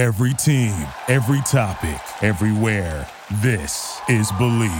Every 0.00 0.32
team, 0.32 0.86
every 1.08 1.42
topic, 1.42 2.00
everywhere. 2.22 3.06
This 3.42 4.00
is 4.08 4.32
Believe. 4.32 4.70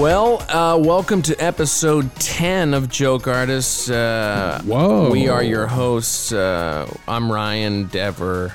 Well, 0.00 0.40
uh, 0.48 0.78
welcome 0.78 1.20
to 1.22 1.34
episode 1.42 2.14
10 2.14 2.74
of 2.74 2.88
Joke 2.88 3.26
Artists. 3.26 3.90
Uh, 3.90 4.62
Whoa. 4.64 5.10
We 5.10 5.26
are 5.26 5.42
your 5.42 5.66
hosts. 5.66 6.32
Uh, 6.32 6.88
I'm 7.08 7.32
Ryan 7.32 7.88
Dever. 7.88 8.52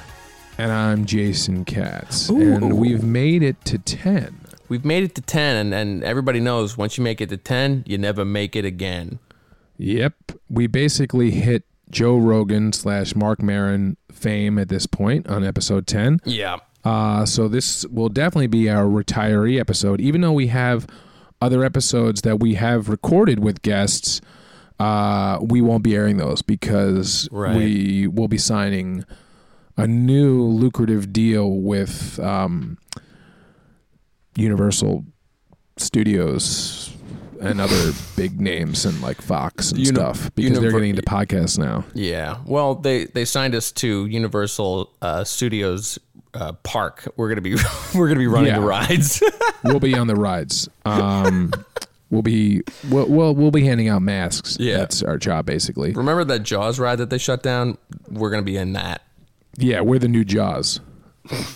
And 0.58 0.72
I'm 0.72 1.04
Jason 1.04 1.66
Katz. 1.66 2.30
And 2.30 2.78
we've 2.78 3.04
made 3.04 3.44
it 3.44 3.66
to 3.66 3.78
10. 3.78 4.45
We've 4.68 4.86
made 4.86 5.04
it 5.04 5.16
to 5.16 5.22
10, 5.22 5.56
and, 5.58 5.74
and 5.74 6.04
everybody 6.04 6.40
knows 6.40 6.78
once 6.78 6.98
you 6.98 7.04
make 7.04 7.22
it 7.22 7.30
to 7.30 7.38
10, 7.38 7.84
you 7.86 7.98
never 7.98 8.26
make 8.26 8.56
it 8.56 8.66
again. 8.66 9.20
Yep. 9.78 10.14
We 10.50 10.68
basically 10.68 11.32
hit 11.32 11.64
Joe 11.92 12.18
Rogan 12.18 12.74
slash 12.74 13.16
Marc 13.16 13.42
Maron 13.42 13.98
fame 14.12 14.58
at 14.58 14.70
this 14.70 14.86
point 14.88 15.28
on 15.28 15.44
episode 15.44 15.86
10. 15.88 16.22
Yeah. 16.26 16.58
Uh, 16.84 17.26
so 17.26 17.48
this 17.48 17.86
will 17.88 18.10
definitely 18.10 18.48
be 18.48 18.70
our 18.70 18.86
retiree 18.86 19.60
episode, 19.60 20.00
even 20.02 20.22
though 20.22 20.32
we 20.34 20.48
have 20.48 20.88
other 21.42 21.64
episodes 21.64 22.22
that 22.22 22.40
we 22.40 22.54
have 22.56 22.90
recorded 22.90 23.40
with 23.40 23.62
guests. 23.62 24.22
Uh, 24.80 25.38
we 25.42 25.62
won't 25.62 25.84
be 25.84 25.96
airing 25.96 26.18
those 26.18 26.42
because 26.42 27.30
Right. 27.32 27.56
we 27.56 28.08
will 28.08 28.28
be 28.28 28.38
signing 28.38 29.04
a 29.78 29.88
new 29.88 30.42
lucrative 30.44 31.12
deal 31.14 31.50
with 31.52 32.20
um, 32.20 32.78
Universal 34.38 35.06
Studios 35.78 36.96
and 37.42 37.60
other 37.60 37.92
big 38.16 38.40
names 38.40 38.86
and 38.86 39.00
like 39.02 39.22
Fox 39.22 39.72
and 39.72 39.80
Uni- 39.80 39.94
stuff 39.96 40.34
because 40.36 40.60
they're 40.60 40.72
getting 40.72 40.92
into 40.92 41.02
podcasts 41.02 41.58
now. 41.60 41.84
Yeah. 41.94 42.38
Well, 42.46 42.76
they, 42.76 43.06
they 43.06 43.26
signed 43.26 43.54
us 43.56 43.72
to 43.74 44.06
Universal 44.06 44.90
uh, 45.02 45.24
Studios 45.26 46.00
uh, 46.34 46.54
Park. 46.64 47.08
We're 47.18 47.30
gonna 47.30 47.42
be 47.42 47.56
we're 47.96 48.08
gonna 48.08 48.20
be 48.20 48.28
running 48.28 48.48
Yeah. 48.54 48.60
the 48.60 48.66
rides. 48.66 49.22
we'll 49.64 49.80
be 49.80 49.96
on 49.96 50.08
the 50.08 50.16
rides. 50.16 50.68
Um, 50.86 51.52
we'll 52.10 52.22
be 52.22 52.62
we'll, 52.90 53.08
we'll 53.08 53.36
we'll 53.36 53.52
be 53.52 53.66
handing 53.66 53.90
out 53.90 54.02
masks. 54.02 54.58
Yeah. 54.60 54.78
that's 54.78 55.04
our 55.04 55.18
job 55.18 55.46
basically. 55.46 55.92
Remember 55.92 56.24
that 56.26 56.40
Jaws 56.44 56.80
ride 56.80 56.98
that 56.98 57.10
they 57.10 57.18
shut 57.18 57.44
down? 57.44 57.78
We're 58.10 58.32
gonna 58.32 58.44
be 58.44 58.58
in 58.58 58.74
that. 58.74 59.02
Yeah, 59.58 59.82
we're 59.82 60.00
the 60.00 60.08
new 60.10 60.24
Jaws. 60.26 60.80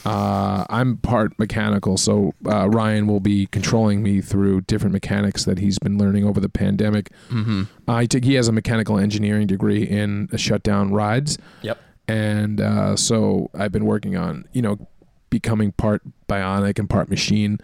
Uh, 0.06 0.66
I'm 0.70 0.98
part 0.98 1.38
mechanical, 1.38 1.98
so 1.98 2.34
uh, 2.46 2.70
Ryan 2.70 3.08
will 3.08 3.20
be 3.20 3.46
controlling 3.48 4.02
me 4.02 4.22
through 4.22 4.62
different 4.62 4.94
mechanics 4.94 5.46
that 5.46 5.60
he's 5.60 5.78
been 5.80 5.98
learning 5.98 6.26
over 6.26 6.40
the 6.40 6.50
pandemic. 6.50 7.12
Mm-hmm. 7.30 7.64
Uh, 7.88 8.00
he, 8.00 8.08
took, 8.08 8.24
he 8.24 8.34
has 8.36 8.48
a 8.48 8.52
mechanical 8.52 8.98
engineering 8.98 9.48
degree 9.48 9.84
in 9.84 10.28
shutdown 10.36 10.92
rides, 10.92 11.38
Yep. 11.62 11.80
and 12.08 12.60
uh, 12.62 12.96
so 12.96 13.50
I've 13.54 13.72
been 13.72 13.86
working 13.86 14.18
on 14.18 14.46
you 14.54 14.62
know 14.62 14.88
becoming 15.30 15.72
part 15.74 16.02
bionic 16.28 16.80
and 16.80 16.90
part 16.90 17.10
machine, 17.10 17.60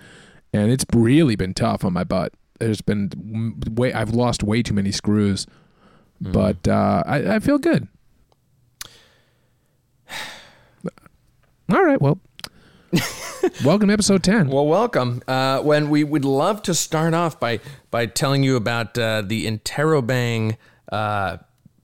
and 0.53 0.71
it's 0.71 0.85
really 0.93 1.35
been 1.35 1.53
tough 1.53 1.83
on 1.83 1.93
my 1.93 2.03
butt. 2.03 2.33
There's 2.59 2.81
been 2.81 3.55
way 3.71 3.93
I've 3.93 4.11
lost 4.11 4.43
way 4.43 4.61
too 4.61 4.73
many 4.75 4.91
screws, 4.91 5.47
but 6.21 6.67
uh, 6.67 7.03
I, 7.05 7.35
I 7.35 7.39
feel 7.39 7.57
good. 7.57 7.87
All 11.71 11.83
right, 11.83 11.99
well, 11.99 12.19
welcome 13.63 13.88
to 13.88 13.94
episode 13.94 14.23
ten. 14.23 14.47
Well, 14.55 14.67
welcome. 14.67 15.21
Uh, 15.27 15.61
when 15.61 15.89
we 15.89 16.03
would 16.03 16.25
love 16.25 16.61
to 16.63 16.73
start 16.75 17.13
off 17.13 17.39
by 17.39 17.59
by 17.91 18.05
telling 18.05 18.44
you 18.44 18.55
about 18.55 18.97
uh, 18.97 19.22
the 19.25 19.45
Interrobang 19.47 20.57
uh, 20.91 21.38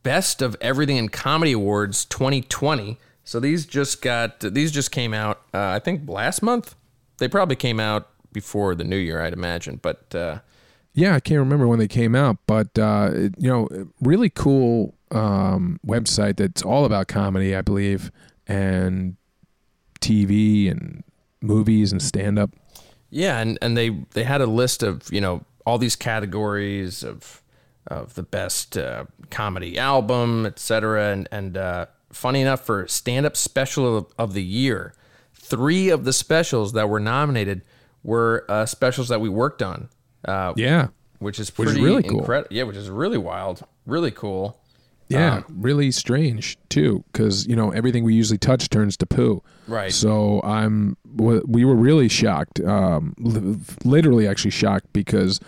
Best 0.03 0.41
of 0.41 0.55
Everything 0.61 0.97
in 0.97 1.09
Comedy 1.09 1.53
Awards 1.53 2.05
2020. 2.05 2.97
So 3.23 3.39
these 3.39 3.65
just 3.65 4.01
got 4.01 4.39
these 4.41 4.71
just 4.71 4.91
came 4.91 5.13
out. 5.13 5.41
Uh, 5.53 5.59
I 5.69 5.79
think 5.79 6.07
last 6.07 6.41
month. 6.41 6.75
They 7.17 7.27
probably 7.27 7.55
came 7.55 7.79
out 7.79 8.07
before 8.33 8.73
the 8.73 8.83
new 8.83 8.97
year, 8.97 9.21
I'd 9.21 9.33
imagine. 9.33 9.79
But 9.81 10.13
uh, 10.15 10.39
Yeah, 10.93 11.13
I 11.15 11.19
can't 11.19 11.37
remember 11.39 11.67
when 11.67 11.77
they 11.77 11.87
came 11.87 12.15
out, 12.15 12.37
but 12.47 12.77
uh, 12.79 13.11
it- 13.13 13.35
you 13.37 13.47
know, 13.49 13.67
really 14.01 14.29
cool 14.31 14.95
um, 15.11 15.79
website 15.85 16.37
that's 16.37 16.63
all 16.63 16.83
about 16.85 17.07
comedy, 17.07 17.55
I 17.55 17.61
believe, 17.61 18.11
and 18.47 19.17
TV 20.01 20.69
and 20.69 21.03
movies 21.41 21.91
and 21.91 22.01
stand 22.01 22.37
up. 22.37 22.51
Yeah, 23.09 23.39
and, 23.39 23.57
and 23.61 23.77
they 23.77 23.89
they 24.11 24.23
had 24.23 24.41
a 24.41 24.45
list 24.45 24.83
of 24.83 25.11
you 25.11 25.21
know 25.21 25.43
all 25.65 25.77
these 25.77 25.95
categories 25.95 27.03
of 27.03 27.41
of 27.87 28.13
the 28.15 28.23
best 28.23 28.77
uh, 28.77 29.05
comedy 29.29 29.77
album, 29.77 30.45
etc. 30.45 31.11
And 31.11 31.27
and 31.31 31.57
uh, 31.57 31.85
funny 32.11 32.41
enough, 32.41 32.61
for 32.65 32.87
stand 32.87 33.25
up 33.25 33.35
special 33.35 33.97
of, 33.97 34.05
of 34.17 34.33
the 34.33 34.43
year, 34.43 34.93
three 35.33 35.89
of 35.89 36.03
the 36.05 36.13
specials 36.13 36.73
that 36.73 36.89
were 36.89 36.99
nominated 36.99 37.63
were 38.03 38.45
uh, 38.49 38.65
specials 38.65 39.09
that 39.09 39.19
we 39.21 39.29
worked 39.29 39.61
on. 39.61 39.89
Uh, 40.25 40.53
Yeah, 40.55 40.87
which 41.19 41.39
is 41.39 41.49
Which 41.57 41.67
is 41.69 41.73
pretty 41.73 41.85
really 41.85 42.03
cool. 42.03 42.19
incredible. 42.19 42.55
Yeah, 42.55 42.63
which 42.63 42.77
is 42.77 42.89
really 42.89 43.17
wild, 43.17 43.63
really 43.85 44.11
cool. 44.11 44.60
Yeah, 45.19 45.41
really 45.49 45.91
strange 45.91 46.57
too, 46.69 47.03
because 47.11 47.45
you 47.47 47.55
know 47.55 47.71
everything 47.71 48.03
we 48.03 48.13
usually 48.13 48.37
touch 48.37 48.69
turns 48.69 48.95
to 48.97 49.05
poo. 49.05 49.43
Right. 49.67 49.91
So 49.91 50.41
I'm 50.43 50.97
we 51.15 51.65
were 51.65 51.75
really 51.75 52.07
shocked, 52.09 52.59
um, 52.61 53.15
literally 53.83 54.27
actually 54.27 54.51
shocked 54.51 54.91
because. 54.93 55.39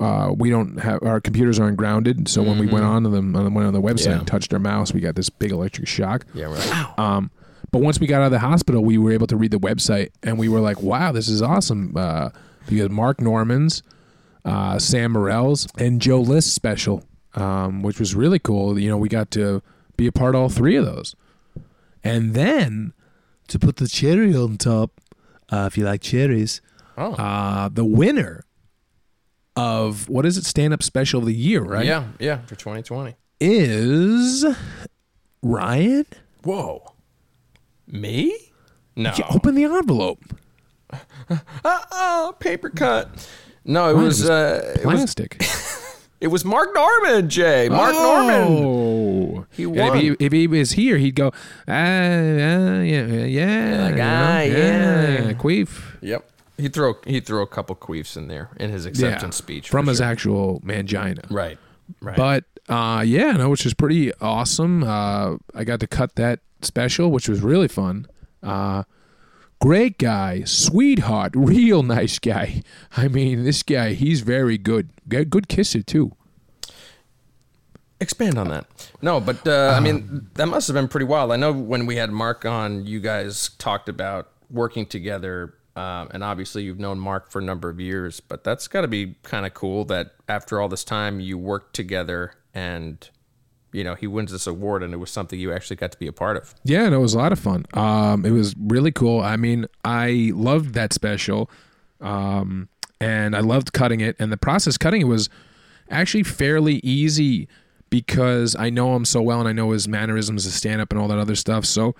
Uh, 0.00 0.32
we 0.36 0.50
don't 0.50 0.80
have 0.80 1.00
our 1.04 1.20
computers 1.20 1.60
aren't 1.60 1.76
grounded, 1.76 2.26
so 2.26 2.42
when 2.42 2.58
we 2.58 2.66
went 2.66 2.84
on 2.84 3.04
to 3.04 3.08
them, 3.08 3.32
went 3.32 3.68
on 3.68 3.72
the 3.72 3.80
website 3.80 3.98
Mm-hmm. 4.06 4.10
Yeah. 4.10 4.18
and 4.18 4.26
touched 4.26 4.52
our 4.52 4.58
mouse, 4.58 4.92
we 4.92 4.98
got 5.00 5.14
this 5.14 5.30
big 5.30 5.52
electric 5.52 5.86
shock. 5.86 6.26
Yeah, 6.34 6.46
right. 6.46 6.98
Um, 6.98 7.30
but 7.70 7.82
once 7.82 8.00
we 8.00 8.08
got 8.08 8.20
out 8.20 8.24
of 8.26 8.32
the 8.32 8.40
hospital, 8.40 8.84
we 8.84 8.98
were 8.98 9.12
able 9.12 9.28
to 9.28 9.36
read 9.36 9.52
the 9.52 9.60
website, 9.60 10.08
and 10.24 10.40
we 10.40 10.48
were 10.48 10.58
like, 10.58 10.82
"Wow, 10.82 11.12
this 11.12 11.28
is 11.28 11.40
awesome!" 11.40 11.92
Uh, 11.96 12.30
because 12.68 12.90
Mark 12.90 13.20
Normand's, 13.20 13.84
uh, 14.44 14.80
Sam 14.80 15.12
Morril's, 15.12 15.68
and 15.78 16.02
Joe 16.02 16.20
List 16.20 16.52
special, 16.52 17.04
um, 17.36 17.82
which 17.82 17.98
was 18.00 18.14
really 18.14 18.38
cool. 18.38 18.78
You 18.78 18.88
know, 18.90 18.96
we 18.98 19.08
got 19.08 19.30
to 19.32 19.62
be 19.96 20.06
a 20.06 20.12
part 20.12 20.34
of 20.34 20.40
all 20.40 20.48
three 20.48 20.76
of 20.76 20.84
those, 20.84 21.14
and 22.02 22.34
then 22.34 22.92
to 23.48 23.58
put 23.58 23.76
the 23.76 23.86
cherry 23.88 24.34
on 24.34 24.56
top, 24.58 25.00
uh, 25.50 25.64
if 25.70 25.78
you 25.78 25.84
like 25.84 26.00
cherries, 26.00 26.60
Oh. 26.98 27.12
uh, 27.12 27.68
the 27.68 27.84
winner 27.84 28.44
of 29.54 30.08
what 30.08 30.26
is 30.26 30.36
it, 30.36 30.44
stand 30.44 30.72
up 30.74 30.82
special 30.82 31.20
of 31.20 31.26
the 31.26 31.34
year, 31.34 31.62
right? 31.62 31.86
Yeah, 31.86 32.08
yeah, 32.18 32.38
for 32.46 32.56
2020. 32.56 33.14
is 33.40 34.44
Ryan. 35.42 36.06
Whoa, 36.42 36.82
me? 37.86 38.36
No. 38.96 39.12
Yeah, 39.16 39.26
open 39.30 39.54
the 39.54 39.64
envelope. 39.64 40.22
Uh 40.90 40.98
oh, 41.64 42.34
paper 42.38 42.70
cut. 42.70 43.28
No, 43.64 43.90
it 43.90 43.94
was, 44.00 44.28
uh, 44.28 44.74
it 44.76 44.86
was 44.86 44.94
Plastic. 45.14 45.42
it 46.20 46.28
was 46.28 46.44
Mark 46.44 46.74
Normand, 46.74 47.30
Jay. 47.30 47.68
Mark 47.68 47.92
Normand. 47.92 48.66
Oh. 48.66 49.46
He 49.50 49.64
And 49.64 49.76
if 49.76 49.94
he, 49.94 50.16
if 50.18 50.32
he 50.32 50.46
was 50.46 50.72
here, 50.72 50.96
he'd 50.96 51.14
go, 51.14 51.28
ah, 51.68 51.72
yeah, 51.72 52.82
yeah, 52.82 53.24
yeah, 53.24 53.82
like, 53.82 53.90
you 53.92 53.96
know, 53.96 54.04
ah, 54.04 54.40
yeah. 54.40 55.32
queef. 55.34 55.96
Yep. 56.00 56.30
He 56.58 56.68
throw 56.68 56.94
he 57.04 57.20
threw 57.20 57.42
a 57.42 57.46
couple 57.46 57.76
queefs 57.76 58.16
in 58.16 58.28
there 58.28 58.48
in 58.58 58.70
his 58.70 58.86
acceptance 58.86 59.36
speech 59.36 59.68
from 59.68 59.84
for 59.84 59.90
his 59.90 59.98
sure. 59.98 60.06
actual 60.06 60.60
mangina. 60.60 61.30
right. 61.30 61.58
Right. 62.00 62.16
But 62.16 62.44
uh, 62.68 63.02
yeah, 63.06 63.32
no, 63.32 63.50
which 63.50 63.64
was 63.64 63.74
pretty 63.74 64.12
awesome. 64.14 64.82
Uh, 64.82 65.36
I 65.54 65.64
got 65.64 65.80
to 65.80 65.86
cut 65.86 66.16
that 66.16 66.40
special, 66.62 67.10
which 67.10 67.28
was 67.28 67.42
really 67.42 67.68
fun. 67.68 68.06
Uh, 68.42 68.84
great 69.60 69.98
guy, 69.98 70.42
sweetheart, 70.44 71.32
real 71.34 71.82
nice 71.82 72.18
guy. 72.18 72.62
I 72.96 73.08
mean, 73.08 73.44
this 73.44 73.62
guy, 73.62 73.94
he's 73.94 74.20
very 74.20 74.58
good. 74.58 74.90
Good, 75.08 75.48
kisser 75.48 75.82
too. 75.82 76.12
Expand 77.98 78.36
on 78.36 78.48
that. 78.48 78.66
No, 79.00 79.20
but 79.20 79.46
uh, 79.48 79.72
I 79.74 79.80
mean 79.80 80.28
that 80.34 80.46
must 80.46 80.68
have 80.68 80.74
been 80.74 80.88
pretty 80.88 81.06
wild. 81.06 81.32
I 81.32 81.36
know 81.36 81.52
when 81.52 81.86
we 81.86 81.96
had 81.96 82.10
Mark 82.10 82.44
on, 82.44 82.84
you 82.84 83.00
guys 83.00 83.48
talked 83.58 83.88
about 83.88 84.30
working 84.50 84.84
together, 84.84 85.54
um, 85.76 86.08
and 86.10 86.22
obviously 86.22 86.62
you've 86.64 86.78
known 86.78 86.98
Mark 86.98 87.30
for 87.30 87.38
a 87.38 87.42
number 87.42 87.70
of 87.70 87.80
years. 87.80 88.20
But 88.20 88.44
that's 88.44 88.68
got 88.68 88.82
to 88.82 88.88
be 88.88 89.14
kind 89.22 89.46
of 89.46 89.54
cool 89.54 89.86
that 89.86 90.12
after 90.28 90.60
all 90.60 90.68
this 90.68 90.84
time 90.84 91.20
you 91.20 91.38
worked 91.38 91.74
together, 91.74 92.34
and 92.52 93.08
you 93.72 93.84
know 93.84 93.94
he 93.94 94.06
wins 94.06 94.32
this 94.32 94.46
award, 94.46 94.82
and 94.82 94.92
it 94.92 94.98
was 94.98 95.10
something 95.10 95.38
you 95.38 95.52
actually 95.52 95.76
got 95.76 95.92
to 95.92 95.98
be 95.98 96.06
a 96.06 96.12
part 96.12 96.36
of. 96.36 96.54
Yeah, 96.64 96.88
no, 96.88 96.98
it 96.98 97.02
was 97.02 97.14
a 97.14 97.18
lot 97.18 97.32
of 97.32 97.38
fun. 97.38 97.66
Um, 97.74 98.24
it 98.24 98.30
was 98.30 98.54
really 98.58 98.92
cool. 98.92 99.20
I 99.20 99.36
mean, 99.36 99.66
I 99.84 100.32
loved 100.34 100.74
that 100.74 100.92
special, 100.92 101.50
um, 102.00 102.68
and 103.00 103.36
I 103.36 103.40
loved 103.40 103.72
cutting 103.72 104.00
it. 104.00 104.16
And 104.18 104.32
the 104.32 104.36
process 104.36 104.76
cutting 104.78 105.02
it 105.02 105.08
was 105.08 105.28
actually 105.90 106.22
fairly 106.22 106.76
easy 106.76 107.48
because 107.90 108.56
I 108.56 108.70
know 108.70 108.96
him 108.96 109.04
so 109.04 109.22
well, 109.22 109.40
and 109.40 109.48
I 109.48 109.52
know 109.52 109.70
his 109.70 109.86
mannerisms, 109.86 110.44
his 110.44 110.54
stand 110.54 110.80
up, 110.80 110.90
and 110.90 111.00
all 111.00 111.08
that 111.08 111.18
other 111.18 111.36
stuff. 111.36 111.64
So 111.64 111.94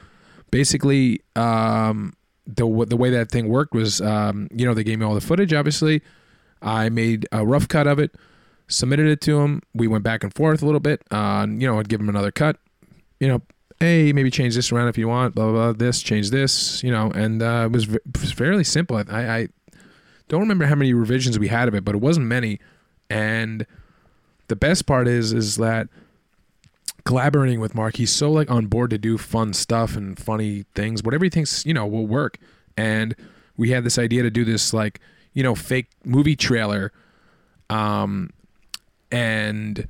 basically, 0.50 1.20
um, 1.34 2.14
the 2.46 2.86
the 2.86 2.96
way 2.96 3.10
that 3.10 3.30
thing 3.30 3.48
worked 3.48 3.74
was, 3.74 4.00
um, 4.00 4.48
you 4.54 4.66
know, 4.66 4.74
they 4.74 4.84
gave 4.84 4.98
me 4.98 5.04
all 5.04 5.14
the 5.14 5.20
footage. 5.20 5.52
Obviously, 5.52 6.02
I 6.62 6.88
made 6.88 7.26
a 7.32 7.44
rough 7.44 7.68
cut 7.68 7.86
of 7.86 7.98
it, 7.98 8.14
submitted 8.68 9.06
it 9.06 9.20
to 9.22 9.40
him. 9.40 9.62
We 9.74 9.86
went 9.86 10.04
back 10.04 10.22
and 10.22 10.34
forth 10.34 10.62
a 10.62 10.66
little 10.66 10.80
bit. 10.80 11.02
Uh, 11.10 11.46
you 11.48 11.66
know, 11.66 11.78
I'd 11.78 11.88
give 11.88 12.00
him 12.00 12.08
another 12.08 12.30
cut. 12.30 12.56
You 13.20 13.28
know, 13.28 13.42
hey, 13.80 14.12
maybe 14.12 14.30
change 14.30 14.54
this 14.54 14.72
around 14.72 14.88
if 14.88 14.98
you 14.98 15.08
want. 15.08 15.34
Blah 15.34 15.44
blah. 15.46 15.52
blah 15.52 15.72
this, 15.72 16.02
change 16.02 16.30
this. 16.30 16.82
You 16.82 16.90
know, 16.90 17.10
and 17.12 17.42
uh, 17.42 17.64
it 17.66 17.72
was, 17.72 17.84
v- 17.84 17.98
fairly 18.34 18.64
simple. 18.64 18.96
I, 18.96 19.02
I 19.10 19.48
don't 20.28 20.40
remember 20.40 20.66
how 20.66 20.74
many 20.74 20.92
revisions 20.92 21.38
we 21.38 21.48
had 21.48 21.68
of 21.68 21.74
it, 21.74 21.84
but 21.84 21.94
it 21.94 22.00
wasn't 22.00 22.26
many. 22.26 22.58
And 23.08 23.66
the 24.48 24.56
best 24.56 24.86
part 24.86 25.08
is, 25.08 25.32
is 25.32 25.56
that 25.56 25.88
collaborating 27.04 27.60
with 27.60 27.74
Mark, 27.74 27.96
he's 27.96 28.10
so 28.10 28.30
like 28.30 28.50
on 28.50 28.66
board 28.66 28.90
to 28.90 28.98
do 28.98 29.16
fun 29.16 29.52
stuff 29.52 29.96
and 29.96 30.18
funny 30.18 30.64
things, 30.74 31.02
whatever 31.02 31.24
he 31.24 31.30
thinks, 31.30 31.64
you 31.64 31.72
know, 31.72 31.86
will 31.86 32.06
work. 32.06 32.38
And 32.76 33.14
we 33.56 33.70
had 33.70 33.84
this 33.84 33.98
idea 33.98 34.22
to 34.24 34.30
do 34.30 34.44
this 34.44 34.74
like, 34.74 35.00
you 35.32 35.42
know, 35.42 35.54
fake 35.54 35.88
movie 36.04 36.36
trailer. 36.36 36.92
Um 37.70 38.30
and 39.16 39.88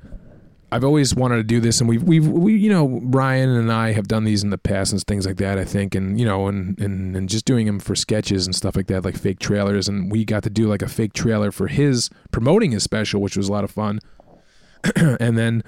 I've 0.71 0.83
always 0.83 1.13
wanted 1.13 1.37
to 1.37 1.43
do 1.43 1.59
this 1.59 1.79
and 1.79 1.89
we've 1.89 2.03
we've 2.03 2.27
we 2.27 2.55
you 2.55 2.69
know, 2.69 3.01
Ryan 3.03 3.49
and 3.49 3.71
I 3.71 3.91
have 3.91 4.07
done 4.07 4.23
these 4.23 4.43
in 4.43 4.51
the 4.51 4.57
past 4.57 4.91
and 4.93 5.01
things 5.03 5.25
like 5.25 5.37
that, 5.37 5.57
I 5.57 5.65
think, 5.65 5.95
and 5.95 6.19
you 6.19 6.25
know, 6.25 6.47
and 6.47 6.79
and, 6.79 7.15
and 7.15 7.27
just 7.27 7.45
doing 7.45 7.65
them 7.65 7.79
for 7.79 7.95
sketches 7.95 8.45
and 8.45 8.55
stuff 8.55 8.75
like 8.75 8.87
that, 8.87 9.03
like 9.03 9.17
fake 9.17 9.39
trailers. 9.39 9.89
And 9.89 10.11
we 10.11 10.23
got 10.23 10.43
to 10.43 10.49
do 10.49 10.67
like 10.67 10.81
a 10.81 10.87
fake 10.87 11.13
trailer 11.13 11.51
for 11.51 11.67
his 11.67 12.09
promoting 12.31 12.71
his 12.71 12.83
special, 12.83 13.21
which 13.21 13.35
was 13.35 13.49
a 13.49 13.51
lot 13.51 13.63
of 13.63 13.71
fun. 13.71 13.99
and 14.95 15.37
then 15.37 15.63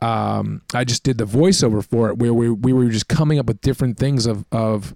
um, 0.00 0.62
I 0.72 0.84
just 0.84 1.02
did 1.02 1.18
the 1.18 1.26
voiceover 1.26 1.84
for 1.84 2.10
it, 2.10 2.18
where 2.18 2.34
we, 2.34 2.50
we 2.50 2.72
were 2.72 2.88
just 2.88 3.08
coming 3.08 3.38
up 3.38 3.46
with 3.46 3.60
different 3.60 3.98
things 3.98 4.26
of 4.26 4.44
of 4.52 4.94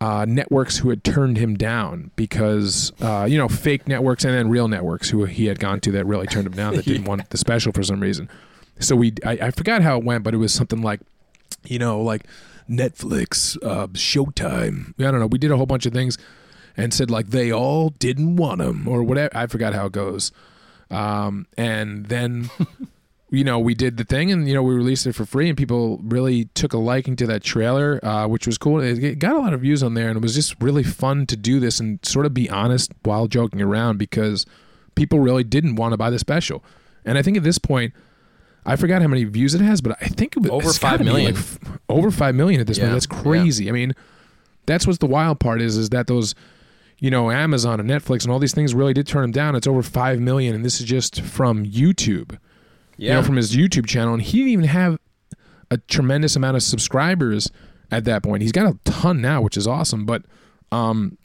uh, 0.00 0.24
networks 0.28 0.78
who 0.78 0.90
had 0.90 1.04
turned 1.04 1.38
him 1.38 1.56
down 1.56 2.10
because 2.16 2.92
uh, 3.00 3.26
you 3.28 3.38
know 3.38 3.48
fake 3.48 3.86
networks 3.88 4.24
and 4.24 4.34
then 4.34 4.48
real 4.48 4.68
networks 4.68 5.10
who 5.10 5.24
he 5.24 5.46
had 5.46 5.58
gone 5.58 5.80
to 5.80 5.92
that 5.92 6.04
really 6.06 6.26
turned 6.26 6.46
him 6.46 6.52
down 6.52 6.74
that 6.74 6.84
didn't 6.84 7.04
want 7.06 7.28
the 7.30 7.38
special 7.38 7.72
for 7.72 7.82
some 7.82 8.00
reason. 8.00 8.28
So 8.80 8.96
we 8.96 9.14
I, 9.24 9.32
I 9.32 9.50
forgot 9.50 9.82
how 9.82 9.98
it 9.98 10.04
went, 10.04 10.24
but 10.24 10.34
it 10.34 10.38
was 10.38 10.52
something 10.52 10.82
like 10.82 11.00
you 11.64 11.78
know 11.78 12.00
like 12.00 12.26
Netflix, 12.68 13.56
uh, 13.64 13.86
Showtime. 13.88 14.94
I 14.98 15.10
don't 15.10 15.20
know. 15.20 15.26
We 15.26 15.38
did 15.38 15.50
a 15.50 15.56
whole 15.56 15.66
bunch 15.66 15.86
of 15.86 15.92
things 15.92 16.18
and 16.76 16.92
said 16.92 17.10
like 17.10 17.28
they 17.28 17.52
all 17.52 17.90
didn't 17.90 18.36
want 18.36 18.60
him 18.60 18.88
or 18.88 19.02
whatever. 19.02 19.36
I 19.36 19.46
forgot 19.46 19.74
how 19.74 19.86
it 19.86 19.92
goes. 19.92 20.32
Um, 20.90 21.46
and 21.56 22.06
then 22.06 22.50
you 23.34 23.44
know, 23.44 23.58
we 23.58 23.74
did 23.74 23.96
the 23.96 24.04
thing 24.04 24.30
and, 24.32 24.48
you 24.48 24.54
know, 24.54 24.62
we 24.62 24.74
released 24.74 25.06
it 25.06 25.14
for 25.14 25.24
free 25.26 25.48
and 25.48 25.56
people 25.58 25.98
really 26.02 26.46
took 26.54 26.72
a 26.72 26.78
liking 26.78 27.16
to 27.16 27.26
that 27.26 27.42
trailer, 27.42 28.04
uh, 28.04 28.26
which 28.26 28.46
was 28.46 28.56
cool. 28.58 28.80
It 28.80 29.18
got 29.18 29.34
a 29.36 29.38
lot 29.38 29.52
of 29.52 29.60
views 29.60 29.82
on 29.82 29.94
there 29.94 30.08
and 30.08 30.16
it 30.16 30.22
was 30.22 30.34
just 30.34 30.54
really 30.62 30.82
fun 30.82 31.26
to 31.26 31.36
do 31.36 31.60
this 31.60 31.80
and 31.80 31.98
sort 32.04 32.26
of 32.26 32.32
be 32.34 32.48
honest 32.48 32.92
while 33.02 33.26
joking 33.26 33.60
around 33.60 33.98
because 33.98 34.46
people 34.94 35.18
really 35.18 35.44
didn't 35.44 35.76
want 35.76 35.92
to 35.92 35.96
buy 35.96 36.10
the 36.10 36.18
special. 36.18 36.64
And 37.04 37.18
I 37.18 37.22
think 37.22 37.36
at 37.36 37.42
this 37.42 37.58
point, 37.58 37.92
I 38.66 38.76
forgot 38.76 39.02
how 39.02 39.08
many 39.08 39.24
views 39.24 39.54
it 39.54 39.60
has, 39.60 39.80
but 39.82 39.96
I 40.00 40.06
think 40.06 40.36
it 40.36 40.40
was 40.42 40.50
Over 40.50 40.68
it's 40.68 40.78
gotta 40.78 40.96
5 40.96 40.98
be 41.00 41.04
million. 41.04 41.34
like 41.34 41.42
f- 41.42 41.58
over 41.88 42.10
five 42.10 42.34
million 42.34 42.60
at 42.62 42.66
this 42.66 42.78
Yeah, 42.78 42.84
point. 42.84 42.94
That's 42.94 43.06
crazy. 43.06 43.68
I 43.68 43.72
mean, 43.72 43.92
that's 44.66 44.86
what's 44.86 44.98
the 44.98 45.06
wild 45.06 45.38
part 45.40 45.60
is, 45.60 45.76
is 45.76 45.90
that 45.90 46.06
those, 46.06 46.34
you 46.98 47.10
know, 47.10 47.30
Amazon 47.30 47.78
and 47.80 47.90
Netflix 47.90 48.22
and 48.22 48.32
all 48.32 48.38
these 48.38 48.54
things 48.54 48.74
really 48.74 48.94
did 48.94 49.06
turn 49.06 49.20
them 49.22 49.32
down. 49.32 49.54
It's 49.54 49.66
over 49.66 49.82
five 49.82 50.18
million, 50.18 50.54
and 50.54 50.64
this 50.64 50.80
is 50.80 50.86
just 50.86 51.20
from 51.20 51.66
YouTube 51.66 52.38
Yeah. 52.96 53.10
you 53.10 53.14
know, 53.16 53.22
from 53.22 53.36
his 53.36 53.54
YouTube 53.56 53.86
channel, 53.86 54.14
and 54.14 54.22
he 54.22 54.38
didn't 54.38 54.52
even 54.52 54.64
have 54.66 54.98
a 55.70 55.78
tremendous 55.78 56.36
amount 56.36 56.56
of 56.56 56.62
subscribers 56.62 57.50
at 57.90 58.04
that 58.04 58.22
point. 58.22 58.42
He's 58.42 58.52
got 58.52 58.66
a 58.66 58.78
ton 58.84 59.20
now, 59.20 59.40
which 59.40 59.56
is 59.56 59.66
awesome. 59.66 60.04
But 60.04 60.22
um, 60.72 61.18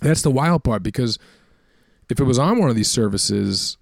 that's 0.00 0.22
the 0.22 0.30
wild 0.30 0.64
part 0.64 0.82
because 0.82 1.18
if 2.10 2.20
it 2.20 2.24
was 2.24 2.38
on 2.38 2.58
one 2.58 2.70
of 2.70 2.76
these 2.76 2.90
services, 2.90 3.76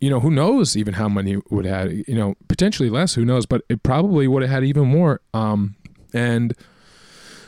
you 0.00 0.10
know, 0.10 0.20
who 0.20 0.30
knows 0.30 0.76
even 0.76 0.94
how 0.94 1.08
many 1.08 1.36
would 1.50 1.64
have, 1.64 1.92
you 1.92 2.14
know, 2.14 2.34
potentially 2.48 2.90
less, 2.90 3.14
who 3.14 3.24
knows, 3.24 3.46
but 3.46 3.62
it 3.68 3.82
probably 3.82 4.26
would 4.26 4.42
have 4.42 4.50
had 4.50 4.64
even 4.64 4.88
more. 4.88 5.20
Um, 5.32 5.76
and 6.12 6.54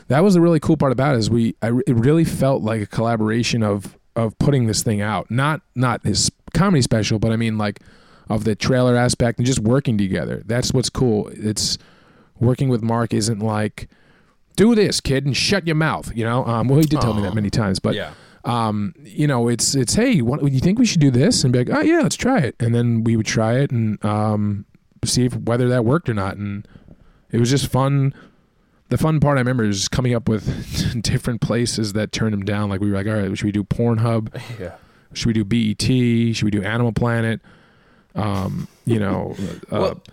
that 0.07 0.23
was 0.23 0.35
the 0.35 0.41
really 0.41 0.59
cool 0.59 0.77
part 0.77 0.91
about 0.91 1.15
it 1.15 1.19
is 1.19 1.29
we, 1.29 1.55
I, 1.61 1.71
it 1.85 1.95
really 1.95 2.23
felt 2.23 2.63
like 2.63 2.81
a 2.81 2.87
collaboration 2.87 3.61
of, 3.63 3.97
of 4.15 4.37
putting 4.39 4.67
this 4.67 4.83
thing 4.83 5.01
out, 5.01 5.29
not, 5.29 5.61
not 5.75 6.03
his 6.05 6.31
comedy 6.53 6.81
special, 6.81 7.19
but 7.19 7.31
I 7.31 7.35
mean 7.35 7.57
like 7.57 7.81
of 8.29 8.43
the 8.43 8.55
trailer 8.55 8.95
aspect 8.95 9.39
and 9.39 9.45
just 9.45 9.59
working 9.59 9.97
together. 9.97 10.41
That's 10.45 10.73
what's 10.73 10.89
cool. 10.89 11.29
It's 11.33 11.77
working 12.39 12.69
with 12.69 12.81
Mark 12.81 13.13
isn't 13.13 13.39
like, 13.39 13.89
do 14.55 14.75
this 14.75 15.01
kid 15.01 15.25
and 15.25 15.35
shut 15.35 15.67
your 15.67 15.75
mouth, 15.75 16.11
you 16.15 16.23
know? 16.23 16.45
Um, 16.45 16.67
well, 16.67 16.79
he 16.79 16.85
did 16.85 17.01
tell 17.01 17.13
me 17.13 17.21
that 17.23 17.33
many 17.33 17.49
times, 17.49 17.79
but 17.79 17.93
yeah. 17.93 18.13
um, 18.45 18.93
you 18.99 19.27
know, 19.27 19.47
it's 19.47 19.75
it's 19.75 19.93
hey, 19.93 20.21
what, 20.21 20.51
you 20.51 20.59
think 20.59 20.79
we 20.79 20.85
should 20.85 21.01
do 21.01 21.11
this? 21.11 21.43
And 21.43 21.51
be 21.51 21.59
like, 21.59 21.69
oh 21.69 21.81
yeah, 21.81 22.01
let's 22.01 22.15
try 22.15 22.39
it. 22.39 22.55
And 22.59 22.73
then 22.73 23.03
we 23.03 23.15
would 23.15 23.25
try 23.25 23.59
it 23.59 23.71
and 23.71 24.03
um, 24.03 24.65
see 25.03 25.25
if 25.25 25.35
whether 25.35 25.67
that 25.69 25.85
worked 25.85 26.09
or 26.09 26.13
not. 26.13 26.37
And 26.37 26.67
it 27.31 27.39
was 27.39 27.49
just 27.49 27.67
fun. 27.67 28.13
The 28.89 28.97
fun 28.97 29.19
part 29.19 29.37
I 29.37 29.41
remember 29.41 29.63
is 29.63 29.87
coming 29.87 30.13
up 30.13 30.29
with 30.29 31.01
different 31.01 31.41
places 31.41 31.93
that 31.93 32.11
turned 32.11 32.33
him 32.33 32.45
down. 32.45 32.69
Like 32.69 32.81
we 32.81 32.89
were 32.89 32.95
like, 32.95 33.07
all 33.07 33.13
right, 33.13 33.37
should 33.37 33.45
we 33.45 33.51
do 33.51 33.63
Pornhub? 33.63 34.29
Yeah. 34.59 34.75
Should 35.13 35.27
we 35.27 35.33
do 35.33 35.45
BET? 35.45 36.35
Should 36.35 36.43
we 36.43 36.51
do 36.51 36.61
Animal 36.61 36.91
Planet? 36.91 37.39
Um, 38.15 38.67
you 38.85 38.99
know, 38.99 39.35
uh, 39.71 39.79
Well, 39.79 40.03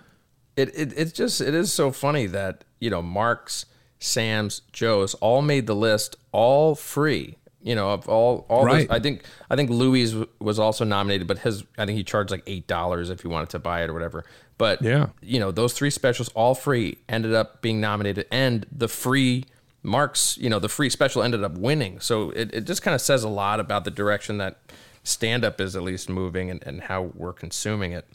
it, 0.57 0.69
it 0.75 0.93
it's 0.97 1.13
just 1.13 1.41
it 1.41 1.55
is 1.55 1.73
so 1.73 1.91
funny 1.93 2.27
that 2.27 2.65
you 2.81 2.91
know 2.91 3.01
Mark's, 3.03 3.67
Sam's, 3.99 4.63
Joe's 4.73 5.15
all 5.15 5.43
made 5.43 5.67
the 5.67 5.77
list, 5.77 6.17
all 6.33 6.75
free. 6.75 7.37
You 7.65 7.77
know, 7.77 7.91
of 7.93 8.09
all 8.09 8.45
all 8.49 8.65
Right. 8.65 8.89
those, 8.89 8.97
I 8.97 9.01
think 9.01 9.23
I 9.49 9.55
think 9.55 9.71
Louis 9.71 10.13
was 10.41 10.59
also 10.59 10.85
nominated, 10.85 11.29
but 11.29 11.39
his 11.39 11.63
I 11.79 11.87
think 11.87 11.97
he 11.97 12.03
charged 12.03 12.33
like 12.33 12.43
eight 12.49 12.67
dollars 12.67 13.09
if 13.09 13.23
you 13.23 13.31
wanted 13.31 13.51
to 13.51 13.61
buy 13.61 13.85
it 13.85 13.89
or 13.91 13.93
whatever. 13.93 14.25
But 14.59 14.83
Yeah. 14.83 15.11
you 15.23 15.39
know 15.39 15.53
those 15.53 15.73
three 15.73 15.91
specials 15.91 16.29
all 16.31 16.57
free 16.57 16.99
ended 17.09 17.35
up 17.35 17.63
being 17.63 17.81
nominated, 17.81 18.27
and 18.33 18.67
the 18.73 18.89
free 18.89 19.45
Mark's 19.85 20.37
you 20.39 20.51
know 20.51 20.59
the 20.59 20.69
free 20.69 20.91
special 20.91 21.23
ended 21.23 21.45
up 21.45 21.57
winning. 21.57 22.01
So 22.01 22.31
it, 22.31 22.53
it 22.53 22.65
just 22.65 22.83
kind 22.83 22.97
of 22.97 23.01
says 23.01 23.23
a 23.23 23.29
lot 23.29 23.61
about 23.61 23.85
the 23.85 23.91
direction 23.93 24.39
that 24.39 24.59
stand 25.03 25.45
up 25.45 25.61
is 25.61 25.75
at 25.77 25.83
least 25.83 26.09
moving 26.09 26.51
and, 26.51 26.63
and 26.67 26.83
how 26.83 27.11
we're 27.15 27.33
consuming 27.33 27.93
it. 27.93 28.07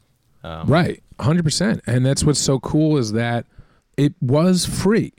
Um, 0.44 0.68
Right, 0.68 1.04
hundred 1.20 1.44
percent. 1.44 1.82
And 1.88 2.06
that's 2.06 2.24
what's 2.24 2.40
so 2.40 2.60
cool 2.60 2.98
is 2.98 3.12
that 3.14 3.46
it 3.98 4.14
was 4.22 4.66
free, 4.66 5.14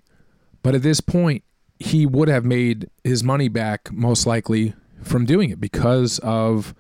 but 0.62 0.74
at 0.74 0.82
this 0.82 1.00
point, 1.00 1.42
he 1.80 2.06
would 2.06 2.28
have 2.28 2.44
made 2.44 2.88
his 3.04 3.22
money 3.22 3.48
back 3.48 3.92
most 3.92 4.26
likely 4.26 4.74
from 5.02 5.24
doing 5.24 5.50
it 5.50 5.60
because 5.60 6.18
of 6.20 6.74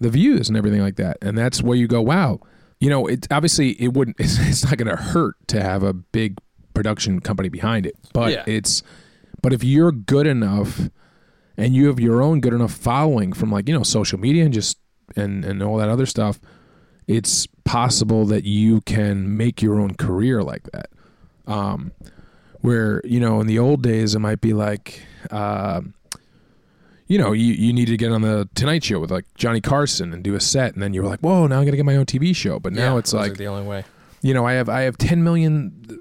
the 0.00 0.08
views 0.10 0.48
and 0.48 0.56
everything 0.56 0.80
like 0.80 0.96
that. 0.96 1.16
And 1.22 1.36
that's 1.38 1.62
where 1.62 1.76
you 1.76 1.86
go, 1.86 2.00
wow. 2.00 2.40
You 2.80 2.90
know, 2.90 3.06
it 3.06 3.26
obviously 3.30 3.70
it 3.80 3.92
wouldn't. 3.94 4.16
It's, 4.20 4.38
it's 4.40 4.64
not 4.64 4.76
going 4.76 4.88
to 4.88 5.00
hurt 5.00 5.36
to 5.48 5.62
have 5.62 5.82
a 5.84 5.92
big 5.92 6.38
production 6.74 7.20
company 7.20 7.48
behind 7.48 7.86
it, 7.86 7.94
but 8.12 8.32
Yeah. 8.32 8.44
it's. 8.46 8.82
But 9.42 9.52
if 9.52 9.62
you're 9.64 9.92
good 9.92 10.26
enough, 10.28 10.88
and 11.56 11.74
you 11.74 11.86
have 11.88 12.00
your 12.00 12.22
own 12.22 12.40
good 12.40 12.52
enough 12.54 12.72
following 12.72 13.32
from 13.32 13.50
like 13.50 13.68
you 13.68 13.74
know 13.74 13.82
social 13.82 14.18
media 14.18 14.44
and 14.44 14.52
just 14.54 14.78
and 15.16 15.44
and 15.44 15.62
all 15.62 15.76
that 15.78 15.88
other 15.88 16.06
stuff, 16.06 16.40
it's 17.06 17.46
possible 17.64 18.24
that 18.26 18.44
you 18.44 18.80
can 18.82 19.36
make 19.36 19.60
your 19.62 19.78
own 19.80 19.94
career 19.94 20.42
like 20.42 20.64
that. 20.72 20.90
Um, 21.46 21.92
where 22.60 23.00
you 23.04 23.18
know 23.20 23.40
in 23.40 23.46
the 23.46 23.58
old 23.58 23.82
days 23.82 24.14
it 24.14 24.20
might 24.20 24.40
be 24.40 24.52
like, 24.52 25.02
uh, 25.30 25.80
you 27.08 27.18
know, 27.18 27.32
you 27.32 27.52
you 27.52 27.72
need 27.72 27.86
to 27.86 27.96
get 27.96 28.12
on 28.12 28.22
the 28.22 28.48
Tonight 28.54 28.84
Show 28.84 29.00
with 29.00 29.10
like 29.10 29.24
Johnny 29.34 29.60
Carson 29.60 30.12
and 30.12 30.22
do 30.22 30.34
a 30.34 30.40
set, 30.40 30.72
and 30.74 30.82
then 30.82 30.94
you 30.94 31.02
were 31.02 31.08
like, 31.08 31.20
whoa, 31.20 31.46
now 31.46 31.58
I'm 31.58 31.64
gonna 31.64 31.76
get 31.76 31.84
my 31.84 31.96
own 31.96 32.06
TV 32.06 32.34
show. 32.34 32.58
But 32.58 32.72
now 32.72 32.92
Yeah, 32.94 32.98
it's 33.00 33.12
like 33.12 33.36
the 33.36 33.46
only 33.46 33.66
way. 33.66 33.84
you 34.22 34.32
know, 34.32 34.46
I 34.46 34.52
have 34.54 34.68
I 34.68 34.82
have 34.82 34.96
10 34.96 35.22
million 35.24 35.98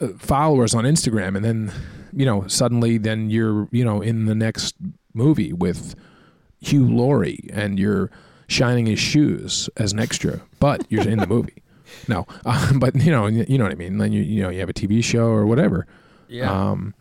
uh, 0.00 0.08
followers 0.18 0.74
on 0.74 0.84
Instagram, 0.84 1.36
and 1.36 1.44
then 1.44 1.72
you 2.16 2.24
know 2.26 2.46
suddenly 2.46 2.98
then 2.98 3.30
you're 3.30 3.68
you 3.70 3.84
know 3.84 4.00
in 4.00 4.26
the 4.26 4.34
next 4.34 4.74
movie 5.12 5.52
with 5.52 5.94
Hugh 6.60 6.86
Laurie, 6.88 7.48
and 7.52 7.78
you're 7.78 8.10
shining 8.48 8.86
his 8.86 8.98
shoes 8.98 9.68
as 9.76 9.92
an 9.92 9.98
extra, 10.00 10.40
but 10.60 10.84
you're 10.90 11.08
in 11.08 11.18
the 11.18 11.26
movie. 11.26 11.54
No, 12.08 12.26
uh, 12.44 12.72
but 12.78 12.96
you 12.96 13.12
know 13.12 13.26
you 13.26 13.56
know 13.56 13.64
what 13.64 13.72
I 13.72 13.76
mean. 13.76 13.98
Then 13.98 14.12
you 14.12 14.22
you 14.22 14.42
know 14.42 14.48
you 14.50 14.58
have 14.60 14.68
a 14.68 14.74
TV 14.74 15.02
show 15.04 15.26
or 15.26 15.46
whatever. 15.46 15.86
Yeah. 16.28 16.50
Um, 16.50 16.92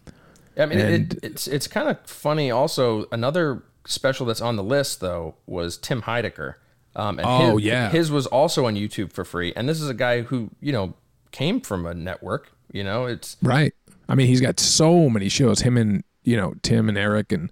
I 0.55 0.65
mean, 0.67 0.77
and- 0.79 1.13
it, 1.13 1.19
it's 1.23 1.47
it's 1.47 1.67
kind 1.67 1.89
of 1.89 1.99
funny. 2.05 2.51
Also, 2.51 3.05
another 3.11 3.63
special 3.85 4.25
that's 4.27 4.39
on 4.41 4.55
the 4.55 4.63
list 4.63 4.99
though 5.01 5.35
was 5.47 5.77
Tim 5.77 6.03
Heidecker. 6.03 6.55
Um, 6.95 7.17
and 7.17 7.27
Oh, 7.27 7.57
his, 7.57 7.65
yeah. 7.65 7.89
his 7.89 8.11
was 8.11 8.27
also 8.27 8.65
on 8.67 8.75
YouTube 8.75 9.11
for 9.11 9.25
free. 9.25 9.51
And 9.55 9.67
this 9.67 9.81
is 9.81 9.89
a 9.89 9.95
guy 9.95 10.21
who 10.21 10.51
you 10.61 10.71
know 10.71 10.93
came 11.31 11.59
from 11.59 11.85
a 11.87 11.93
network. 11.95 12.51
You 12.71 12.83
know, 12.83 13.05
it's 13.05 13.35
Right. 13.41 13.73
I 14.13 14.15
mean, 14.15 14.27
he's 14.27 14.41
got 14.41 14.59
so 14.59 15.09
many 15.09 15.27
shows. 15.29 15.61
Him 15.61 15.77
and 15.77 16.03
you 16.23 16.37
know 16.37 16.53
Tim 16.61 16.87
and 16.87 16.97
Eric 16.97 17.31
and 17.31 17.51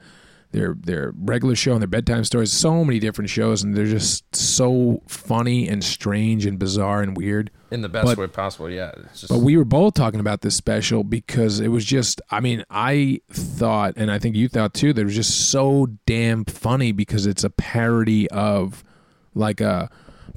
their 0.52 0.76
their 0.78 1.14
regular 1.18 1.56
show 1.56 1.72
and 1.74 1.82
their 1.82 1.88
bedtime 1.88 2.24
stories. 2.24 2.52
So 2.52 2.84
many 2.86 3.00
different 3.00 3.30
shows, 3.30 3.64
and 3.64 3.76
they're 3.76 3.86
just 3.86 4.36
so 4.36 5.02
funny 5.08 5.68
and 5.68 5.84
strange 5.84 6.46
and 6.46 6.60
bizarre 6.60 7.02
and 7.02 7.16
weird. 7.18 7.52
in 7.72 7.82
the 7.82 7.88
best 7.90 8.06
But- 8.06 8.18
way 8.18 8.28
possible. 8.28 8.70
Yeah, 8.70 8.92
it's 9.06 9.22
just 9.22 9.30
But 9.32 9.40
we 9.40 9.56
were 9.56 9.64
both 9.64 9.94
talking 9.94 10.20
about 10.20 10.42
this 10.42 10.56
special 10.58 11.06
because 11.06 11.62
it 11.62 11.70
was 11.70 11.86
just, 11.86 12.22
I 12.30 12.42
mean, 12.42 12.66
I 12.70 13.22
thought, 13.32 13.94
and 13.96 14.12
I 14.12 14.20
think 14.20 14.36
you 14.36 14.50
thought 14.50 14.74
too, 14.74 14.92
that 14.92 15.00
it 15.00 15.06
was 15.06 15.16
just 15.16 15.50
so 15.52 15.88
damn 16.06 16.44
funny 16.44 16.92
because 16.92 17.26
it's 17.26 17.46
a 17.46 17.50
parody 17.50 18.30
of 18.30 18.84
like 19.34 19.62
a 19.62 19.90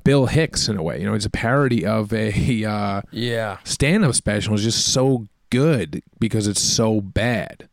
Bill 0.05 0.27
Hicks 0.27 0.69
in 0.69 0.77
a 0.77 0.83
way. 0.85 1.01
You 1.01 1.07
know, 1.07 1.15
it's 1.15 1.27
a 1.27 1.31
parody 1.31 1.85
of 1.85 2.13
a 2.13 2.65
uh, 2.65 3.03
yeah, 3.11 3.57
stand 3.65 4.05
up 4.05 4.15
special. 4.15 4.55
It's 4.55 4.63
just 4.63 4.87
so 4.93 5.27
good 5.55 6.03
because 6.19 6.47
it's 6.49 6.61
so 6.61 7.01
bad. 7.01 7.69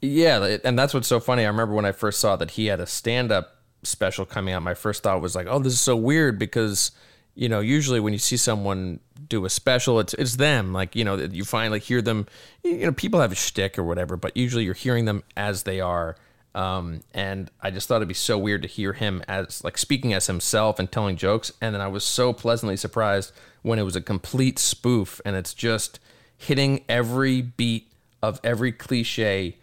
yeah, 0.00 0.58
and 0.64 0.78
that's 0.78 0.92
what's 0.94 1.08
so 1.08 1.20
funny. 1.20 1.44
I 1.44 1.48
remember 1.48 1.74
when 1.74 1.84
I 1.84 1.92
first 1.92 2.20
saw 2.20 2.36
that 2.36 2.52
he 2.52 2.66
had 2.66 2.80
a 2.80 2.86
stand-up 2.86 3.56
special 3.82 4.26
coming 4.26 4.52
out. 4.54 4.62
My 4.62 4.74
first 4.74 5.02
thought 5.02 5.20
was 5.20 5.34
like, 5.36 5.46
"Oh, 5.48 5.58
this 5.58 5.72
is 5.72 5.80
so 5.80 5.94
weird," 5.96 6.38
because 6.38 6.90
you 7.34 7.48
know, 7.48 7.60
usually 7.60 8.00
when 8.00 8.12
you 8.12 8.18
see 8.18 8.36
someone 8.36 9.00
do 9.28 9.44
a 9.44 9.50
special, 9.50 10.00
it's 10.00 10.14
it's 10.14 10.36
them. 10.36 10.72
Like 10.72 10.96
you 10.96 11.04
know, 11.04 11.16
you 11.16 11.44
finally 11.44 11.78
hear 11.78 12.02
them. 12.02 12.26
You 12.64 12.86
know, 12.86 12.92
people 12.92 13.20
have 13.20 13.32
a 13.32 13.36
shtick 13.36 13.78
or 13.78 13.84
whatever, 13.84 14.16
but 14.16 14.36
usually 14.36 14.64
you're 14.64 14.74
hearing 14.74 15.04
them 15.04 15.22
as 15.36 15.62
they 15.62 15.80
are. 15.80 16.16
Um, 16.52 17.02
and 17.14 17.48
I 17.60 17.70
just 17.70 17.86
thought 17.86 17.96
it'd 17.96 18.08
be 18.08 18.14
so 18.14 18.36
weird 18.36 18.62
to 18.62 18.68
hear 18.68 18.92
him 18.92 19.22
as 19.28 19.62
like 19.62 19.78
speaking 19.78 20.12
as 20.12 20.26
himself 20.26 20.80
and 20.80 20.90
telling 20.90 21.16
jokes. 21.16 21.52
And 21.60 21.74
then 21.74 21.80
I 21.80 21.86
was 21.86 22.02
so 22.02 22.32
pleasantly 22.32 22.76
surprised 22.76 23.32
when 23.62 23.78
it 23.78 23.84
was 23.84 23.94
a 23.94 24.00
complete 24.00 24.58
spoof 24.58 25.20
and 25.24 25.36
it's 25.36 25.54
just 25.54 26.00
hitting 26.40 26.84
every 26.88 27.42
beat 27.42 27.92
of 28.22 28.40
every 28.42 28.72
cliche 28.72 29.58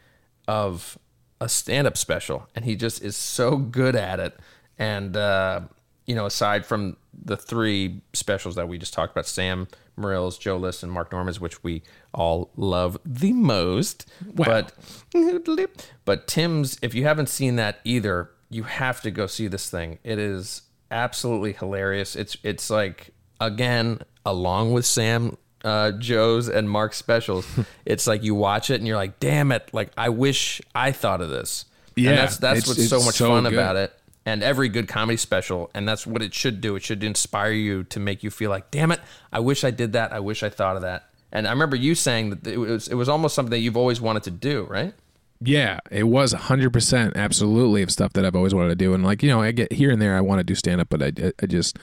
of 0.47 0.97
a 1.39 1.49
stand-up 1.49 1.97
special 1.97 2.47
and 2.55 2.65
he 2.65 2.75
just 2.75 3.03
is 3.03 3.15
so 3.15 3.57
good 3.57 3.95
at 3.95 4.19
it. 4.19 4.39
And 4.79 5.17
uh, 5.17 5.61
you 6.05 6.15
know 6.15 6.25
aside 6.25 6.65
from 6.65 6.97
the 7.13 7.35
three 7.35 8.01
specials 8.13 8.55
that 8.55 8.67
we 8.67 8.77
just 8.77 8.93
talked 8.93 9.11
about 9.11 9.25
sam 9.25 9.67
morril's 9.97 10.37
joe 10.37 10.55
list 10.55 10.83
and 10.83 10.91
mark 10.91 11.11
normand's 11.11 11.41
which 11.41 11.63
we 11.63 11.81
all 12.13 12.51
love 12.55 12.97
the 13.03 13.33
most 13.33 14.07
but 14.21 14.71
but 16.05 16.27
tim's 16.27 16.77
if 16.81 16.93
you 16.93 17.03
haven't 17.03 17.27
seen 17.27 17.55
that 17.57 17.79
either 17.83 18.29
you 18.49 18.63
have 18.63 19.01
to 19.01 19.11
go 19.11 19.27
see 19.27 19.47
this 19.47 19.69
thing. 19.69 19.99
It 20.03 20.19
is 20.19 20.63
absolutely 20.91 21.53
hilarious. 21.53 22.15
It's 22.15 22.37
it's 22.43 22.69
like 22.69 23.13
again 23.39 24.01
along 24.25 24.73
with 24.73 24.85
sam 24.85 25.37
uh, 25.67 25.91
Joe's 25.91 26.47
and 26.47 26.69
Mark's 26.69 26.95
specials, 26.95 27.45
it's 27.85 28.07
like 28.07 28.23
you 28.23 28.35
watch 28.35 28.69
it 28.69 28.75
and 28.75 28.87
you're 28.87 28.95
like, 28.95 29.19
damn 29.19 29.51
it, 29.51 29.69
like 29.73 29.91
I 29.97 30.09
wish 30.09 30.61
I 30.73 30.93
thought 30.93 31.19
of 31.19 31.29
this. 31.29 31.65
Yeah, 31.95 32.11
and 32.11 32.19
that's 32.19 32.37
that's 32.37 32.67
what's 32.67 32.87
so 32.87 33.01
much 33.01 33.15
so 33.15 33.29
fun 33.29 33.43
good. 33.43 33.53
about 33.53 33.75
it. 33.75 33.93
And 34.25 34.43
every 34.43 34.69
good 34.69 34.87
comedy 34.87 35.17
special, 35.17 35.69
and 35.73 35.87
that's 35.87 36.05
what 36.05 36.21
it 36.21 36.33
should 36.33 36.59
do. 36.59 36.75
It 36.75 36.83
should 36.83 37.03
inspire 37.03 37.51
you 37.51 37.83
to 37.85 37.99
make 37.99 38.23
you 38.23 38.29
feel 38.29 38.49
like, 38.49 38.71
damn 38.71 38.91
it, 38.91 38.99
I 39.31 39.39
wish 39.39 39.63
I 39.63 39.71
did 39.71 39.93
that. 39.93 40.11
I 40.11 40.19
wish 40.19 40.43
I 40.43 40.49
thought 40.49 40.75
of 40.75 40.81
that. 40.81 41.09
And 41.31 41.47
I 41.47 41.51
remember 41.51 41.75
you 41.75 41.95
saying 41.95 42.29
that 42.29 42.47
it 42.47 42.57
was 42.57 42.87
it 42.87 42.95
was 42.95 43.09
almost 43.09 43.35
something 43.35 43.51
that 43.51 43.59
you've 43.59 43.77
always 43.77 43.99
wanted 43.99 44.23
to 44.23 44.31
do, 44.31 44.65
right? 44.69 44.93
Yeah, 45.39 45.79
it 45.91 46.03
was 46.03 46.33
100% 46.33 47.15
absolutely 47.15 47.83
of 47.83 47.91
stuff 47.91 48.13
that 48.13 48.25
I've 48.25 48.35
always 48.35 48.55
wanted 48.55 48.69
to 48.69 48.75
do. 48.75 48.93
And 48.95 49.03
like, 49.03 49.21
you 49.21 49.29
know, 49.29 49.41
I 49.41 49.51
get 49.51 49.71
here 49.71 49.91
and 49.91 50.01
there, 50.01 50.17
I 50.17 50.21
want 50.21 50.39
to 50.39 50.43
do 50.43 50.55
stand 50.55 50.81
up, 50.81 50.89
but 50.89 51.03
I, 51.03 51.11
I 51.41 51.45
just, 51.45 51.77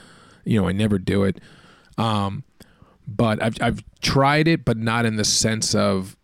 you 0.44 0.60
know, 0.60 0.66
I 0.66 0.72
never 0.72 0.98
do 0.98 1.22
it. 1.22 1.40
Um, 1.96 2.42
but 3.06 3.42
I've, 3.42 3.56
I've 3.60 3.82
tried 4.00 4.48
it, 4.48 4.64
but 4.64 4.76
not 4.76 5.04
in 5.06 5.16
the 5.16 5.24
sense 5.24 5.74
of 5.74 6.16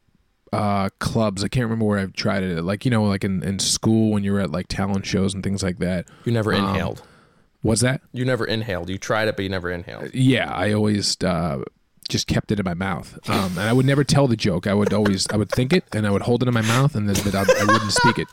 uh, 0.53 0.89
clubs. 0.99 1.45
I 1.45 1.49
can't 1.49 1.65
remember 1.65 1.85
where 1.85 1.99
I've 1.99 2.13
tried 2.13 2.43
it. 2.43 2.63
Like, 2.63 2.85
you 2.85 2.91
know, 2.91 3.05
like 3.05 3.25
in, 3.25 3.43
in 3.43 3.59
school 3.59 4.11
when 4.11 4.25
you 4.25 4.33
were 4.33 4.41
at 4.41 4.51
like 4.51 4.67
talent 4.69 5.07
shows 5.07 5.35
and 5.35 5.43
things 5.45 5.63
like 5.63 5.79
that. 5.79 6.07
You 6.25 6.33
never 6.33 6.53
Um, 6.55 6.71
inhaled. 6.71 7.03
What's 7.63 7.83
that? 7.83 8.01
You 8.13 8.25
never 8.25 8.45
inhaled. 8.47 8.89
You 8.89 8.97
tried 8.99 9.29
it, 9.29 9.37
but 9.37 9.43
you 9.43 9.49
never 9.51 9.71
inhaled. 9.71 10.15
Yeah, 10.15 10.51
I 10.53 10.73
always 10.73 11.17
uh, 11.23 11.63
just 12.09 12.27
kept 12.27 12.51
it 12.51 12.59
in 12.59 12.65
my 12.65 12.73
mouth, 12.73 13.19
um, 13.29 13.59
and 13.59 13.61
I 13.69 13.75
would 13.75 13.85
never 13.85 14.03
tell 14.03 14.27
the 14.27 14.37
joke. 14.37 14.67
I 14.67 14.73
would 14.73 14.95
always, 14.95 15.29
I 15.29 15.37
would 15.37 15.51
think 15.51 15.75
it, 15.75 15.85
and 15.93 16.07
I 16.07 16.11
would 16.11 16.23
hold 16.23 16.43
it 16.43 16.49
in 16.49 16.55
my 16.55 16.63
mouth, 16.63 16.95
and 16.95 17.07
then 17.07 17.23
but 17.23 17.35
I, 17.35 17.41
I 17.43 17.65
wouldn't 17.67 17.93
speak 17.93 18.19
it. 18.19 18.29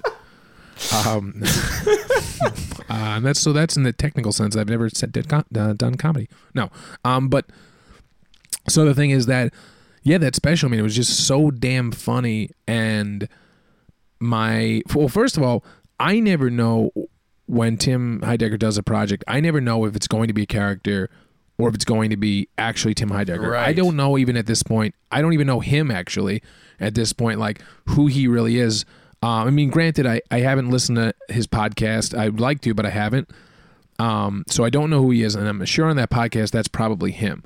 Um, 1.05 1.43
uh, 2.89 3.17
and 3.17 3.25
that's 3.25 3.39
so. 3.39 3.51
That's 3.51 3.75
in 3.75 3.83
the 3.83 3.91
technical 3.91 4.31
sense. 4.31 4.55
I've 4.55 4.69
never 4.69 4.89
said 4.89 5.11
did 5.11 5.31
uh, 5.33 5.43
done 5.73 5.95
comedy. 5.95 6.29
No, 6.53 6.69
um, 7.03 7.27
but 7.29 7.47
so 8.69 8.85
the 8.85 8.93
thing 8.93 9.11
is 9.11 9.25
that 9.27 9.53
yeah, 10.03 10.17
that 10.19 10.35
special. 10.35 10.67
I 10.67 10.71
mean, 10.71 10.79
it 10.79 10.83
was 10.83 10.95
just 10.95 11.27
so 11.27 11.51
damn 11.51 11.91
funny, 11.91 12.51
and 12.65 13.27
my 14.19 14.81
well, 14.93 15.09
first 15.09 15.37
of 15.37 15.43
all, 15.43 15.63
I 15.99 16.19
never 16.19 16.49
know 16.49 16.91
when 17.45 17.77
Tim 17.77 18.21
Heidecker 18.21 18.59
does 18.59 18.77
a 18.77 18.83
project. 18.83 19.23
I 19.27 19.39
never 19.39 19.59
know 19.59 19.85
if 19.85 19.95
it's 19.95 20.07
going 20.07 20.27
to 20.27 20.33
be 20.33 20.43
a 20.43 20.47
character 20.47 21.09
or 21.57 21.69
if 21.69 21.75
it's 21.75 21.85
going 21.85 22.09
to 22.11 22.17
be 22.17 22.47
actually 22.57 22.93
Tim 22.93 23.09
Heidecker. 23.09 23.51
Right. 23.51 23.67
I 23.67 23.73
don't 23.73 23.95
know 23.95 24.17
even 24.17 24.37
at 24.37 24.45
this 24.45 24.63
point. 24.63 24.93
I 25.11 25.21
don't 25.21 25.33
even 25.33 25.47
know 25.47 25.59
him 25.59 25.89
actually 25.89 26.43
at 26.79 26.93
this 26.93 27.13
point, 27.13 27.39
like 27.39 27.61
who 27.87 28.07
he 28.07 28.27
really 28.27 28.59
is. 28.59 28.85
Um, 29.23 29.47
I 29.47 29.49
mean, 29.49 29.69
granted, 29.69 30.05
I, 30.05 30.21
I 30.29 30.39
haven't 30.39 30.69
listened 30.69 30.97
to 30.97 31.13
his 31.29 31.47
podcast. 31.47 32.17
I'd 32.17 32.39
like 32.39 32.61
to, 32.61 32.73
but 32.73 32.85
I 32.85 32.91
haven't. 32.91 33.29
Um, 33.97 34.43
so 34.47 34.63
I 34.63 34.69
don't 34.69 34.91
know 34.91 35.01
who 35.01 35.09
he 35.09 35.23
is, 35.23 35.33
and 35.33 35.47
I'm 35.47 35.65
sure 35.65 35.89
on 35.89 35.95
that 35.95 36.11
podcast 36.11 36.51
that's 36.51 36.67
probably 36.67 37.11
him. 37.11 37.43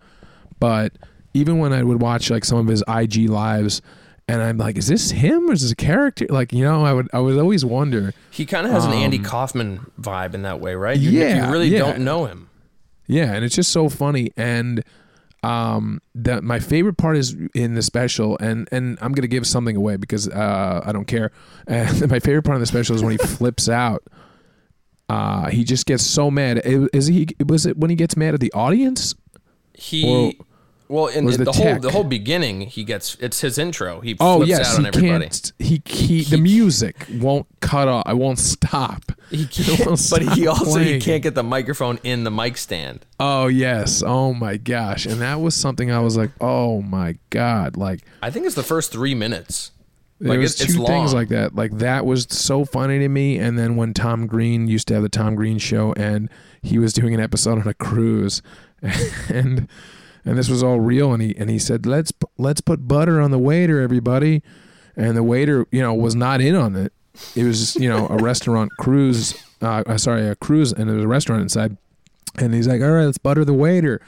But 0.59 0.93
even 1.33 1.57
when 1.59 1.73
I 1.73 1.83
would 1.83 2.01
watch 2.01 2.29
like 2.29 2.45
some 2.45 2.57
of 2.57 2.67
his 2.67 2.83
IG 2.87 3.29
lives, 3.29 3.81
and 4.27 4.41
I'm 4.41 4.57
like, 4.57 4.77
is 4.77 4.87
this 4.87 5.11
him 5.11 5.49
or 5.49 5.53
is 5.53 5.61
this 5.61 5.71
a 5.71 5.75
character? 5.75 6.25
Like, 6.29 6.53
you 6.53 6.63
know, 6.63 6.85
I 6.85 6.93
would 6.93 7.09
I 7.13 7.19
would 7.19 7.37
always 7.37 7.65
wonder. 7.65 8.13
He 8.29 8.45
kind 8.45 8.65
of 8.65 8.71
has 8.71 8.85
an 8.85 8.93
Andy 8.93 9.19
Kaufman 9.19 9.91
vibe 9.99 10.33
in 10.33 10.43
that 10.43 10.59
way, 10.59 10.75
right? 10.75 10.97
You, 10.97 11.09
Um, 11.09 11.15
Yeah, 11.15 11.45
you 11.47 11.51
really 11.51 11.67
yeah. 11.69 11.79
don't 11.79 11.99
know 11.99 12.25
him. 12.25 12.49
Yeah, 13.07 13.33
and 13.33 13.43
it's 13.43 13.55
just 13.55 13.71
so 13.71 13.89
funny. 13.89 14.31
And 14.37 14.83
um, 15.43 16.01
that 16.15 16.43
my 16.43 16.59
favorite 16.59 16.97
part 16.97 17.17
is 17.17 17.35
in 17.55 17.73
the 17.73 17.81
special, 17.81 18.37
and 18.39 18.69
and 18.71 18.97
I'm 19.01 19.11
gonna 19.13 19.27
give 19.27 19.45
something 19.47 19.75
away 19.75 19.97
because 19.97 20.29
uh, 20.29 20.81
I 20.85 20.91
don't 20.91 21.05
care. 21.07 21.31
And 21.67 22.09
my 22.09 22.19
favorite 22.19 22.43
part 22.43 22.55
of 22.55 22.59
the 22.61 22.67
special 22.67 22.95
is 22.95 23.03
when 23.03 23.11
he 23.11 23.17
flips 23.25 23.67
out. 23.69 24.03
Uh, 25.09 25.49
he 25.49 25.63
just 25.63 25.85
gets 25.85 26.03
so 26.05 26.31
mad. 26.31 26.61
Is 26.63 27.07
he? 27.07 27.27
Was 27.45 27.65
it 27.65 27.77
when 27.77 27.89
he 27.89 27.95
gets 27.95 28.15
mad 28.15 28.33
at 28.33 28.39
the 28.39 28.51
audience? 28.53 29.13
He 29.73 30.39
well, 30.91 31.07
in, 31.07 31.25
the 31.25 31.37
the, 31.37 31.51
whole 31.51 31.79
the 31.79 31.89
whole 31.91 32.03
beginning, 32.03 32.61
he 32.61 32.83
gets 32.83 33.15
it's 33.19 33.41
his 33.41 33.57
intro. 33.57 34.01
He 34.01 34.15
Oh 34.19 34.37
flips 34.37 34.49
yes, 34.49 34.73
out 34.73 34.75
on 34.77 34.81
he 34.83 34.87
everybody. 34.89 35.25
can't. 35.25 35.51
He, 35.57 35.81
he 35.85 36.23
the 36.23 36.37
music 36.37 37.07
won't 37.19 37.47
cut 37.61 37.87
off. 37.87 38.03
I 38.05 38.13
won't 38.13 38.37
stop. 38.39 39.11
He 39.29 39.45
can't, 39.47 39.79
but 40.11 40.21
he 40.21 40.43
stop 40.43 40.59
also 40.61 40.79
he 40.79 40.99
can't 40.99 41.23
get 41.23 41.33
the 41.35 41.43
microphone 41.43 41.99
in 42.03 42.23
the 42.25 42.31
mic 42.31 42.57
stand. 42.57 43.05
Oh 43.19 43.47
yes. 43.47 44.03
Oh 44.05 44.33
my 44.33 44.57
gosh. 44.57 45.05
And 45.05 45.21
that 45.21 45.39
was 45.41 45.55
something 45.55 45.89
I 45.91 45.99
was 45.99 46.17
like, 46.17 46.31
oh 46.41 46.81
my 46.81 47.17
god. 47.29 47.77
Like 47.77 48.01
I 48.21 48.29
think 48.29 48.45
it's 48.45 48.55
the 48.55 48.61
first 48.63 48.91
three 48.91 49.15
minutes. 49.15 49.71
there 50.19 50.31
Like, 50.31 50.39
was 50.39 50.53
it's- 50.55 50.69
it's 50.69 50.77
two 50.77 50.85
things 50.85 51.13
long. 51.13 51.21
like 51.21 51.29
that. 51.29 51.55
Like 51.55 51.71
that 51.77 52.05
was 52.05 52.27
so 52.29 52.65
funny 52.65 52.99
to 52.99 53.07
me. 53.07 53.37
And 53.39 53.57
then 53.57 53.75
when 53.77 53.93
Tom 53.93 54.27
Green 54.27 54.67
used 54.67 54.87
to 54.89 54.95
have 54.95 55.03
the 55.03 55.09
Tom 55.09 55.35
Green 55.35 55.57
show, 55.57 55.93
and 55.93 56.29
he 56.61 56.77
was 56.77 56.91
doing 56.93 57.13
an 57.13 57.19
episode 57.21 57.57
on 57.59 57.67
a 57.67 57.73
cruise, 57.73 58.41
and 59.29 59.67
and 60.25 60.37
this 60.37 60.49
was 60.49 60.63
all 60.63 60.79
real, 60.79 61.13
and 61.13 61.21
he 61.21 61.35
and 61.37 61.49
he 61.49 61.59
said, 61.59 61.85
let's 61.85 62.11
let's 62.37 62.61
put 62.61 62.87
butter 62.87 63.19
on 63.19 63.31
the 63.31 63.39
waiter, 63.39 63.79
everybody, 63.81 64.41
and 64.95 65.15
the 65.17 65.23
waiter, 65.23 65.67
you 65.71 65.81
know, 65.81 65.93
was 65.93 66.15
not 66.15 66.41
in 66.41 66.55
on 66.55 66.75
it. 66.75 66.93
It 67.35 67.43
was 67.43 67.59
just, 67.59 67.75
you 67.79 67.89
know 67.89 68.07
a 68.07 68.17
restaurant 68.17 68.71
cruise. 68.79 69.41
Uh, 69.61 69.83
uh, 69.85 69.97
sorry, 69.97 70.27
a 70.27 70.35
cruise, 70.35 70.73
and 70.73 70.89
there 70.89 70.95
was 70.95 71.05
a 71.05 71.09
restaurant 71.09 71.41
inside, 71.41 71.77
and 72.37 72.53
he's 72.53 72.67
like, 72.67 72.81
all 72.81 72.91
right, 72.91 73.05
let's 73.05 73.17
butter 73.17 73.45
the 73.45 73.53
waiter, 73.53 74.01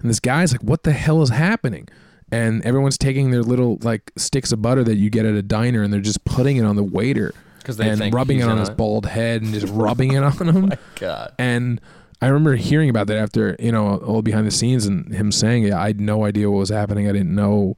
and 0.00 0.10
this 0.10 0.20
guy's 0.20 0.52
like, 0.52 0.62
what 0.62 0.82
the 0.82 0.92
hell 0.92 1.22
is 1.22 1.30
happening? 1.30 1.88
and 2.32 2.60
everyone's 2.64 2.98
taking 2.98 3.30
their 3.30 3.42
little 3.42 3.78
like 3.82 4.10
sticks 4.16 4.50
of 4.50 4.60
butter 4.60 4.82
that 4.82 4.96
you 4.96 5.10
get 5.10 5.24
at 5.24 5.34
a 5.34 5.42
diner 5.42 5.82
and 5.82 5.92
they're 5.92 6.00
just 6.00 6.24
putting 6.24 6.56
it 6.56 6.64
on 6.64 6.74
the 6.74 6.82
waiter 6.82 7.32
and 7.78 8.14
rubbing 8.14 8.40
it 8.40 8.48
on 8.48 8.58
his 8.58 8.68
it. 8.68 8.76
bald 8.76 9.06
head 9.06 9.42
and 9.42 9.52
just 9.52 9.72
rubbing 9.72 10.12
it 10.12 10.22
on 10.22 10.32
him. 10.48 10.68
My 10.68 10.78
God. 10.96 11.32
And 11.38 11.80
I 12.22 12.28
remember 12.28 12.56
hearing 12.56 12.88
about 12.88 13.08
that 13.08 13.18
after 13.18 13.56
you 13.58 13.72
know 13.72 13.96
all 13.98 14.22
behind 14.22 14.46
the 14.46 14.50
scenes 14.50 14.86
and 14.86 15.12
him 15.14 15.30
saying, 15.30 15.64
"Yeah, 15.64 15.80
I 15.80 15.88
had 15.88 16.00
no 16.00 16.24
idea 16.24 16.50
what 16.50 16.58
was 16.58 16.70
happening. 16.70 17.08
I 17.08 17.12
didn't 17.12 17.34
know 17.34 17.76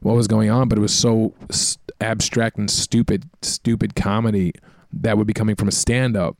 what 0.00 0.14
was 0.14 0.28
going 0.28 0.50
on, 0.50 0.68
but 0.68 0.78
it 0.78 0.80
was 0.80 0.94
so 0.94 1.34
s- 1.50 1.78
abstract 2.00 2.58
and 2.58 2.70
stupid, 2.70 3.28
stupid 3.42 3.94
comedy 3.94 4.52
that 4.92 5.16
would 5.16 5.26
be 5.26 5.32
coming 5.32 5.56
from 5.56 5.68
a 5.68 5.72
stand-up." 5.72 6.36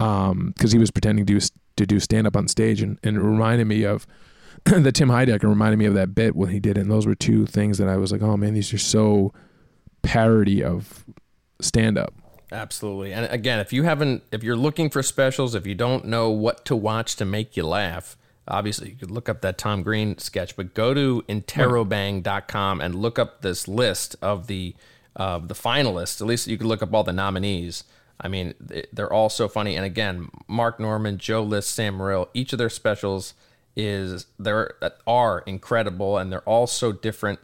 Um, 0.00 0.52
because 0.56 0.70
he 0.70 0.78
was 0.78 0.92
pretending 0.92 1.26
to 1.26 1.40
do, 1.40 1.46
to 1.76 1.84
do 1.86 1.98
stand-up 1.98 2.36
on 2.36 2.46
stage, 2.46 2.82
and, 2.82 3.00
and 3.02 3.16
it 3.16 3.20
reminded 3.20 3.66
me 3.66 3.82
of 3.84 4.06
the 4.64 4.92
Tim 4.92 5.08
Heidecker 5.08 5.48
reminded 5.48 5.78
me 5.78 5.86
of 5.86 5.94
that 5.94 6.14
bit 6.14 6.36
when 6.36 6.50
he 6.50 6.60
did 6.60 6.78
it. 6.78 6.82
And 6.82 6.90
those 6.90 7.04
were 7.06 7.16
two 7.16 7.46
things 7.46 7.78
that 7.78 7.88
I 7.88 7.96
was 7.96 8.12
like, 8.12 8.22
"Oh 8.22 8.36
man, 8.36 8.54
these 8.54 8.72
are 8.72 8.78
so 8.78 9.32
parody 10.02 10.62
of 10.62 11.04
stand-up." 11.60 12.14
Absolutely. 12.50 13.12
And 13.12 13.26
again, 13.30 13.58
if 13.58 13.72
you 13.72 13.82
haven't, 13.82 14.22
if 14.32 14.42
you're 14.42 14.56
looking 14.56 14.88
for 14.90 15.02
specials, 15.02 15.54
if 15.54 15.66
you 15.66 15.74
don't 15.74 16.06
know 16.06 16.30
what 16.30 16.64
to 16.66 16.74
watch 16.76 17.16
to 17.16 17.24
make 17.24 17.56
you 17.56 17.66
laugh, 17.66 18.16
obviously 18.46 18.90
you 18.90 18.96
could 18.96 19.10
look 19.10 19.28
up 19.28 19.42
that 19.42 19.58
Tom 19.58 19.82
Green 19.82 20.16
sketch, 20.18 20.56
but 20.56 20.72
go 20.74 20.94
to 20.94 21.22
interrobang.com 21.28 22.80
and 22.80 22.94
look 22.94 23.18
up 23.18 23.42
this 23.42 23.68
list 23.68 24.16
of 24.22 24.46
the 24.46 24.74
uh, 25.16 25.38
the 25.38 25.54
finalists. 25.54 26.20
At 26.20 26.26
least 26.28 26.46
you 26.46 26.56
could 26.56 26.66
look 26.68 26.82
up 26.82 26.94
all 26.94 27.02
the 27.02 27.12
nominees. 27.12 27.84
I 28.20 28.28
mean, 28.28 28.54
they- 28.60 28.86
they're 28.92 29.12
all 29.12 29.28
so 29.28 29.48
funny. 29.48 29.74
And 29.76 29.84
again, 29.84 30.28
Mark 30.46 30.78
Normand, 30.78 31.18
Joe 31.18 31.42
List, 31.42 31.74
Sam 31.74 31.98
Morril, 31.98 32.28
each 32.34 32.52
of 32.52 32.58
their 32.58 32.70
specials 32.70 33.34
is 33.76 34.26
there 34.38 34.74
are 35.06 35.40
incredible 35.40 36.18
and 36.18 36.30
they're 36.32 36.40
all 36.48 36.66
so 36.68 36.92
different 36.92 37.40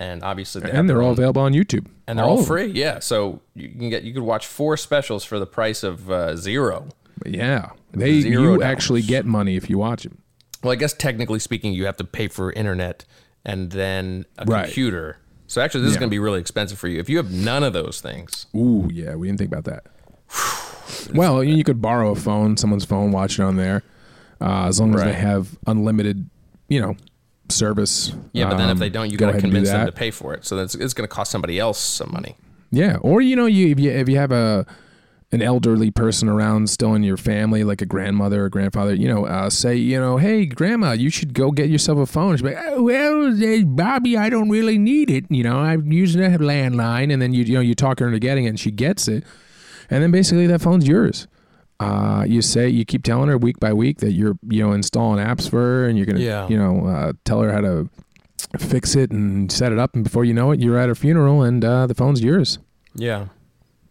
and 0.00 0.22
obviously 0.22 0.60
they 0.62 0.70
and 0.70 0.88
they're 0.88 1.02
all 1.02 1.12
available 1.12 1.42
on 1.42 1.52
YouTube. 1.52 1.86
and 2.06 2.18
they're 2.18 2.24
all, 2.26 2.36
them. 2.36 2.46
free. 2.46 2.66
Yeah, 2.66 2.98
so 3.00 3.40
you 3.54 3.68
can 3.70 3.90
get 3.90 4.02
you 4.04 4.12
could 4.14 4.22
watch 4.22 4.46
four 4.46 4.76
specials 4.76 5.24
for 5.24 5.38
the 5.38 5.46
price 5.46 5.82
of 5.82 6.10
uh, 6.10 6.36
zero. 6.36 6.88
Yeah, 7.26 7.70
they 7.92 8.20
Zero 8.20 8.42
you 8.42 8.48
dollars. 8.58 8.62
actually 8.62 9.02
get 9.02 9.26
money 9.26 9.56
if 9.56 9.68
you 9.68 9.78
watch 9.78 10.04
them. 10.04 10.22
Well, 10.62 10.72
I 10.72 10.76
guess 10.76 10.92
technically 10.92 11.38
speaking, 11.40 11.72
you 11.72 11.86
have 11.86 11.96
to 11.98 12.04
pay 12.04 12.28
for 12.28 12.52
internet 12.52 13.04
and 13.44 13.70
then 13.72 14.24
a 14.38 14.44
Right. 14.44 14.64
computer. 14.64 15.18
So 15.46 15.60
actually, 15.62 15.82
this 15.84 15.92
is 15.92 15.96
going 15.96 16.08
to 16.10 16.14
be 16.14 16.18
really 16.18 16.40
expensive 16.40 16.78
for 16.78 16.88
you 16.88 17.00
if 17.00 17.08
you 17.08 17.16
have 17.16 17.32
none 17.32 17.62
of 17.64 17.72
those 17.72 18.00
things. 18.00 18.46
Ooh, 18.54 18.88
yeah, 18.92 19.14
we 19.14 19.26
didn't 19.28 19.38
think 19.38 19.50
about 19.52 19.64
that. 19.64 19.86
well, 21.14 21.42
you 21.42 21.64
could 21.64 21.80
borrow 21.80 22.10
a 22.12 22.14
phone, 22.16 22.56
someone's 22.56 22.84
phone, 22.84 23.12
watch 23.12 23.38
it 23.38 23.42
on 23.42 23.56
there, 23.56 23.82
uh, 24.40 24.66
as 24.66 24.80
long 24.80 24.94
as 24.94 25.02
they 25.02 25.12
have 25.14 25.56
unlimited, 25.66 26.28
you 26.68 26.80
know, 26.80 26.96
service. 27.52 28.12
Yeah, 28.32 28.48
but 28.48 28.58
then 28.58 28.68
if 28.68 28.72
Um, 28.72 28.78
they 28.78 28.90
don't, 28.90 29.10
you 29.10 29.18
got 29.18 29.26
to 29.26 29.30
ahead 29.30 29.44
and 29.44 29.52
do 29.52 29.56
convince 29.56 29.70
them 29.70 29.86
to 29.86 29.92
pay 29.92 30.10
for 30.10 30.34
it. 30.34 30.44
So 30.44 30.56
that's 30.56 30.74
it's 30.74 30.94
going 30.94 31.08
to 31.08 31.14
cost 31.14 31.30
somebody 31.30 31.58
else 31.58 31.78
some 31.78 32.10
money. 32.12 32.36
Yeah, 32.70 32.96
or 32.96 33.20
you 33.20 33.36
know, 33.36 33.46
you 33.46 33.68
if 33.68 33.80
you 33.80 33.90
if 33.90 34.08
you 34.08 34.16
have 34.18 34.32
a 34.32 34.66
an 35.30 35.42
elderly 35.42 35.90
person 35.90 36.26
around 36.28 36.70
still 36.70 36.94
in 36.94 37.02
your 37.02 37.18
family, 37.18 37.62
like 37.62 37.82
a 37.82 37.86
grandmother 37.86 38.44
or 38.44 38.48
grandfather, 38.48 38.94
you 38.94 39.06
know, 39.06 39.26
uh, 39.26 39.50
say, 39.50 39.74
you 39.76 40.00
know, 40.00 40.16
hey, 40.16 40.46
grandma, 40.46 40.92
you 40.92 41.10
should 41.10 41.34
go 41.34 41.50
get 41.50 41.68
yourself 41.68 41.98
a 41.98 42.06
phone. 42.06 42.34
She's 42.34 42.42
like, 42.42 42.56
oh, 42.58 42.82
well, 42.82 43.64
Bobby, 43.66 44.16
I 44.16 44.30
don't 44.30 44.48
really 44.48 44.78
need 44.78 45.10
it. 45.10 45.26
You 45.28 45.44
know, 45.44 45.58
I'm 45.58 45.92
using 45.92 46.22
a 46.24 46.38
landline, 46.38 47.12
and 47.12 47.20
then 47.20 47.34
you 47.34 47.44
you 47.44 47.54
know 47.54 47.60
you 47.60 47.74
talk 47.74 48.00
her 48.00 48.06
into 48.06 48.18
getting 48.18 48.46
it, 48.46 48.48
and 48.48 48.60
she 48.60 48.70
gets 48.70 49.08
it, 49.08 49.24
and 49.90 50.02
then 50.02 50.10
basically 50.10 50.46
that 50.46 50.60
phone's 50.60 50.88
yours. 50.88 51.26
Uh, 51.80 52.24
you 52.26 52.42
say 52.42 52.68
you 52.68 52.84
keep 52.84 53.04
telling 53.04 53.28
her 53.28 53.38
week 53.38 53.60
by 53.60 53.72
week 53.72 53.98
that 53.98 54.12
you're 54.12 54.36
you 54.48 54.62
know 54.66 54.72
installing 54.72 55.24
apps 55.24 55.48
for 55.48 55.58
her, 55.58 55.88
and 55.88 55.96
you're 55.96 56.06
gonna 56.06 56.18
Yeah. 56.20 56.48
you 56.48 56.58
know 56.58 56.86
uh, 56.86 57.12
tell 57.24 57.40
her 57.42 57.52
how 57.52 57.60
to 57.60 57.88
fix 58.58 58.96
it 58.96 59.10
and 59.12 59.50
set 59.52 59.70
it 59.72 59.78
up, 59.78 59.94
and 59.94 60.02
before 60.04 60.24
you 60.24 60.34
know 60.34 60.50
it, 60.50 60.60
you're 60.60 60.76
at 60.78 60.88
her 60.88 60.94
funeral, 60.94 61.42
and 61.42 61.64
uh, 61.64 61.86
the 61.86 61.94
phone's 61.94 62.22
yours. 62.22 62.58
Yeah, 62.94 63.26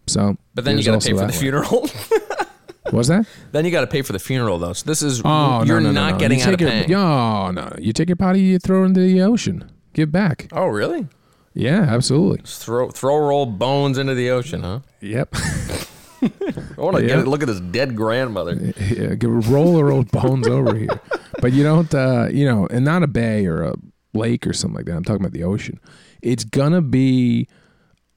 So, 0.07 0.37
but 0.53 0.65
then 0.65 0.77
you 0.77 0.83
got 0.83 0.99
to 1.01 1.07
pay 1.07 1.13
for 1.13 1.21
the 1.21 1.25
way. 1.27 1.31
funeral. 1.31 1.89
What's 2.91 3.07
that? 3.09 3.25
then 3.51 3.63
you 3.65 3.71
got 3.71 3.81
to 3.81 3.87
pay 3.87 4.01
for 4.01 4.13
the 4.13 4.19
funeral 4.19 4.57
though. 4.59 4.73
So 4.73 4.85
this 4.85 5.01
is 5.01 5.21
Oh, 5.23 5.63
you're 5.63 5.79
no, 5.79 5.87
no, 5.87 5.91
no, 5.91 6.01
not 6.01 6.11
no. 6.13 6.19
getting 6.19 6.39
you 6.39 6.45
out 6.45 6.53
of 6.53 6.61
your, 6.61 6.87
No, 6.87 7.51
no. 7.51 7.73
You 7.79 7.91
take 7.93 8.07
your 8.09 8.15
potty, 8.15 8.39
you 8.41 8.59
throw 8.59 8.83
it 8.83 8.87
into 8.87 8.99
the 9.01 9.21
ocean. 9.21 9.69
Give 9.93 10.11
back. 10.11 10.47
Oh, 10.51 10.67
really? 10.67 11.07
Yeah, 11.53 11.81
absolutely. 11.81 12.39
Just 12.39 12.63
throw 12.63 12.89
throw 12.89 13.17
roll 13.17 13.45
bones 13.45 13.97
into 13.97 14.13
the 14.13 14.29
ocean, 14.29 14.63
huh? 14.63 14.79
Yep. 15.01 15.35
I 16.77 16.81
want 16.81 16.97
to 16.97 17.01
Yeah. 17.03 17.07
get 17.09 17.19
it. 17.19 17.27
Look 17.27 17.41
at 17.41 17.47
this 17.47 17.59
dead 17.59 17.95
grandmother. 17.95 18.53
yeah, 18.89 19.15
roll 19.21 19.77
her 19.79 19.91
old 19.91 20.11
bones 20.11 20.47
over 20.47 20.75
here. 20.75 20.99
But 21.39 21.53
you 21.53 21.61
don't, 21.63 21.93
uh, 21.93 22.29
you 22.31 22.45
know, 22.45 22.65
and 22.71 22.83
not 22.83 23.03
a 23.03 23.07
bay 23.07 23.45
or 23.45 23.61
a 23.61 23.75
lake 24.15 24.47
or 24.47 24.53
something 24.53 24.75
like 24.75 24.85
that. 24.87 24.95
I'm 24.95 25.03
talking 25.03 25.21
about 25.21 25.33
the 25.33 25.43
ocean. 25.43 25.79
It's 26.23 26.43
gonna 26.43 26.81
be 26.81 27.47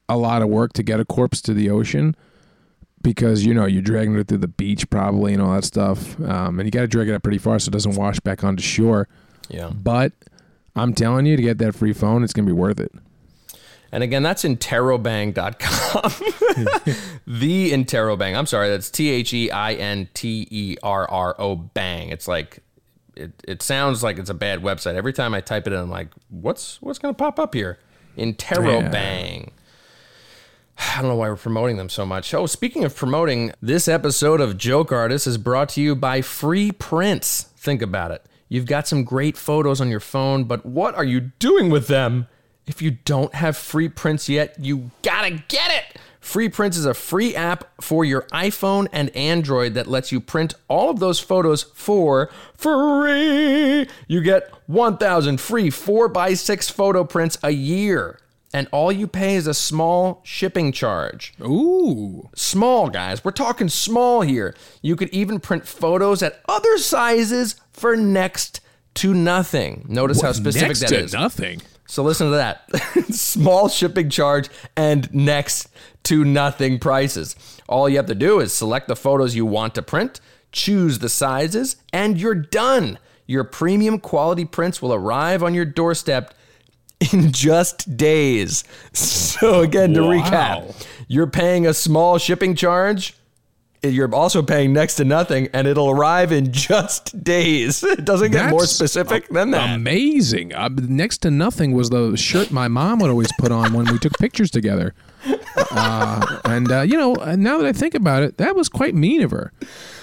a 0.09 0.17
lot 0.17 0.41
of 0.41 0.49
work 0.49 0.73
to 0.73 0.83
get 0.83 0.99
a 0.99 1.05
corpse 1.05 1.39
to 1.43 1.53
the 1.53 1.69
ocean 1.69 2.15
because 3.03 3.45
you 3.45 3.53
know 3.53 3.65
you're 3.67 3.83
dragging 3.83 4.15
it 4.17 4.27
through 4.27 4.39
the 4.39 4.47
beach 4.47 4.89
probably 4.89 5.33
and 5.33 5.41
all 5.41 5.53
that 5.53 5.65
stuff, 5.65 6.19
um, 6.21 6.59
and 6.59 6.65
you 6.65 6.71
got 6.71 6.81
to 6.81 6.87
drag 6.87 7.09
it 7.09 7.13
up 7.13 7.21
pretty 7.21 7.37
far 7.37 7.59
so 7.59 7.69
it 7.69 7.73
doesn't 7.73 7.95
wash 7.95 8.19
back 8.21 8.43
onto 8.43 8.63
shore. 8.63 9.07
Yeah. 9.49 9.69
But 9.71 10.13
I'm 10.75 10.93
telling 10.93 11.27
you, 11.27 11.35
to 11.35 11.41
get 11.43 11.59
that 11.59 11.75
free 11.75 11.93
phone, 11.93 12.23
it's 12.23 12.33
gonna 12.33 12.47
be 12.47 12.51
worth 12.53 12.79
it. 12.79 12.91
And 13.91 14.03
again, 14.03 14.23
that's 14.23 14.43
interrobang.com. 14.43 16.11
the 17.27 17.71
Interrobang. 17.71 18.37
I'm 18.37 18.45
sorry, 18.45 18.69
that's 18.69 18.89
T 18.89 19.09
H 19.09 19.33
E 19.33 19.51
I 19.51 19.73
N 19.73 20.07
T 20.13 20.47
E 20.49 20.77
R 20.81 21.09
R 21.09 21.35
O 21.39 21.55
bang. 21.55 22.09
It's 22.09 22.27
like 22.27 22.59
it, 23.15 23.33
it 23.45 23.61
sounds 23.61 24.01
like 24.01 24.17
it's 24.17 24.29
a 24.29 24.33
bad 24.33 24.61
website. 24.61 24.95
Every 24.95 25.11
time 25.13 25.33
I 25.33 25.41
type 25.41 25.67
it 25.67 25.73
in, 25.73 25.79
I'm 25.79 25.89
like, 25.89 26.09
what's 26.29 26.81
what's 26.81 26.99
gonna 26.99 27.13
pop 27.13 27.37
up 27.39 27.53
here? 27.53 27.79
Interrobang. 28.17 29.49
I 30.77 31.01
don't 31.01 31.09
know 31.09 31.15
why 31.15 31.29
we're 31.29 31.35
promoting 31.35 31.77
them 31.77 31.89
so 31.89 32.05
much. 32.05 32.33
Oh, 32.33 32.45
speaking 32.45 32.83
of 32.85 32.95
promoting, 32.95 33.51
this 33.61 33.87
episode 33.87 34.41
of 34.41 34.57
Joke 34.57 34.91
Artist 34.91 35.27
is 35.27 35.37
brought 35.37 35.69
to 35.69 35.81
you 35.81 35.95
by 35.95 36.21
Free 36.21 36.71
Prints. 36.71 37.43
Think 37.57 37.81
about 37.81 38.11
it. 38.11 38.25
You've 38.49 38.65
got 38.65 38.87
some 38.87 39.03
great 39.03 39.37
photos 39.37 39.79
on 39.79 39.89
your 39.89 39.99
phone, 39.99 40.45
but 40.45 40.65
what 40.65 40.95
are 40.95 41.03
you 41.03 41.19
doing 41.19 41.69
with 41.69 41.87
them? 41.87 42.27
If 42.67 42.81
you 42.81 42.91
don't 42.91 43.33
have 43.35 43.57
free 43.57 43.89
prints 43.89 44.29
yet, 44.29 44.55
you 44.59 44.91
gotta 45.01 45.31
get 45.47 45.71
it. 45.71 45.99
Free 46.21 46.49
Prints 46.49 46.77
is 46.77 46.85
a 46.85 46.93
free 46.93 47.35
app 47.35 47.65
for 47.81 48.05
your 48.05 48.21
iPhone 48.31 48.87
and 48.93 49.09
Android 49.15 49.73
that 49.73 49.87
lets 49.87 50.11
you 50.11 50.21
print 50.21 50.53
all 50.67 50.91
of 50.91 50.99
those 50.99 51.19
photos 51.19 51.63
for 51.73 52.29
free. 52.55 53.87
You 54.07 54.21
get 54.21 54.51
1,000 54.67 55.41
free 55.41 55.69
4x6 55.69 56.71
photo 56.71 57.03
prints 57.03 57.39
a 57.41 57.49
year. 57.49 58.19
And 58.53 58.67
all 58.71 58.91
you 58.91 59.07
pay 59.07 59.35
is 59.35 59.47
a 59.47 59.53
small 59.53 60.21
shipping 60.23 60.71
charge. 60.71 61.33
Ooh. 61.41 62.29
Small, 62.35 62.89
guys. 62.89 63.23
We're 63.23 63.31
talking 63.31 63.69
small 63.69 64.21
here. 64.21 64.53
You 64.81 64.95
could 64.95 65.09
even 65.09 65.39
print 65.39 65.65
photos 65.67 66.21
at 66.21 66.41
other 66.47 66.77
sizes 66.77 67.55
for 67.71 67.95
next 67.95 68.59
to 68.95 69.13
nothing. 69.13 69.85
Notice 69.87 70.21
how 70.21 70.33
specific 70.33 70.67
that 70.67 70.71
is. 70.73 70.81
Next 70.81 70.91
that 70.91 70.97
to 70.97 71.03
is. 71.05 71.13
nothing. 71.13 71.61
So 71.91 72.03
listen 72.03 72.27
to 72.31 72.37
that. 72.37 72.69
Small 73.13 73.67
shipping 73.67 74.09
charge 74.09 74.47
and 74.77 75.13
next 75.13 75.67
to 76.03 76.23
nothing 76.23 76.79
prices. 76.79 77.35
All 77.67 77.89
you 77.89 77.97
have 77.97 78.05
to 78.05 78.15
do 78.15 78.39
is 78.39 78.53
select 78.53 78.87
the 78.87 78.95
photos 78.95 79.35
you 79.35 79.45
want 79.45 79.75
to 79.75 79.81
print, 79.81 80.21
choose 80.53 80.99
the 80.99 81.09
sizes, 81.09 81.75
and 81.91 82.17
you're 82.17 82.33
done. 82.33 82.97
Your 83.27 83.43
premium 83.43 83.99
quality 83.99 84.45
prints 84.45 84.81
will 84.81 84.93
arrive 84.93 85.43
on 85.43 85.53
your 85.53 85.65
doorstep 85.65 86.33
in 87.11 87.33
just 87.33 87.97
days. 87.97 88.63
So 88.93 89.59
again, 89.59 89.93
to 89.95 90.01
Wow. 90.03 90.11
recap, 90.13 90.87
you're 91.09 91.27
paying 91.27 91.67
a 91.67 91.73
small 91.73 92.17
shipping 92.19 92.55
charge. 92.55 93.15
You're 93.83 94.13
also 94.13 94.43
paying 94.43 94.73
next 94.73 94.95
to 94.95 95.05
nothing, 95.05 95.49
and 95.53 95.67
it'll 95.67 95.89
arrive 95.89 96.31
in 96.31 96.51
just 96.51 97.23
days. 97.23 97.83
It 97.91 98.05
doesn't 98.05 98.31
get 98.31 98.49
more 98.49 98.61
That's 98.61 98.71
specific 98.71 99.27
than 99.29 99.51
that. 99.51 99.75
Amazing. 99.75 100.53
Uh, 100.53 100.69
next 100.69 101.19
to 101.19 101.31
nothing 101.31 101.73
was 101.73 101.89
the 101.89 102.15
shirt 102.15 102.51
my 102.51 102.67
mom 102.67 102.99
would 102.99 103.09
always 103.09 103.29
put 103.39 103.51
on 103.51 103.73
when 103.73 103.85
we 103.91 103.99
took 103.99 104.13
pictures 104.17 104.49
together. 104.49 104.93
Uh, 105.71 106.39
and 106.45 106.71
uh, 106.71 106.81
you 106.81 106.97
know, 106.97 107.15
uh, 107.15 107.35
now 107.35 107.57
that 107.57 107.67
I 107.67 107.73
think 107.73 107.93
about 107.93 108.23
it, 108.23 108.37
that 108.37 108.55
was 108.55 108.69
quite 108.69 108.95
mean 108.95 109.21
of 109.23 109.31
her. 109.31 109.51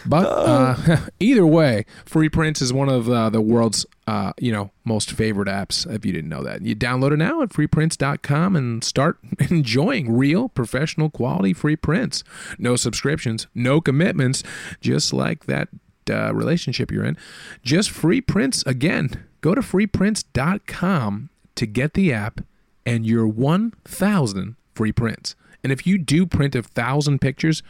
But 0.06 0.26
uh, 0.26 0.96
either 1.20 1.46
way, 1.46 1.86
Free 2.04 2.28
Prints 2.28 2.60
is 2.60 2.72
one 2.72 2.88
of 2.88 3.08
uh, 3.08 3.30
the 3.30 3.40
world's 3.40 3.86
uh, 4.08 4.32
you 4.38 4.50
know 4.50 4.70
most 4.84 5.12
favorite 5.12 5.48
apps. 5.48 5.86
If 5.86 6.06
you 6.06 6.12
didn't 6.12 6.30
know 6.30 6.42
that, 6.42 6.62
you 6.62 6.74
download 6.74 7.12
it 7.12 7.18
now 7.18 7.42
at 7.42 7.50
freeprints.com 7.50 8.56
and 8.56 8.82
start 8.82 9.18
enjoying 9.38 10.16
real, 10.16 10.48
professional, 10.48 11.10
quality 11.10 11.52
free 11.52 11.76
prints. 11.76 12.24
No 12.58 12.74
subscriptions, 12.74 13.48
no 13.54 13.82
commitments, 13.82 14.42
just 14.80 15.12
like 15.12 15.44
that 15.44 15.68
uh, 16.10 16.34
relationship 16.34 16.90
you're 16.90 17.04
in. 17.04 17.18
Just 17.62 17.90
free 17.90 18.22
prints 18.22 18.62
again. 18.64 19.26
Go 19.42 19.54
to 19.54 19.60
freeprints.com 19.60 21.28
to 21.54 21.66
get 21.66 21.92
the 21.92 22.10
app 22.10 22.40
and 22.86 23.04
your 23.04 23.28
1,000 23.28 24.56
free 24.74 24.92
prints. 24.92 25.34
And 25.62 25.70
if 25.70 25.86
you 25.86 25.98
do 25.98 26.24
print 26.24 26.54
a 26.54 26.62
thousand 26.62 27.20
pictures, 27.20 27.62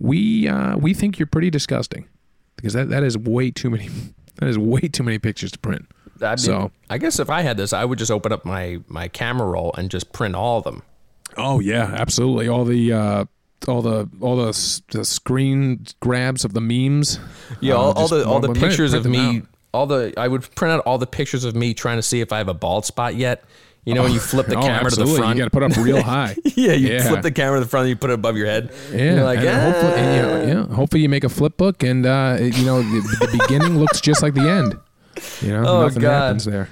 we 0.00 0.48
uh, 0.48 0.76
we 0.76 0.92
think 0.92 1.20
you're 1.20 1.26
pretty 1.26 1.50
disgusting 1.50 2.08
because 2.56 2.72
that, 2.72 2.88
that 2.88 3.04
is 3.04 3.16
way 3.16 3.52
too 3.52 3.70
many. 3.70 3.88
That 4.42 4.48
is 4.50 4.58
way 4.58 4.80
too 4.80 5.02
many 5.04 5.18
pictures 5.18 5.52
to 5.52 5.58
print. 5.58 5.86
I 6.20 6.30
mean, 6.30 6.38
So- 6.38 6.70
I 6.90 6.98
guess 6.98 7.18
if 7.18 7.30
I 7.30 7.42
had 7.42 7.56
this, 7.56 7.72
I 7.72 7.84
would 7.84 7.98
just 7.98 8.10
open 8.10 8.32
up 8.32 8.44
my 8.44 8.80
my 8.88 9.08
camera 9.08 9.46
roll 9.46 9.72
and 9.78 9.90
just 9.90 10.12
print 10.12 10.34
all 10.34 10.58
of 10.58 10.64
them. 10.64 10.82
Oh 11.36 11.60
yeah, 11.60 11.94
absolutely. 11.96 12.48
All 12.48 12.64
the 12.64 12.92
uh, 12.92 13.24
all 13.68 13.82
the 13.82 14.08
all 14.20 14.36
the, 14.36 14.80
the 14.90 15.04
screen 15.04 15.86
grabs 16.00 16.44
of 16.44 16.52
the 16.52 16.60
memes. 16.60 17.18
Yeah, 17.60 17.74
uh, 17.74 17.78
all, 17.78 17.92
all 17.92 18.08
the 18.08 18.24
all 18.26 18.40
the 18.40 18.52
pictures 18.52 18.90
print 18.92 19.06
of 19.06 19.10
me, 19.12 19.38
out. 19.38 19.42
all 19.72 19.86
the 19.86 20.12
I 20.16 20.28
would 20.28 20.42
print 20.54 20.72
out 20.74 20.80
all 20.84 20.98
the 20.98 21.06
pictures 21.06 21.44
of 21.44 21.54
me 21.54 21.72
trying 21.74 21.96
to 21.98 22.02
see 22.02 22.20
if 22.20 22.32
I 22.32 22.38
have 22.38 22.48
a 22.48 22.54
bald 22.54 22.84
spot 22.84 23.14
yet. 23.14 23.44
You 23.84 23.94
know, 23.94 24.02
when 24.04 24.12
you 24.12 24.20
flip 24.20 24.46
the 24.46 24.56
Oh, 24.58 24.62
camera 24.62 24.90
to 24.90 24.96
the 24.96 25.06
front, 25.06 25.36
You 25.36 25.42
got 25.42 25.46
to 25.46 25.50
put 25.50 25.62
up 25.64 25.76
real 25.84 26.02
high. 26.02 26.36
yeah, 26.44 26.72
you 26.74 26.88
Yeah. 26.92 27.08
flip 27.08 27.22
the 27.22 27.32
camera 27.32 27.58
to 27.58 27.64
the 27.64 27.68
front, 27.70 27.82
and 27.84 27.90
you 27.90 27.96
put 27.96 28.10
it 28.10 28.14
above 28.14 28.36
your 28.36 28.46
head. 28.46 28.70
Yeah, 28.92 29.24
like, 29.24 29.40
and 29.40 29.48
"Ah." 29.48 29.60
hopefully, 29.60 29.92
and, 29.94 30.16
you 30.16 30.22
know, 30.54 30.60
yeah, 30.68 30.74
hopefully 30.76 31.02
you 31.02 31.08
make 31.08 31.24
a 31.24 31.28
flip 31.28 31.56
book, 31.56 31.82
and 31.82 32.06
uh, 32.06 32.36
it- 32.38 32.56
you 32.56 32.64
know 32.64 32.80
the, 32.82 33.00
the 33.26 33.38
beginning 33.40 33.78
looks 33.78 34.00
just 34.00 34.22
like 34.22 34.34
the 34.34 34.48
end. 34.48 34.76
You 35.40 35.48
know, 35.52 35.64
Oh, 35.66 35.82
nothing 35.82 36.02
God. 36.02 36.10
happens 36.10 36.44
there. 36.44 36.68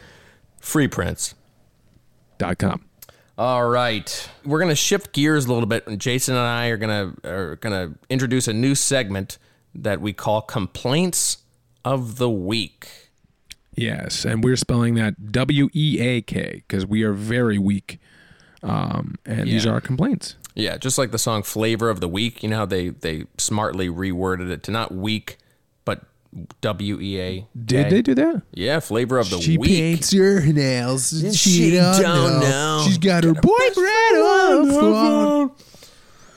free 0.61 0.87
prints. 0.89 1.35
Dot 2.39 2.59
com. 2.59 2.85
All 3.37 3.67
right, 3.69 4.29
we're 4.45 4.61
gonna 4.61 4.75
shift 4.75 5.13
gears 5.13 5.47
a 5.47 5.53
little 5.53 5.67
bit, 5.67 5.87
and 5.87 5.99
Jason 6.01 6.35
and 6.37 6.45
I 6.47 6.67
are 6.69 6.77
gonna 6.77 7.13
are 7.25 7.57
gonna 7.57 7.95
introduce 8.09 8.47
a 8.49 8.53
new 8.53 8.75
segment 8.75 9.37
that 9.75 10.01
we 10.01 10.13
call 10.13 10.43
complaints 10.43 11.39
of 11.85 12.17
the 12.19 12.31
week. 12.31 13.00
Yes, 13.77 14.25
and 14.25 14.43
we're 14.45 14.57
spelling 14.57 14.95
that 14.97 15.33
W 15.33 15.69
E 15.73 15.99
A 16.01 16.21
K 16.23 16.63
because 16.67 16.85
we 16.87 17.03
are 17.03 17.13
very 17.13 17.59
weak. 17.59 17.99
Um, 18.63 19.15
and 19.25 19.49
these 19.49 19.65
are 19.65 19.73
our 19.75 19.81
complaints. 19.81 20.37
Yeah, 20.55 20.77
just 20.77 20.99
like 20.99 21.13
the 21.13 21.19
song 21.19 21.43
"Flavor 21.43 21.89
of 21.89 22.01
the 22.01 22.09
Week." 22.09 22.43
You 22.43 22.51
know 22.51 22.57
how 22.59 22.67
they 22.67 22.89
they 22.91 23.25
smartly 23.39 23.89
reworded 23.89 24.51
it 24.51 24.63
to 24.65 24.71
not 24.71 24.93
weak, 24.93 25.39
but 25.85 26.03
W 26.61 27.01
E 27.01 27.21
A. 27.21 27.47
Did 27.65 27.91
they 27.91 28.03
do 28.03 28.15
that? 28.17 28.43
Yeah, 28.53 28.81
flavor 28.81 29.19
of 29.19 29.31
the 29.31 29.41
she 29.41 29.57
week. 29.57 29.71
paints 29.71 30.13
her 30.13 30.41
nails. 30.45 31.09
she 31.39 31.71
don't 31.71 32.41
know. 32.41 32.85
She's 32.87 32.99
got 32.99 33.25
her 33.25 33.33
boyfriend 33.35 34.17
on 34.17 34.69
the 34.69 34.75
phone. 34.75 35.51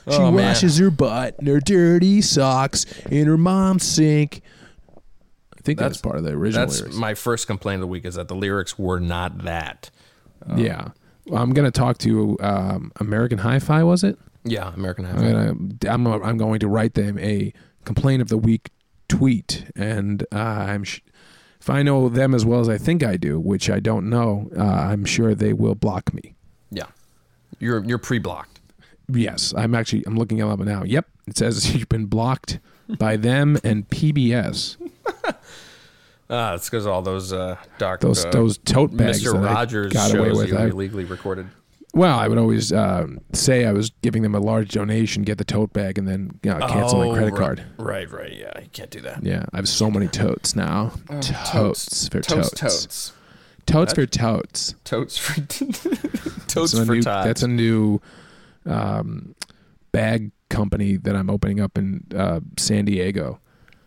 She 0.06 0.16
Oh, 0.16 0.30
man. 0.30 0.34
washes 0.48 0.76
her 0.78 0.90
butt 0.90 1.36
in 1.38 1.46
her 1.46 1.60
dirty 1.60 2.20
socks 2.20 2.84
in 3.10 3.26
her 3.26 3.38
mom's 3.38 3.84
sink. 3.84 4.42
I 5.64 5.66
think 5.66 5.78
that's, 5.78 5.96
That's- 5.96 6.02
part 6.02 6.18
of 6.18 6.24
the 6.24 6.32
original 6.32 6.66
That's 6.66 6.80
lyrics. 6.80 6.96
my 6.96 7.14
first 7.14 7.46
complaint 7.46 7.76
of 7.76 7.80
the 7.80 7.86
week 7.86 8.04
is 8.04 8.16
that 8.16 8.28
the 8.28 8.34
lyrics 8.34 8.78
were 8.78 9.00
not 9.00 9.44
that. 9.44 9.90
yeah. 10.56 10.88
Well, 11.26 11.42
I'm 11.42 11.54
gonna 11.54 11.70
talk 11.70 11.96
to 11.98 12.36
um, 12.40 12.92
American 13.00 13.38
Hi-Fi. 13.38 13.82
Was 13.82 14.04
it? 14.04 14.18
Yeah, 14.44 14.74
American 14.74 15.06
I'm 15.06 15.16
Hi-Fi. 15.16 15.32
gonna 15.32 15.50
I'm, 15.88 16.22
I'm 16.22 16.36
going 16.36 16.60
to 16.60 16.68
write 16.68 16.92
them 16.92 17.18
a 17.18 17.50
complaint 17.86 18.20
of 18.20 18.28
the 18.28 18.36
week 18.36 18.68
tweet, 19.08 19.64
and 19.74 20.22
uh, 20.30 20.36
I'm 20.38 20.84
sh- 20.84 21.00
if 21.62 21.70
I 21.70 21.82
know 21.82 22.10
them 22.10 22.34
as 22.34 22.44
well 22.44 22.60
as 22.60 22.68
I 22.68 22.76
think 22.76 23.02
I 23.02 23.16
do, 23.16 23.40
which 23.40 23.70
I 23.70 23.80
don't 23.80 24.10
know, 24.10 24.50
uh, 24.54 24.62
I'm 24.62 25.06
sure 25.06 25.34
they 25.34 25.54
will 25.54 25.74
block 25.74 26.12
me. 26.12 26.34
Yeah, 26.70 26.88
you're 27.58 27.82
you're 27.86 27.96
pre-blocked. 27.96 28.60
Yes, 29.10 29.54
I'm 29.56 29.74
actually 29.74 30.04
I'm 30.06 30.16
looking 30.18 30.36
them 30.36 30.50
up 30.50 30.58
now. 30.58 30.82
Yep, 30.84 31.06
it 31.26 31.38
says 31.38 31.74
you've 31.74 31.88
been 31.88 32.04
blocked 32.04 32.58
by 32.98 33.16
them 33.16 33.56
and 33.64 33.88
PBS. 33.88 34.76
Ah, 36.30 36.54
it's 36.54 36.70
because 36.70 36.86
all 36.86 37.02
those 37.02 37.32
uh, 37.34 37.56
dark 37.78 38.00
Those 38.00 38.24
uh, 38.24 38.30
those 38.30 38.56
tote 38.58 38.96
bags 38.96 39.22
Mr. 39.22 39.32
that 39.34 39.50
I 39.50 39.52
Rogers 39.54 39.92
got 39.92 40.14
away 40.14 40.30
with. 40.32 40.48
you 40.48 40.56
I- 40.56 40.66
illegally 40.68 41.04
recorded. 41.04 41.48
well, 41.92 42.18
I 42.18 42.28
would 42.28 42.38
always 42.38 42.72
um, 42.72 43.20
say 43.34 43.66
I 43.66 43.72
was 43.72 43.90
giving 44.02 44.22
them 44.22 44.34
a 44.34 44.40
large 44.40 44.70
donation, 44.70 45.22
get 45.22 45.36
the 45.36 45.44
tote 45.44 45.74
bag, 45.74 45.98
and 45.98 46.08
then 46.08 46.40
you 46.42 46.50
know, 46.50 46.66
cancel 46.66 46.98
my 47.00 47.08
Oh, 47.08 47.12
credit 47.14 47.32
right. 47.32 47.38
card. 47.38 47.62
Right, 47.78 48.10
right. 48.10 48.32
Yeah, 48.32 48.58
you 48.58 48.68
can't 48.72 48.90
do 48.90 49.00
that. 49.02 49.22
Yeah, 49.22 49.44
I 49.52 49.56
have 49.58 49.68
so 49.68 49.90
many 49.90 50.08
totes 50.08 50.56
now. 50.56 50.92
totes 51.20 52.08
for 52.08 52.20
totes, 52.22 52.50
totes. 52.50 52.50
totes, 52.52 53.12
Totes 53.66 53.92
for 53.92 54.06
totes. 54.06 54.74
totes 54.84 55.18
for 55.18 55.40
totes 56.48 56.72
That's 56.72 56.74
a 56.74 56.86
for 56.86 56.94
new, 56.94 57.02
tots. 57.02 57.26
That's 57.26 57.42
a 57.42 57.48
new 57.48 58.00
um, 58.64 59.34
bag 59.92 60.32
company 60.48 60.96
that 60.96 61.14
I'm 61.14 61.28
opening 61.28 61.60
up 61.60 61.76
in 61.76 62.06
uh, 62.16 62.40
San 62.58 62.86
Diego. 62.86 63.40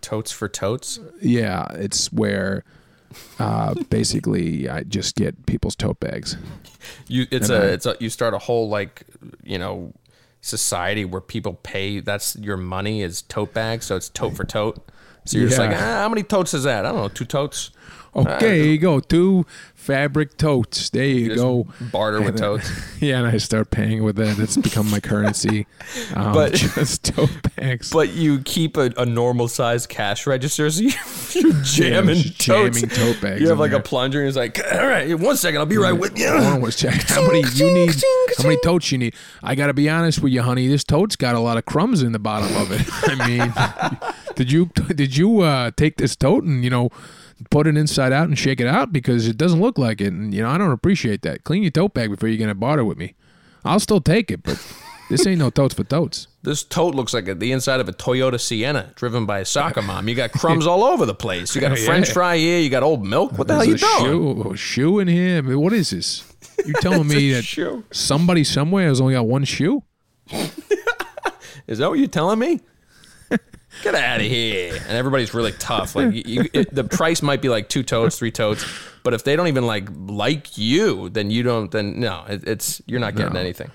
Totes 0.07 0.31
for 0.31 0.47
totes. 0.47 0.99
Yeah, 1.21 1.67
it's 1.73 2.11
where 2.13 2.63
uh, 3.39 3.73
basically 3.89 4.69
I 4.69 4.83
just 4.83 5.15
get 5.15 5.45
people's 5.45 5.75
tote 5.75 5.99
bags. 5.99 6.37
You, 7.07 7.25
it's 7.31 7.49
And 7.49 7.63
a, 7.63 7.67
I- 7.67 7.69
it's 7.71 7.85
a. 7.85 7.95
You 7.99 8.09
start 8.09 8.33
a 8.33 8.37
whole 8.39 8.69
like, 8.69 9.03
you 9.43 9.57
know, 9.59 9.93
society 10.41 11.03
where 11.05 11.21
people 11.21 11.53
pay. 11.63 11.99
That's 11.99 12.35
your 12.37 12.57
money 12.57 13.01
is 13.01 13.21
tote 13.23 13.53
bags, 13.53 13.85
so 13.85 13.95
it's 13.97 14.09
tote 14.09 14.35
for 14.35 14.45
tote. 14.45 14.79
So 15.25 15.37
you're 15.37 15.49
just 15.49 15.59
like, 15.59 15.71
ah, 15.71 15.99
how 16.03 16.07
many 16.09 16.23
totes 16.23 16.53
is 16.53 16.63
that? 16.63 16.85
I 16.85 16.91
don't 16.93 17.01
know, 17.01 17.09
two 17.09 17.25
totes. 17.25 17.71
Okay, 18.15 18.61
here 18.63 18.71
you 18.71 18.77
go. 18.79 18.99
Two 18.99 19.45
fabric 19.75 20.37
totes. 20.37 20.89
There 20.89 21.05
you 21.05 21.27
Just 21.29 21.37
go. 21.41 21.67
barter 21.91 22.21
with 22.21 22.37
totes. 22.37 22.69
Yeah, 22.99 23.19
and 23.19 23.27
I 23.27 23.37
start 23.37 23.69
paying 23.69 24.03
with 24.03 24.19
it. 24.19 24.39
It's 24.39 24.57
become 24.57 24.89
my 24.89 24.99
currency. 24.99 25.67
Um, 26.15 26.33
But- 26.33 26.53
just 26.55 27.03
tote 27.05 27.29
bags. 27.55 27.91
But 27.91 28.09
you 28.13 28.39
keep 28.41 28.75
a, 28.77 28.91
a 28.97 29.05
normal 29.05 29.47
sized 29.47 29.87
cash 29.89 30.25
register, 30.27 30.69
so 30.69 30.81
you, 30.81 30.91
you're 31.33 31.53
jamming 31.63 32.15
just 32.15 32.45
totes. 32.45 32.81
jamming 32.81 32.89
tote 32.89 33.21
bags 33.21 33.41
You 33.41 33.49
have 33.49 33.59
like 33.59 33.71
there. 33.71 33.79
a 33.79 33.83
plunger, 33.83 34.19
and 34.19 34.27
it's 34.27 34.35
like, 34.37 34.59
all 34.73 34.85
right, 34.87 35.13
one 35.17 35.37
second, 35.37 35.59
I'll 35.59 35.65
be 35.65 35.77
right 35.77 35.93
with 35.93 36.17
you. 36.17 36.27
Hold 36.29 36.43
on, 36.43 36.61
let's 36.61 36.81
how 36.81 37.25
many 37.25 37.43
you 37.53 37.71
need. 37.73 37.95
How 38.37 38.43
many 38.43 38.57
totes 38.63 38.91
you 38.91 38.97
need? 38.97 39.13
I 39.43 39.55
got 39.55 39.67
to 39.67 39.73
be 39.73 39.89
honest 39.89 40.21
with 40.21 40.33
you, 40.33 40.41
honey. 40.41 40.67
This 40.67 40.83
tote's 40.83 41.15
got 41.15 41.35
a 41.35 41.39
lot 41.39 41.57
of 41.57 41.65
crumbs 41.65 42.01
in 42.01 42.11
the 42.13 42.19
bottom 42.19 42.55
of 42.57 42.71
it. 42.71 42.81
I 43.07 43.27
mean, 43.27 43.53
did 44.35 44.51
you 44.51 44.67
did 44.93 45.15
you 45.15 45.41
uh, 45.41 45.71
take 45.77 45.97
this 45.97 46.15
tote 46.15 46.43
and 46.43 46.63
you 46.63 46.69
know 46.69 46.89
put 47.49 47.67
it 47.67 47.77
inside 47.77 48.11
out 48.13 48.27
and 48.27 48.37
shake 48.37 48.59
it 48.61 48.67
out 48.67 48.91
because 48.93 49.27
it 49.27 49.37
doesn't 49.37 49.61
look 49.61 49.77
like 49.77 50.01
it? 50.01 50.13
And 50.13 50.33
you 50.33 50.41
know, 50.43 50.49
I 50.49 50.57
don't 50.57 50.71
appreciate 50.71 51.21
that. 51.23 51.43
Clean 51.43 51.61
your 51.63 51.71
tote 51.71 51.93
bag 51.93 52.09
before 52.09 52.29
you're 52.29 52.37
gonna 52.39 52.55
barter 52.55 52.83
with 52.85 52.97
me. 52.97 53.15
I'll 53.65 53.79
still 53.79 53.99
take 54.01 54.31
it, 54.31 54.43
but 54.43 54.61
this 55.09 55.25
ain't 55.27 55.39
no 55.39 55.49
totes 55.49 55.73
for 55.75 55.83
totes. 55.83 56.27
This 56.47 56.63
tote 56.63 56.95
looks 56.95 57.13
like 57.13 57.27
a, 57.27 57.35
the 57.35 57.51
inside 57.51 57.81
of 57.81 57.89
a 57.89 57.91
Toyota 57.91 58.39
Sienna 58.39 58.93
driven 58.95 59.25
by 59.25 59.39
a 59.39 59.45
soccer 59.45 59.81
mom. 59.81 60.07
You 60.07 60.15
got 60.15 60.31
crumbs 60.31 60.65
all 60.65 60.81
over 60.85 61.05
the 61.05 61.13
place. 61.13 61.53
You 61.53 61.59
got 61.59 61.73
a 61.73 61.75
Yeah. 61.79 61.85
French 61.85 62.11
fry 62.11 62.37
here. 62.37 62.59
You 62.61 62.69
got 62.69 62.83
old 62.83 63.05
milk. 63.05 63.37
What 63.37 63.49
the 63.49 63.55
hell 63.55 63.65
There's 63.65 63.81
you 63.81 63.87
a 63.97 63.99
doing? 63.99 64.43
shoe, 64.43 64.51
a 64.51 64.55
shoe 64.57 64.99
in 64.99 65.09
here. 65.09 65.39
I 65.39 65.41
mean, 65.41 65.59
what 65.59 65.73
is 65.73 65.89
this? 65.89 66.23
You 66.65 66.71
telling 66.79 67.05
me 67.05 67.33
that 67.33 67.43
shoe. 67.43 67.83
somebody 67.91 68.45
somewhere 68.45 68.87
has 68.87 69.01
only 69.01 69.15
got 69.15 69.27
one 69.27 69.43
shoe? 69.43 69.83
Is 71.67 71.79
that 71.79 71.89
what 71.89 71.99
you're 71.99 72.07
telling 72.07 72.39
me? 72.39 72.61
Get 73.83 73.95
out 73.95 74.19
of 74.19 74.25
here! 74.25 74.73
And 74.87 74.97
everybody's 74.97 75.33
really 75.33 75.51
tough. 75.53 75.95
Like 75.95 76.13
you, 76.27 76.47
it, 76.53 76.73
the 76.73 76.83
price 76.83 77.21
might 77.21 77.41
be 77.41 77.49
like 77.49 77.69
two 77.69 77.83
totes, 77.83 78.17
three 78.17 78.31
totes, 78.31 78.65
but 79.03 79.13
if 79.13 79.23
they 79.23 79.35
don't 79.35 79.47
even 79.47 79.65
like 79.65 79.87
like 80.07 80.57
you, 80.57 81.09
then 81.09 81.29
you 81.31 81.43
don't. 81.43 81.71
Then 81.71 81.99
no, 81.99 82.23
it, 82.27 82.47
it's 82.47 82.81
you're 82.87 82.99
not 82.99 83.15
getting 83.15 83.33
No. 83.33 83.39
anything. 83.39 83.71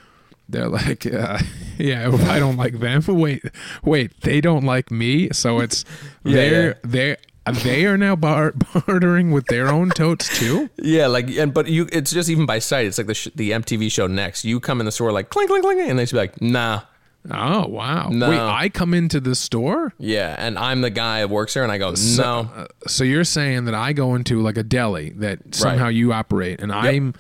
They're 0.49 0.69
like, 0.69 1.07
uh, 1.07 1.39
yeah, 1.79 2.13
if 2.13 2.29
I 2.29 2.39
don't 2.39 2.57
like 2.57 2.79
them. 2.81 3.03
Wait, 3.07 3.43
wait, 3.85 4.21
they 4.23 4.41
don't 4.41 4.65
like 4.65 4.91
me. 4.91 5.29
So 5.33 5.61
it's 5.61 5.85
Yeah, 6.25 6.35
they're 6.35 6.67
yeah. 6.69 6.75
they 6.85 7.17
they 7.65 7.87
are 7.87 7.97
now 7.99 8.15
bar- 8.17 8.53
bartering 8.53 9.31
with 9.33 9.47
their 9.47 9.69
own 9.69 9.91
totes 9.91 10.37
too. 10.39 10.69
Yeah, 10.77 11.07
like 11.07 11.29
and 11.31 11.55
but 11.55 11.69
you, 11.69 11.89
it's 11.93 12.11
just 12.13 12.29
even 12.29 12.45
by 12.47 12.59
sight. 12.59 12.87
It's 12.87 12.99
like 12.99 13.07
the 13.07 13.15
sh- 13.15 13.29
the 13.35 13.53
MTV 13.53 13.91
show 13.91 14.07
next. 14.07 14.45
You 14.45 14.61
come 14.61 14.81
in 14.81 14.87
the 14.87 14.93
store 14.93 15.11
like 15.13 15.31
clink 15.31 15.49
clink 15.49 15.65
clink, 15.65 15.81
and 15.89 15.99
they 15.99 16.07
should 16.07 16.15
be 16.17 16.21
like, 16.21 16.41
nah. 16.43 16.83
Oh 17.31 17.67
wow! 17.69 18.09
No. 18.09 18.29
Wait, 18.31 18.39
I 18.39 18.69
come 18.69 18.95
into 18.95 19.21
the 19.21 19.35
store. 19.35 19.93
Yeah, 19.99 20.35
and 20.39 20.59
I'm 20.59 20.81
the 20.81 20.91
guy 20.91 21.21
that 21.21 21.31
works 21.31 21.55
there, 21.55 21.63
and 21.63 21.71
I 21.71 21.79
go, 21.79 21.95
no. 22.17 22.51
Uh, 22.55 22.67
so 22.89 23.05
you're 23.05 23.23
saying 23.25 23.67
that 23.67 23.75
I 23.75 23.93
go 23.93 24.15
into 24.17 24.41
like 24.43 24.57
a 24.57 24.65
deli 24.65 25.11
that 25.17 25.55
somehow 25.55 25.87
you 25.89 26.13
operate, 26.13 26.61
and 26.61 26.73
I'm, 26.73 27.15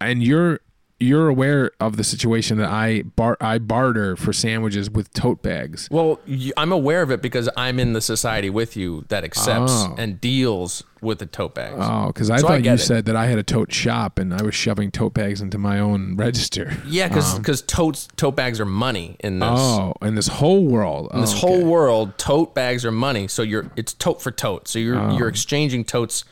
and 0.00 0.22
you're 0.22 0.60
you're 1.02 1.28
aware 1.28 1.70
of 1.80 1.96
the 1.96 2.04
situation 2.04 2.58
that 2.58 2.68
I 2.70 3.02
bar 3.02 3.36
I 3.40 3.58
barter 3.58 4.16
for 4.16 4.32
sandwiches 4.32 4.90
with 4.90 5.12
tote 5.12 5.42
bags. 5.42 5.88
Well, 5.90 6.20
I'm 6.56 6.72
aware 6.72 7.02
of 7.02 7.10
it 7.10 7.20
because 7.20 7.48
I'm 7.56 7.78
in 7.80 7.92
the 7.92 8.00
society 8.00 8.48
with 8.50 8.76
you 8.76 9.04
that 9.08 9.24
accepts 9.24 9.72
Oh. 9.72 9.94
and 9.98 10.20
deals 10.20 10.84
with 11.00 11.18
the 11.18 11.26
tote 11.26 11.54
bags. 11.56 11.76
Oh, 11.78 12.06
because 12.08 12.30
I 12.30 12.36
So 12.36 12.46
I 12.46 12.50
thought 12.50 12.64
you 12.64 12.72
it. 12.72 12.78
said 12.78 13.06
that 13.06 13.16
I 13.16 13.26
had 13.26 13.38
a 13.38 13.42
tote 13.42 13.72
shop 13.72 14.18
and 14.18 14.32
I 14.32 14.42
was 14.42 14.54
shoving 14.54 14.90
tote 14.92 15.14
bags 15.14 15.40
into 15.40 15.58
my 15.58 15.80
own 15.80 16.14
register. 16.16 16.76
yeah, 16.86 17.08
because 17.08 17.36
because 17.38 17.60
um, 17.62 17.66
totes 17.66 18.08
tote 18.16 18.36
bags 18.36 18.60
are 18.60 18.64
money 18.66 19.16
in 19.20 19.40
this. 19.40 19.48
Oh, 19.50 19.94
in 20.00 20.14
this 20.14 20.28
whole 20.28 20.64
world. 20.64 21.10
in 21.12 21.20
this 21.20 21.34
Oh, 21.34 21.38
whole 21.38 21.54
okay. 21.56 21.64
world, 21.64 22.18
tote 22.18 22.54
bags 22.54 22.84
are 22.84 22.92
money. 22.92 23.26
So 23.28 23.42
you're 23.42 23.70
it's 23.76 23.92
tote 23.92 24.22
for 24.22 24.30
tote. 24.30 24.68
So 24.68 24.78
you're 24.78 24.98
Oh. 24.98 25.16
you're 25.18 25.28
exchanging 25.28 25.84
totes 25.84 26.24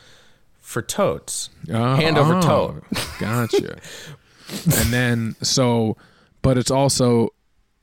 for 0.61 0.83
totes, 0.83 1.51
Oh, 1.69 1.97
hand 1.97 2.17
over 2.17 2.35
oh, 2.37 2.41
tote. 2.41 2.85
Gotcha. 3.19 3.79
and 4.65 4.93
then 4.93 5.37
so, 5.43 5.97
but 6.43 6.59
it's 6.59 6.71
also 6.71 7.31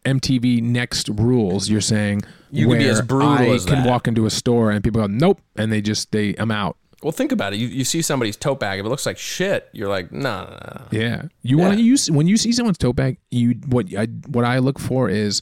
MTV 0.05 0.61
Next 0.61 1.09
rules. 1.09 1.69
You're 1.69 1.81
saying 1.81 2.21
You 2.51 2.67
could 2.67 2.79
be 2.79 2.87
as 2.87 2.97
where 2.99 3.05
brutal 3.05 3.29
I 3.29 3.45
as 3.47 3.65
can 3.65 3.83
that. 3.83 3.87
walk 3.89 4.07
into 4.07 4.25
a 4.25 4.29
store 4.29 4.71
and 4.71 4.83
people 4.83 5.01
go 5.01 5.07
nope, 5.07 5.41
and 5.55 5.71
they 5.71 5.81
just 5.81 6.11
they 6.11 6.35
I'm 6.37 6.51
out. 6.51 6.77
Well, 7.03 7.11
think 7.11 7.31
about 7.31 7.53
it. 7.53 7.57
You, 7.57 7.67
you 7.67 7.83
see 7.83 8.01
somebody's 8.01 8.35
tote 8.35 8.59
bag. 8.59 8.79
If 8.79 8.85
it 8.85 8.89
looks 8.89 9.05
like 9.05 9.19
shit, 9.19 9.69
you're 9.71 9.87
like, 9.87 10.11
no, 10.11 10.45
no, 10.45 10.49
no. 10.49 10.81
Yeah, 10.91 11.23
you 11.43 11.57
want 11.59 11.73
to 11.75 11.79
Yeah. 11.79 11.85
use 11.85 12.09
when 12.09 12.27
you 12.27 12.37
see 12.37 12.51
someone's 12.51 12.79
tote 12.79 12.95
bag. 12.95 13.17
You 13.29 13.51
what 13.67 13.85
I 13.95 14.05
what 14.27 14.45
I 14.45 14.57
look 14.59 14.79
for 14.79 15.09
is 15.09 15.41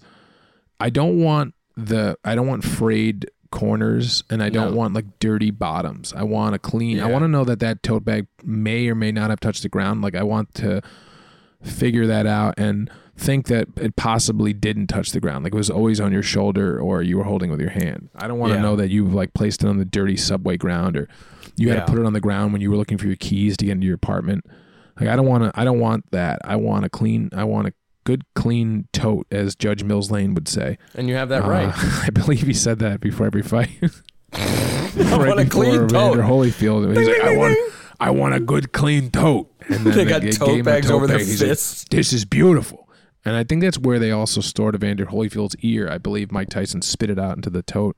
I 0.79 0.89
don't 0.89 1.21
want 1.23 1.53
the 1.77 2.17
I 2.25 2.35
don't 2.35 2.47
want 2.47 2.63
frayed 2.65 3.29
corners 3.51 4.23
and 4.29 4.43
I 4.43 4.49
don't 4.49 4.71
No. 4.71 4.75
want 4.77 4.93
like 4.95 5.05
dirty 5.19 5.49
bottoms. 5.51 6.11
I 6.13 6.23
want 6.23 6.55
a 6.55 6.59
clean. 6.59 6.99
I 6.99 7.05
Yeah. 7.05 7.11
want 7.13 7.23
to 7.23 7.29
know 7.29 7.45
that 7.45 7.59
that 7.61 7.83
tote 7.83 8.03
bag 8.03 8.27
may 8.43 8.89
or 8.89 8.95
may 8.95 9.13
not 9.13 9.29
have 9.29 9.39
touched 9.39 9.63
the 9.63 9.69
ground. 9.69 10.01
Like 10.01 10.15
I 10.15 10.23
want 10.23 10.53
to 10.55 10.81
figure 11.65 12.07
that 12.07 12.25
out 12.25 12.53
and 12.57 12.89
think 13.17 13.47
that 13.47 13.67
it 13.77 13.95
possibly 13.95 14.53
didn't 14.53 14.87
touch 14.87 15.11
the 15.11 15.19
ground. 15.19 15.43
Like 15.45 15.53
it 15.53 15.57
was 15.57 15.69
always 15.69 15.99
on 16.01 16.11
your 16.11 16.23
shoulder 16.23 16.79
or 16.79 17.01
you 17.01 17.17
were 17.17 17.23
holding 17.23 17.49
it 17.49 17.51
with 17.53 17.61
your 17.61 17.69
hand. 17.69 18.09
I 18.15 18.27
don't 18.27 18.39
want 18.39 18.51
to 18.51 18.57
Yeah. 18.57 18.61
know 18.63 18.75
that 18.75 18.89
you've 18.89 19.13
like 19.13 19.33
placed 19.33 19.63
it 19.63 19.67
on 19.67 19.77
the 19.77 19.85
dirty 19.85 20.17
subway 20.17 20.57
ground 20.57 20.97
or 20.97 21.07
you 21.55 21.69
had 21.69 21.75
Yeah. 21.77 21.85
to 21.85 21.91
put 21.91 21.99
it 21.99 22.05
on 22.05 22.13
the 22.13 22.19
ground 22.19 22.51
when 22.51 22.61
you 22.61 22.69
were 22.69 22.75
looking 22.77 22.97
for 22.97 23.07
your 23.07 23.15
keys 23.15 23.55
to 23.57 23.65
get 23.65 23.71
into 23.71 23.87
your 23.87 23.95
apartment. 23.95 24.45
Like 24.99 25.09
I 25.09 25.15
don't 25.15 25.25
want 25.27 25.43
to. 25.45 25.51
I 25.59 25.63
don't 25.63 25.79
want 25.79 26.11
that. 26.11 26.39
I 26.43 26.55
want 26.57 26.85
a 26.85 26.89
clean. 26.89 27.29
I 27.33 27.43
want 27.45 27.67
a 27.67 27.73
good 28.05 28.23
clean 28.35 28.87
tote, 28.93 29.25
as 29.31 29.55
Judge 29.55 29.83
Mills 29.83 30.11
Lane 30.11 30.33
would 30.35 30.47
say. 30.47 30.77
And 30.93 31.07
you 31.09 31.15
have 31.15 31.29
that 31.29 31.43
Uh, 31.43 31.49
right. 31.49 31.71
I 32.03 32.09
believe 32.11 32.41
he 32.47 32.53
said 32.53 32.79
that 32.79 32.99
before 33.01 33.25
every 33.25 33.41
fight. 33.41 33.69
I 34.33 35.17
want 35.17 35.39
a 35.39 35.43
before 35.45 35.63
clean 35.63 35.87
tote. 35.87 36.17
Holyfield. 36.19 36.95
He's 36.97 37.07
like, 37.07 37.21
I 37.21 37.35
want. 37.37 37.57
I 37.99 38.11
want 38.11 38.33
a 38.35 38.39
good 38.39 38.71
clean 38.73 39.09
tote. 39.11 39.51
And 39.67 39.85
then 39.85 39.95
They 39.95 40.05
got 40.05 40.21
tote 40.33 40.49
him 40.55 40.59
a 40.61 40.63
bags 40.63 40.91
over 40.91 41.07
their 41.07 41.17
bag. 41.17 41.25
He's 41.27 41.41
like, 41.41 41.49
fists. 41.51 41.85
this 41.89 42.13
is 42.13 42.25
beautiful. 42.25 42.87
And 43.23 43.35
I 43.35 43.43
think 43.43 43.61
that's 43.61 43.77
where 43.79 43.97
they 43.97 44.11
also 44.11 44.41
stored 44.41 44.75
Evander 44.75 45.05
Holyfield's 45.07 45.55
ear. 45.61 45.89
I 45.89 45.97
believe 45.97 46.31
Mike 46.31 46.49
Tyson 46.49 46.81
spit 46.83 47.09
it 47.09 47.17
out 47.17 47.35
into 47.35 47.49
the 47.49 47.63
tote. 47.63 47.97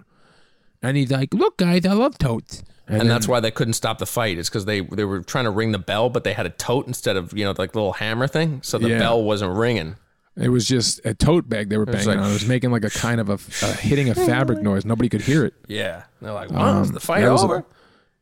And 0.81 0.95
he's 0.95 1.11
like, 1.11 1.33
"Look, 1.33 1.57
guys, 1.57 1.85
I 1.85 1.93
love 1.93 2.17
totes." 2.17 2.63
and 2.87 3.01
then- 3.01 3.07
that's 3.09 3.27
why 3.27 3.39
they 3.41 3.51
couldn't 3.51 3.73
stop 3.73 3.97
the 3.97 4.05
fight. 4.05 4.37
It's 4.37 4.47
because 4.47 4.63
they 4.65 4.79
they 4.81 5.03
were 5.03 5.21
trying 5.21 5.43
to 5.45 5.51
ring 5.51 5.71
the 5.73 5.79
bell, 5.79 6.09
but 6.09 6.23
they 6.23 6.33
had 6.33 6.45
a 6.45 6.51
tote 6.51 6.87
instead 6.87 7.17
of 7.17 7.35
you 7.37 7.43
know 7.43 7.53
like 7.57 7.71
the 7.73 7.79
little 7.79 7.93
hammer 7.93 8.27
thing, 8.27 8.61
so 8.63 8.77
the 8.77 8.89
Yeah. 8.89 8.99
bell 8.99 9.21
wasn't 9.23 9.53
ringing. 9.57 9.95
It 10.37 10.49
was 10.49 10.65
just 10.67 11.01
a 11.03 11.15
tote 11.15 11.49
bag 11.49 11.69
they 11.69 11.77
were 11.77 11.85
banging 11.87 12.07
like- 12.07 12.19
on. 12.19 12.29
It 12.29 12.33
was 12.33 12.47
making 12.47 12.71
like 12.71 12.85
a 12.85 12.91
kind 12.91 13.19
of 13.19 13.27
a, 13.29 13.39
a 13.65 13.73
hitting 13.73 14.07
a 14.09 14.15
fabric 14.29 14.61
noise. 14.61 14.85
Nobody 14.85 15.09
could 15.09 15.21
hear 15.21 15.43
it. 15.43 15.55
Yeah. 15.67 16.03
They're 16.21 16.31
like, 16.31 16.51
"Wow, 16.51 16.81
is 16.83 16.89
Um, 16.89 16.93
the 16.93 16.99
fight 17.01 17.21
that 17.21 17.31
was 17.31 17.41
a- 17.41 17.45
over?" 17.45 17.65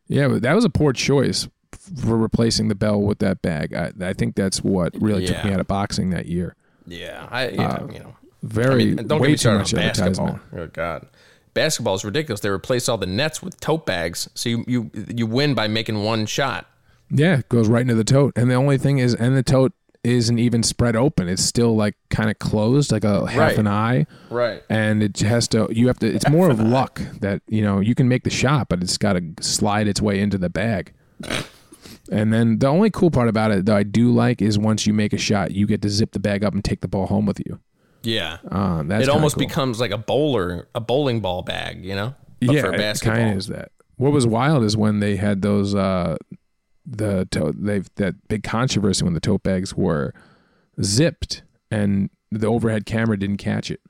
Yeah, 0.08 0.28
but 0.28 0.42
that 0.42 0.54
was 0.54 0.64
a 0.64 0.70
poor 0.70 0.92
choice 0.94 1.46
for 1.94 2.16
replacing 2.16 2.68
the 2.68 2.74
bell 2.74 3.00
with 3.00 3.18
that 3.20 3.42
bag. 3.42 3.74
I, 3.74 3.92
I 4.00 4.12
think 4.12 4.34
that's 4.34 4.62
what 4.62 4.94
really 5.00 5.26
took 5.26 5.44
me 5.44 5.52
out 5.52 5.60
of 5.60 5.66
boxing 5.66 6.10
that 6.10 6.26
year. 6.26 6.54
yeah. 6.86 7.26
I 7.30 7.48
yeah, 7.48 7.68
Uh, 7.68 7.86
you 7.92 7.98
know. 8.00 8.16
Very 8.42 8.92
I 8.92 8.94
mean, 8.94 9.06
don't 9.08 9.20
way 9.20 9.28
get 9.28 9.32
me 9.32 9.34
too 9.34 9.38
started 9.38 9.58
much 9.58 9.74
on 9.74 9.78
basketball. 9.80 10.40
Oh 10.56 10.66
God, 10.68 11.06
basketball 11.54 11.94
is 11.94 12.04
ridiculous. 12.04 12.40
They 12.40 12.48
replace 12.50 12.88
all 12.88 12.98
the 12.98 13.06
nets 13.06 13.42
with 13.42 13.58
tote 13.60 13.86
bags, 13.86 14.28
so 14.34 14.48
you 14.48 14.64
you 14.68 14.90
you 15.08 15.26
win 15.26 15.54
by 15.54 15.66
making 15.68 16.02
one 16.04 16.26
shot. 16.26 16.66
Yeah, 17.10 17.38
it 17.38 17.48
goes 17.48 17.66
right 17.68 17.82
into 17.82 17.94
the 17.94 18.04
tote. 18.04 18.32
And 18.36 18.50
the 18.50 18.54
only 18.54 18.78
thing 18.78 18.98
is, 18.98 19.14
and 19.14 19.36
the 19.36 19.42
tote 19.42 19.72
isn't 20.04 20.38
even 20.38 20.62
spread 20.62 20.94
open. 20.94 21.28
It's 21.28 21.42
still 21.42 21.74
like 21.74 21.96
kind 22.10 22.30
of 22.30 22.38
closed, 22.38 22.92
like 22.92 23.02
a 23.04 23.26
half 23.26 23.36
Right. 23.38 23.58
an 23.58 23.66
eye. 23.66 24.06
Right. 24.30 24.62
And 24.68 25.02
it 25.02 25.18
has 25.20 25.48
to, 25.48 25.66
you 25.72 25.88
have 25.88 25.98
to, 25.98 26.06
it's 26.06 26.28
more 26.28 26.48
of 26.48 26.60
luck 26.60 27.00
that, 27.20 27.42
you 27.48 27.60
know, 27.62 27.80
you 27.80 27.96
can 27.96 28.06
make 28.06 28.22
the 28.22 28.30
shot, 28.30 28.68
but 28.68 28.80
it's 28.84 28.98
got 28.98 29.14
to 29.14 29.22
slide 29.40 29.88
its 29.88 30.00
way 30.00 30.20
into 30.20 30.38
the 30.38 30.48
bag. 30.48 30.92
And 32.10 32.32
then 32.32 32.58
the 32.58 32.66
only 32.68 32.90
cool 32.90 33.10
part 33.10 33.28
about 33.28 33.50
it 33.50 33.66
that 33.66 33.76
I 33.76 33.82
do 33.82 34.12
like 34.12 34.40
is 34.40 34.58
once 34.58 34.86
you 34.86 34.92
make 34.92 35.12
a 35.12 35.18
shot, 35.18 35.52
you 35.52 35.66
get 35.66 35.82
to 35.82 35.90
zip 35.90 36.12
the 36.12 36.20
bag 36.20 36.44
up 36.44 36.54
and 36.54 36.64
take 36.64 36.80
the 36.80 36.88
ball 36.88 37.06
home 37.06 37.26
with 37.26 37.40
you. 37.44 37.60
Yeah. 38.02 38.38
Um, 38.50 38.88
that's 38.88 39.04
it 39.04 39.08
almost 39.08 39.34
cool. 39.34 39.46
becomes 39.46 39.80
like 39.80 39.90
a 39.90 39.98
bowler, 39.98 40.68
a 40.74 40.80
bowling 40.80 41.20
ball 41.20 41.42
bag, 41.42 41.84
you 41.84 41.94
know? 41.94 42.14
But 42.40 42.54
yeah, 42.54 42.60
for 42.62 42.74
it 42.74 42.78
basketball. 42.78 43.16
kind 43.16 43.30
of 43.32 43.38
is 43.38 43.46
that. 43.48 43.72
What 43.96 44.12
was 44.12 44.26
wild 44.26 44.62
is 44.62 44.76
when 44.76 45.00
they 45.00 45.16
had 45.16 45.42
those 45.42 45.74
uh 45.74 46.16
the 46.84 47.26
tote 47.30 47.56
they've 47.58 47.88
that 47.96 48.14
big 48.28 48.44
controversy 48.44 49.04
when 49.04 49.14
the 49.14 49.20
tote 49.20 49.42
bags 49.42 49.74
were 49.74 50.14
zipped 50.80 51.42
and 51.70 52.10
the 52.30 52.46
overhead 52.46 52.86
camera 52.86 53.18
didn't 53.18 53.38
catch 53.38 53.70
it. 53.70 53.80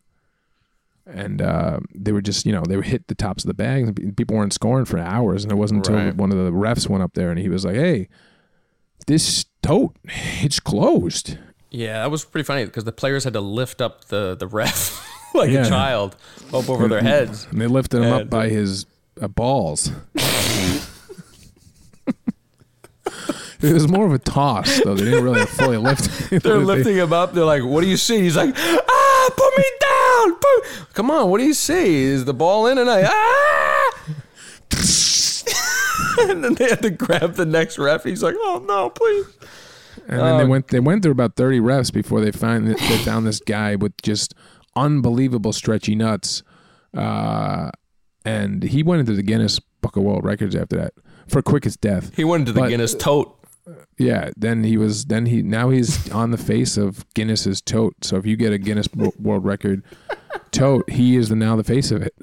And 1.07 1.41
uh, 1.41 1.79
they 1.95 2.11
were 2.11 2.21
just, 2.21 2.45
you 2.47 2.53
know, 2.53 2.63
they 2.67 2.75
were 2.77 2.83
hit 2.83 3.07
the 3.07 3.15
tops 3.15 3.45
of 3.45 3.49
the 3.49 3.55
bags. 3.55 3.89
and 3.89 4.17
People 4.17 4.37
weren't 4.37 4.53
scoring 4.53 4.85
for 4.87 4.99
hours, 4.99 5.45
and 5.45 5.53
it 5.53 5.57
wasn't 5.57 5.87
until 5.87 6.05
Right. 6.05 6.15
one 6.17 6.33
of 6.33 6.37
the 6.39 6.51
refs 6.51 6.89
went 6.89 7.03
up 7.05 7.15
there 7.15 7.31
and 7.31 7.39
he 7.39 7.49
was 7.49 7.65
like, 7.65 7.77
"Hey, 7.77 8.09
this 9.07 9.45
tote, 9.63 9.95
it's 10.43 10.59
closed." 10.59 11.39
Yeah, 11.71 12.01
that 12.03 12.11
was 12.11 12.25
pretty 12.25 12.45
funny 12.45 12.65
because 12.65 12.85
the 12.85 12.93
players 12.93 13.23
had 13.25 13.35
to 13.35 13.41
lift 13.41 13.81
up 13.81 14.07
the 14.07 14.35
the 14.37 14.47
ref 14.49 15.01
like 15.35 15.51
Yeah. 15.51 15.65
a 15.65 15.69
child 15.69 16.17
up 16.53 16.69
over 16.69 16.89
their 16.89 17.03
heads. 17.03 17.47
And 17.53 17.61
they 17.61 17.67
lifted 17.69 18.03
him 18.03 18.13
up 18.13 18.29
by 18.29 18.49
his 18.49 18.87
uh, 19.23 19.29
balls. 19.29 19.93
it 23.63 23.73
was 23.73 23.89
more 23.89 24.07
of 24.07 24.13
a 24.13 24.19
toss, 24.19 24.81
though. 24.83 24.95
They 24.95 25.05
didn't 25.05 25.25
really 25.25 25.47
fully 25.47 25.77
lift. 25.79 26.31
They're 26.43 26.59
lifting 26.73 26.97
him 26.97 27.13
up. 27.13 27.33
They're 27.33 27.45
like, 27.45 27.63
"What 27.65 27.83
do 27.83 27.87
you 27.89 27.97
see?" 27.97 28.21
He's 28.21 28.37
like, 28.37 28.55
"Ah, 28.57 28.83
put 29.37 29.59
me 29.59 29.65
down! 29.81 30.35
Put- 30.35 30.95
Come 30.95 31.11
on, 31.11 31.31
what 31.31 31.39
do 31.39 31.45
you 31.45 31.55
see? 31.55 32.03
Is 32.03 32.25
the 32.25 32.35
ball 32.35 32.67
in?" 32.67 32.79
And 32.79 32.89
I, 32.91 33.03
ah! 33.07 34.13
and 36.21 36.43
then 36.45 36.55
they 36.55 36.69
had 36.69 36.83
to 36.83 36.91
grab 36.91 37.35
the 37.35 37.47
next 37.47 37.79
ref. 37.79 38.05
He's 38.05 38.23
like, 38.23 38.35
"Oh 38.39 38.65
no, 38.67 38.91
please!" 38.91 39.27
And 40.09 40.21
then 40.21 40.37
they 40.39 40.45
Um, 40.45 40.49
went. 40.49 40.69
They 40.69 40.81
went 40.81 41.03
through 41.03 41.13
about 41.13 41.37
thirty 41.37 41.61
refs 41.61 41.93
before 41.93 42.21
they 42.21 42.31
find 42.33 42.67
they 42.67 42.75
found 42.99 43.27
this 43.27 43.41
guy 43.41 43.77
with 43.77 43.93
just 44.03 44.35
unbelievable 44.75 45.53
stretchy 45.53 45.95
nuts, 45.95 46.43
uh, 46.97 47.71
and 48.25 48.63
he 48.63 48.83
went 48.83 49.01
into 49.01 49.13
the 49.15 49.23
Guinness 49.23 49.61
Book 49.81 49.97
of 49.97 50.03
World 50.03 50.25
Records 50.25 50.55
after 50.55 50.77
that 50.77 50.93
for 51.29 51.43
quickest 51.43 51.81
death. 51.81 52.15
He 52.15 52.25
went 52.25 52.43
into 52.43 52.53
the 52.53 52.61
But- 52.61 52.69
Guinness 52.71 52.95
tote. 52.95 53.36
Yeah, 53.99 54.31
then 54.37 54.63
he 54.65 54.77
was. 54.77 55.07
Then 55.07 55.27
he 55.27 55.43
now 55.43 55.71
he's 55.71 56.11
on 56.13 56.31
the 56.31 56.39
face 56.39 56.77
of 56.77 57.05
Guinness's 57.15 57.61
tote. 57.61 57.95
So 58.05 58.17
if 58.17 58.27
you 58.27 58.37
get 58.37 58.53
a 58.53 58.59
Guinness 58.59 58.89
World 58.95 59.45
Record 59.45 59.83
tote, 60.53 60.89
he 60.91 61.17
is 61.17 61.29
the, 61.29 61.37
now 61.37 61.57
the 61.57 61.65
face 61.65 61.91
of 61.91 62.03
it. 62.03 62.15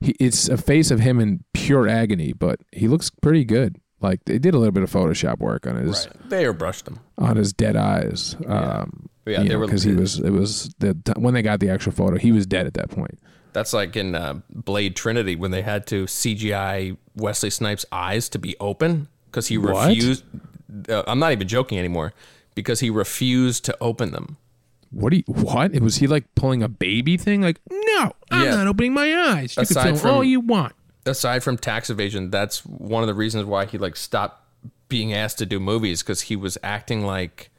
He, 0.00 0.14
it's 0.20 0.48
a 0.48 0.56
face 0.56 0.90
of 0.90 1.00
him 1.00 1.20
in 1.20 1.44
pure 1.54 1.88
agony, 1.88 2.32
but 2.32 2.60
he 2.72 2.88
looks 2.88 3.10
pretty 3.10 3.44
good. 3.44 3.78
Like 4.00 4.24
they 4.24 4.38
did 4.38 4.54
a 4.54 4.58
little 4.58 4.72
bit 4.72 4.82
of 4.82 4.90
Photoshop 4.90 5.38
work 5.38 5.66
on 5.66 5.76
his 5.76 6.08
They 6.28 6.44
airbrushed 6.44 6.88
him. 6.88 6.98
on 7.18 7.36
his 7.36 7.52
dead 7.52 7.76
eyes. 7.76 8.34
Um, 8.46 9.08
Yeah, 9.26 9.42
they 9.42 9.48
know, 9.50 9.58
were- 9.60 9.66
because 9.66 9.84
he 9.84 9.94
was. 9.94 10.18
It 10.18 10.30
was 10.30 10.74
the 10.80 10.96
when 11.16 11.34
they 11.34 11.42
got 11.42 11.60
the 11.60 11.70
actual 11.70 11.92
photo, 11.92 12.18
he 12.18 12.32
was 12.32 12.46
dead 12.46 12.66
at 12.66 12.74
that 12.74 12.90
point. 12.90 13.18
That's 13.52 13.72
like 13.72 13.96
in 13.96 14.14
uh, 14.14 14.40
Blade 14.50 14.96
Trinity 14.96 15.36
when 15.36 15.50
they 15.50 15.62
had 15.62 15.86
to 15.88 16.04
CGI 16.06 16.96
Wesley 17.14 17.50
Snipes' 17.50 17.84
eyes 17.92 18.28
to 18.30 18.38
be 18.38 18.56
open 18.60 19.08
because 19.26 19.48
he 19.48 19.58
What? 19.58 19.88
refused. 19.88 20.24
Uh, 20.88 21.02
I'm 21.06 21.18
not 21.18 21.32
even 21.32 21.48
joking 21.48 21.78
anymore 21.78 22.12
because 22.54 22.80
he 22.80 22.90
refused 22.90 23.64
to 23.66 23.76
open 23.80 24.12
them. 24.12 24.36
What 24.90 25.10
do 25.10 25.16
you? 25.18 25.24
What? 25.26 25.74
It 25.74 25.82
was 25.82 25.96
he 25.96 26.06
like 26.06 26.24
pulling 26.34 26.62
a 26.62 26.68
baby 26.68 27.16
thing? 27.16 27.40
Like 27.42 27.58
no, 27.70 28.12
I'm 28.30 28.44
Yeah. 28.44 28.56
not 28.56 28.66
opening 28.66 28.92
my 28.94 29.14
eyes. 29.14 29.56
You 29.56 29.62
Aside 29.62 29.74
can 29.82 29.84
film 29.84 29.96
from- 29.98 30.10
all 30.10 30.24
you 30.24 30.40
want. 30.40 30.74
Aside 31.04 31.42
from 31.42 31.56
tax 31.58 31.90
evasion, 31.90 32.30
that's 32.30 32.64
one 32.64 33.02
of 33.02 33.06
the 33.08 33.14
reasons 33.14 33.44
why 33.46 33.64
he 33.66 33.76
like 33.78 33.96
stopped 33.96 34.38
being 34.88 35.12
asked 35.12 35.38
to 35.38 35.46
do 35.46 35.58
movies 35.58 36.02
because 36.02 36.22
he 36.22 36.36
was 36.36 36.58
acting 36.62 37.04
like 37.04 37.50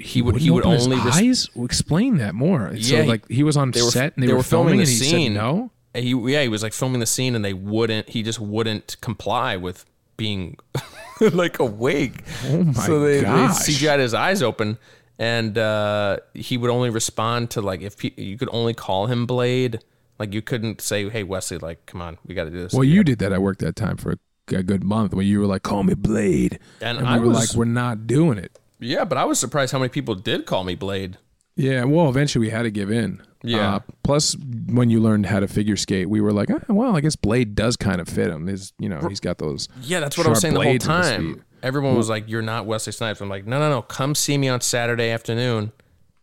he 0.00 0.20
would 0.22 0.36
he 0.36 0.50
would 0.50 0.64
his 0.64 0.84
only 0.86 0.98
res- 0.98 1.16
eyes. 1.16 1.48
Well, 1.54 1.64
explain 1.64 2.16
that 2.18 2.34
more. 2.34 2.70
Yeah, 2.74 2.96
so 2.98 3.02
he- 3.04 3.08
like 3.08 3.28
he 3.28 3.42
was 3.42 3.56
on 3.56 3.70
they 3.70 3.80
were 3.82 3.90
set 3.90 4.16
and 4.16 4.28
they, 4.28 4.32
were, 4.32 4.42
filming, 4.42 4.76
the 4.76 4.82
and 4.82 4.88
he 4.88 4.94
scene. 4.96 5.32
said 5.34 5.40
no. 5.40 5.70
And 5.94 6.04
He 6.04 6.10
yeah 6.32 6.42
he 6.42 6.48
was 6.48 6.62
like 6.62 6.72
filming 6.72 7.00
the 7.00 7.06
scene 7.06 7.34
and 7.34 7.44
they 7.44 7.52
wouldn't 7.54 8.08
he 8.10 8.22
just 8.22 8.40
wouldn't 8.40 8.96
comply 9.00 9.56
with 9.56 9.84
being 10.16 10.56
like 11.20 11.58
awake. 11.58 12.22
Oh 12.46 12.64
my 12.64 12.72
so 12.72 13.00
they, 13.00 13.20
they. 13.20 13.26
CGI'd 13.26 14.00
his 14.00 14.14
eyes 14.14 14.42
open 14.42 14.78
and 15.18 15.56
uh, 15.58 16.18
he 16.34 16.56
would 16.56 16.70
only 16.70 16.90
respond 16.90 17.50
to 17.50 17.60
like 17.62 17.80
if 17.82 17.98
pe- 17.98 18.12
you 18.16 18.36
could 18.38 18.48
only 18.52 18.74
call 18.74 19.06
him 19.06 19.26
Blade. 19.26 19.80
Like 20.18 20.34
you 20.34 20.42
couldn't 20.42 20.80
say 20.80 21.08
hey 21.08 21.22
Wesley 21.24 21.58
like 21.58 21.84
come 21.86 22.00
on 22.02 22.18
we 22.26 22.34
got 22.34 22.44
to 22.44 22.50
do 22.50 22.60
this. 22.62 22.72
Well, 22.72 22.84
you 22.84 23.02
did 23.04 23.18
that. 23.20 23.32
I 23.32 23.38
worked 23.38 23.60
that 23.60 23.74
time 23.76 23.96
for 23.96 24.12
a, 24.12 24.56
a 24.56 24.62
good 24.62 24.84
month 24.84 25.14
when 25.14 25.26
you 25.26 25.40
were 25.40 25.46
like, 25.46 25.62
"Call 25.62 25.82
me 25.82 25.94
Blade," 25.94 26.58
And 26.80 26.98
and, 26.98 27.06
we 27.06 27.12
I 27.12 27.18
were 27.18 27.28
was- 27.28 27.36
like, 27.50 27.56
"We're 27.56 27.64
not 27.64 28.06
doing 28.06 28.38
it." 28.38 28.58
yeah, 28.78 29.04
but 29.04 29.18
I 29.18 29.24
was 29.24 29.38
surprised 29.40 29.72
how 29.72 29.78
many 29.78 29.88
people 29.88 30.14
did 30.14 30.44
call 30.46 30.62
me 30.64 30.74
Blade. 30.74 31.18
Yeah. 31.56 31.84
Well, 31.84 32.08
eventually 32.08 32.46
we 32.46 32.50
had 32.50 32.62
to 32.62 32.70
give 32.70 32.90
in. 32.90 33.22
Yeah. 33.42 33.76
Uh, 33.76 33.80
plus, 34.04 34.36
when 34.66 34.90
you 34.90 35.00
learned 35.00 35.26
how 35.26 35.40
to 35.40 35.48
figure 35.48 35.76
skate, 35.76 36.08
we 36.08 36.20
were 36.20 36.32
like, 36.32 36.50
"Ah, 36.50 36.60
"Well, 36.68 36.96
I 36.96 37.00
guess 37.00 37.16
Blade 37.16 37.54
does 37.54 37.76
kind 37.76 38.00
of 38.00 38.08
fit 38.08 38.30
him." 38.30 38.46
His, 38.46 38.72
you 38.78 38.88
know, 38.88 39.00
he's 39.08 39.20
got 39.20 39.38
those. 39.38 39.68
Yeah, 39.82 40.00
that's 40.00 40.16
what 40.16 40.26
I 40.26 40.30
was 40.30 40.40
saying 40.40 40.54
the 40.54 40.60
whole 40.60 40.70
blades 40.70 40.86
in 40.86 40.96
his 40.96 41.10
time. 41.10 41.44
Everyone 41.62 41.96
was 41.96 42.08
like, 42.08 42.28
"You're 42.28 42.42
not 42.42 42.66
Wesley 42.66 42.92
Snipes." 42.92 43.20
I'm 43.20 43.28
like, 43.28 43.46
"No, 43.46 43.58
no, 43.58 43.68
no. 43.68 43.82
Come 43.82 44.14
see 44.14 44.38
me 44.38 44.48
on 44.48 44.60
Saturday 44.60 45.10
afternoon." 45.10 45.72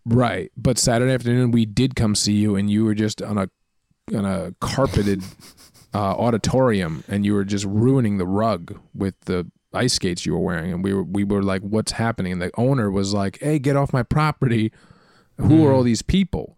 Right. 0.05 0.51
But 0.57 0.77
Saturday 0.77 1.13
afternoon, 1.13 1.51
we 1.51 1.65
did 1.65 1.95
come 1.95 2.15
see 2.15 2.33
you, 2.33 2.55
and 2.55 2.69
you 2.69 2.85
were 2.85 2.95
just 2.95 3.21
on 3.21 3.37
a 3.37 3.49
on 4.15 4.25
a 4.25 4.53
carpeted 4.59 5.23
uh, 5.93 5.97
auditorium, 5.97 7.03
and 7.07 7.25
you 7.25 7.33
were 7.33 7.45
just 7.45 7.65
ruining 7.65 8.17
the 8.17 8.25
rug 8.25 8.79
with 8.93 9.19
the 9.21 9.49
ice 9.73 9.93
skates 9.93 10.25
you 10.25 10.33
were 10.33 10.39
wearing. 10.39 10.71
And 10.71 10.83
we 10.83 10.93
were 10.93 11.03
we 11.03 11.23
were 11.23 11.43
like, 11.43 11.61
"What's 11.61 11.93
happening?" 11.93 12.33
And 12.33 12.41
the 12.41 12.51
owner 12.57 12.89
was 12.89 13.13
like, 13.13 13.39
"Hey, 13.41 13.59
get 13.59 13.75
off 13.75 13.91
my 13.93 14.03
property! 14.03 14.71
Who 15.37 15.65
are 15.65 15.73
all 15.73 15.83
these 15.83 16.01
people?" 16.01 16.57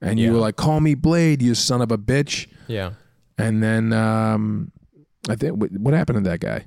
And 0.00 0.18
you 0.20 0.26
Yeah. 0.26 0.32
were 0.34 0.38
like, 0.38 0.56
"Call 0.56 0.80
me 0.80 0.94
Blade, 0.94 1.42
you 1.42 1.54
son 1.54 1.80
of 1.82 1.90
a 1.90 1.98
bitch!" 1.98 2.46
Yeah. 2.68 2.92
And 3.36 3.62
then 3.62 3.92
um, 3.92 4.70
I 5.28 5.34
think 5.36 5.56
what 5.56 5.72
what 5.72 5.94
happened 5.94 6.24
to 6.24 6.30
that 6.30 6.40
guy? 6.40 6.64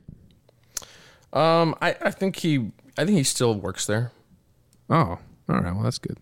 Um, 1.34 1.76
I, 1.82 1.96
I 2.02 2.12
think 2.12 2.36
he 2.38 2.72
I 2.98 3.06
think 3.06 3.18
he 3.18 3.24
still 3.24 3.56
works 3.56 3.86
there. 3.86 4.12
Oh, 4.90 4.96
all 4.96 5.20
right. 5.48 5.74
Well, 5.74 5.84
that's 5.84 5.98
good. 6.00 6.18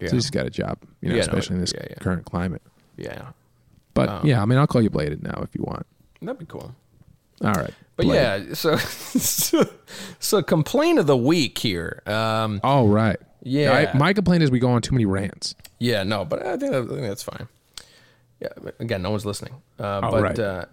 Yeah. 0.00 0.08
So 0.08 0.16
he's 0.16 0.30
got 0.30 0.46
a 0.46 0.50
job, 0.50 0.78
you 1.02 1.08
know, 1.10 1.16
Yeah, 1.16 1.22
no, 1.22 1.28
especially 1.28 1.56
in 1.56 1.60
this 1.60 1.74
yeah, 1.76 1.94
current 2.00 2.24
climate. 2.24 2.62
Yeah. 2.96 3.30
But 3.94 4.24
yeah, 4.24 4.40
I 4.40 4.44
mean, 4.46 4.58
I'll 4.58 4.66
call 4.66 4.80
you 4.80 4.90
Bladed 4.90 5.22
now 5.22 5.40
if 5.42 5.54
you 5.54 5.62
want. 5.66 5.84
That'd 6.22 6.38
be 6.38 6.46
cool. 6.46 6.74
All 7.44 7.52
right. 7.52 7.74
But 7.96 8.06
Blade. 8.06 8.14
yeah, 8.16 8.54
so, 8.54 8.76
so 8.76 9.68
so 10.20 10.42
complaint 10.42 10.98
of 10.98 11.06
the 11.06 11.16
week 11.16 11.58
here. 11.58 12.02
Um, 12.06 12.60
All 12.62 12.88
right. 12.88 13.18
Yeah. 13.48 13.90
I, 13.94 13.96
my 13.96 14.12
complaint 14.12 14.42
is 14.42 14.50
we 14.50 14.58
go 14.58 14.70
on 14.70 14.82
too 14.82 14.92
many 14.94 15.06
rants. 15.06 15.54
yeah, 15.78 16.02
no, 16.04 16.24
but 16.24 16.44
I 16.44 16.56
think, 16.56 16.74
I 16.74 16.80
think 16.84 17.00
that's 17.00 17.22
fine. 17.22 17.48
Yeah, 18.40 18.48
again, 18.78 19.02
no 19.02 19.10
one's 19.10 19.26
listening. 19.26 19.54
Uh, 19.78 20.00
Oh, 20.04 20.10
but 20.12 20.22
right. 20.22 20.38
uh, 20.38 20.64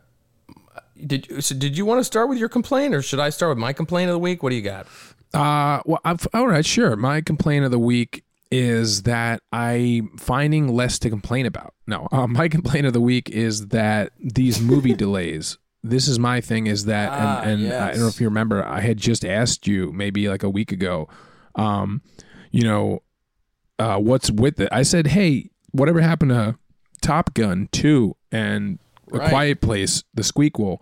did 1.05 1.27
you, 1.27 1.41
so 1.41 1.55
did 1.55 1.77
you 1.77 1.85
want 1.85 1.99
to 1.99 2.03
start 2.03 2.29
with 2.29 2.37
your 2.37 2.49
complaint, 2.49 2.93
or 2.93 3.01
should 3.01 3.19
I 3.19 3.29
start 3.29 3.49
with 3.49 3.57
my 3.57 3.73
complaint 3.73 4.09
of 4.09 4.13
the 4.13 4.19
week? 4.19 4.43
What 4.43 4.51
do 4.51 4.55
you 4.55 4.61
got? 4.61 4.87
Uh, 5.33 5.81
well, 5.85 5.99
I've, 6.05 6.25
all 6.33 6.47
right, 6.47 6.65
sure. 6.65 6.95
My 6.95 7.21
complaint 7.21 7.65
of 7.65 7.71
the 7.71 7.79
week 7.79 8.23
is 8.51 9.01
that 9.03 9.41
I'm 9.51 10.15
finding 10.17 10.67
less 10.73 10.97
to 10.99 11.09
complain 11.09 11.45
about. 11.45 11.73
No, 11.87 12.07
uh, 12.11 12.27
my 12.27 12.47
complaint 12.47 12.85
of 12.85 12.93
the 12.93 13.01
week 13.01 13.29
is 13.29 13.67
that 13.69 14.11
these 14.19 14.61
movie 14.61 14.93
delays. 15.05 15.57
This 15.83 16.07
is 16.07 16.17
my 16.17 16.41
thing. 16.41 16.67
Is 16.67 16.85
that 16.85 17.09
Ah, 17.11 17.41
and, 17.41 17.63
and 17.63 17.73
I 17.73 17.91
don't 17.91 17.99
know 18.01 18.07
if 18.07 18.19
you 18.21 18.27
remember. 18.27 18.63
I 18.65 18.79
had 18.79 18.97
just 18.97 19.25
asked 19.25 19.67
you 19.67 19.91
maybe 19.91 20.29
like 20.29 20.43
a 20.43 20.49
week 20.49 20.71
ago. 20.71 21.07
Um, 21.55 22.01
you 22.55 22.63
know, 22.63 23.03
uh, 23.79 23.97
what's 23.97 24.31
with 24.31 24.61
it? 24.61 24.69
I 24.71 24.83
said, 24.83 25.07
hey, 25.07 25.49
whatever 25.71 25.99
happened 25.99 26.31
to 26.31 26.57
Top 27.01 27.33
Gun 27.33 27.67
two 27.73 28.15
and 28.31 28.79
A 29.11 29.27
Quiet 29.27 29.59
Place, 29.59 30.05
The 30.13 30.21
Squeakquel, 30.21 30.77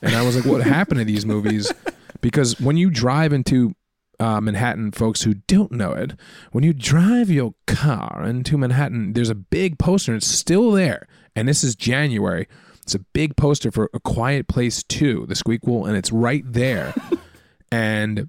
and 0.00 0.14
I 0.14 0.22
was 0.22 0.36
like, 0.36 0.44
what 0.44 0.62
happened 0.62 0.98
to 1.00 1.04
these 1.04 1.26
movies? 1.26 1.72
Because 2.20 2.60
when 2.60 2.76
you 2.76 2.90
drive 2.90 3.32
into 3.32 3.76
uh, 4.18 4.40
Manhattan 4.40 4.90
folks 4.90 5.22
who 5.22 5.34
don't 5.34 5.70
know 5.70 5.92
it, 5.92 6.14
when 6.50 6.64
you 6.64 6.72
drive 6.72 7.30
your 7.30 7.54
car 7.68 8.24
into 8.26 8.58
Manhattan, 8.58 9.12
there's 9.12 9.30
a 9.30 9.36
big 9.36 9.78
poster, 9.78 10.10
and 10.10 10.20
it's 10.20 10.26
still 10.26 10.72
there. 10.72 11.06
And 11.36 11.46
this 11.46 11.62
is 11.62 11.76
January. 11.76 12.48
It's 12.82 12.96
a 12.96 12.98
big 12.98 13.36
poster 13.36 13.70
for 13.70 13.88
A 13.94 14.00
Quiet 14.00 14.48
Place 14.48 14.82
2, 14.82 15.26
the 15.26 15.34
Squeakquel, 15.34 15.86
and 15.86 15.96
it's 15.96 16.10
right 16.10 16.42
there. 16.44 16.92
and 17.70 18.28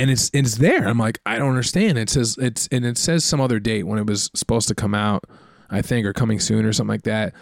and 0.00 0.10
it's 0.10 0.30
it's 0.32 0.56
there. 0.56 0.88
I'm 0.88 0.98
like, 0.98 1.20
I 1.26 1.38
don't 1.38 1.50
understand. 1.50 1.98
It 1.98 2.08
says 2.08 2.36
it's 2.40 2.68
and 2.72 2.84
it 2.84 2.96
says 2.96 3.24
some 3.24 3.40
other 3.40 3.60
date 3.60 3.84
when 3.84 3.98
it 3.98 4.06
was 4.06 4.30
supposed 4.34 4.68
to 4.68 4.74
come 4.74 4.94
out, 4.94 5.24
I 5.68 5.82
think, 5.82 6.06
or 6.06 6.12
coming 6.12 6.40
soon 6.40 6.64
or 6.64 6.72
something 6.72 6.92
like 6.94 7.02
that. 7.02 7.34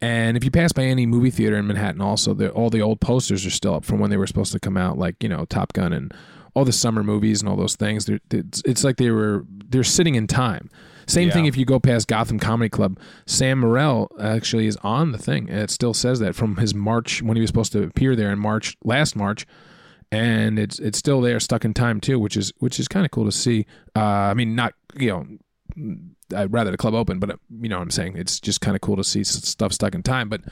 And 0.00 0.36
if 0.36 0.44
you 0.44 0.50
pass 0.50 0.72
by 0.72 0.82
any 0.82 1.06
movie 1.06 1.30
theater 1.30 1.56
in 1.56 1.66
Manhattan, 1.66 2.02
also 2.02 2.34
the, 2.34 2.50
all 2.50 2.68
the 2.68 2.82
old 2.82 3.00
posters 3.00 3.46
are 3.46 3.50
still 3.50 3.74
up 3.74 3.84
from 3.86 4.00
when 4.00 4.10
they 4.10 4.18
were 4.18 4.26
supposed 4.26 4.52
to 4.52 4.60
come 4.60 4.76
out, 4.76 4.98
like 4.98 5.22
you 5.22 5.28
know 5.28 5.46
Top 5.46 5.72
Gun 5.72 5.92
and 5.92 6.12
all 6.52 6.64
the 6.64 6.72
summer 6.72 7.02
movies 7.02 7.40
and 7.40 7.48
all 7.48 7.56
those 7.56 7.74
things. 7.74 8.08
It's, 8.30 8.62
it's 8.64 8.84
like 8.84 8.96
they 8.96 9.10
were 9.10 9.44
they're 9.48 9.82
sitting 9.82 10.14
in 10.14 10.26
time. 10.26 10.70
Same 11.06 11.30
thing 11.30 11.44
if 11.44 11.56
you 11.56 11.66
go 11.66 11.78
past 11.78 12.08
Gotham 12.08 12.38
Comedy 12.38 12.70
Club. 12.70 12.98
Sam 13.26 13.60
Morril 13.60 14.08
actually 14.18 14.66
is 14.66 14.78
on 14.78 15.12
the 15.12 15.18
thing, 15.18 15.50
and 15.50 15.58
it 15.60 15.70
still 15.70 15.92
says 15.92 16.18
that 16.20 16.34
from 16.34 16.56
his 16.56 16.74
March 16.74 17.22
when 17.22 17.36
he 17.36 17.42
was 17.42 17.48
supposed 17.48 17.72
to 17.72 17.82
appear 17.82 18.16
there 18.16 18.30
in 18.30 18.38
March 18.38 18.76
last 18.84 19.14
March, 19.14 19.46
and 20.10 20.58
it's 20.58 20.78
it's 20.78 20.98
still 20.98 21.20
there, 21.20 21.40
stuck 21.40 21.64
in 21.64 21.74
time 21.74 22.00
too, 22.00 22.18
which 22.18 22.36
is 22.36 22.52
which 22.58 22.78
is 22.78 22.88
kind 22.88 23.04
of 23.04 23.10
cool 23.10 23.24
to 23.24 23.32
see. 23.32 23.66
Uh, 23.96 24.00
I 24.00 24.34
mean, 24.34 24.54
not 24.54 24.74
you 24.96 25.08
know, 25.08 25.26
I'd 26.36 26.52
rather 26.52 26.70
the 26.70 26.76
club 26.76 26.94
open, 26.94 27.18
but 27.18 27.30
uh, 27.30 27.36
you 27.60 27.68
know 27.68 27.76
what 27.78 27.82
I'm 27.82 27.90
saying. 27.90 28.16
It's 28.16 28.40
just 28.40 28.60
kind 28.60 28.74
of 28.74 28.80
cool 28.80 28.96
to 28.96 29.04
see 29.04 29.24
stuff 29.24 29.72
stuck 29.72 29.94
in 29.94 30.02
time. 30.02 30.28
But 30.28 30.42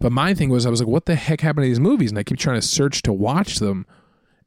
but 0.00 0.12
my 0.12 0.34
thing 0.34 0.50
was, 0.50 0.66
I 0.66 0.70
was 0.70 0.80
like, 0.80 0.88
what 0.88 1.06
the 1.06 1.14
heck 1.14 1.40
happened 1.40 1.64
to 1.64 1.68
these 1.68 1.80
movies? 1.80 2.10
And 2.10 2.18
I 2.18 2.22
keep 2.22 2.38
trying 2.38 2.60
to 2.60 2.66
search 2.66 3.02
to 3.02 3.12
watch 3.12 3.58
them, 3.58 3.86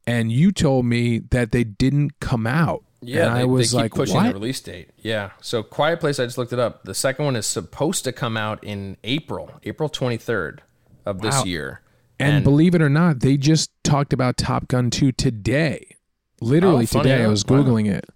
and 0.06 0.32
you 0.32 0.52
told 0.52 0.86
me 0.86 1.18
that 1.30 1.52
they 1.52 1.64
didn't 1.64 2.20
come 2.20 2.46
out. 2.46 2.84
Yeah, 3.04 3.26
and 3.26 3.36
they, 3.36 3.40
I 3.40 3.44
was 3.44 3.72
they 3.72 3.76
keep 3.76 3.82
like, 3.82 3.94
pushing 3.94 4.16
what? 4.16 4.26
the 4.28 4.32
release 4.34 4.60
date. 4.60 4.90
Yeah, 4.98 5.30
so 5.40 5.64
Quiet 5.64 5.98
Place, 5.98 6.20
I 6.20 6.24
just 6.24 6.38
looked 6.38 6.52
it 6.52 6.60
up. 6.60 6.84
The 6.84 6.94
second 6.94 7.24
one 7.24 7.34
is 7.34 7.46
supposed 7.46 8.04
to 8.04 8.12
come 8.12 8.36
out 8.36 8.62
in 8.62 8.96
April, 9.02 9.50
April 9.64 9.88
23rd 9.88 10.60
of 11.04 11.20
this 11.20 11.38
Wow. 11.38 11.44
year. 11.44 11.80
And, 12.20 12.44
believe 12.44 12.76
it 12.76 12.80
or 12.82 12.88
not, 12.88 13.18
they 13.18 13.36
just 13.36 13.71
talked 13.92 14.12
about 14.14 14.38
Top 14.38 14.68
Gun 14.68 14.88
2 14.88 15.12
today. 15.12 15.96
Literally 16.40 16.84
Oh, 16.84 16.86
funny 16.86 17.10
today. 17.10 17.24
I 17.24 17.28
was 17.28 17.44
Wow. 17.44 17.58
Googling 17.62 17.90
it. 17.92 18.06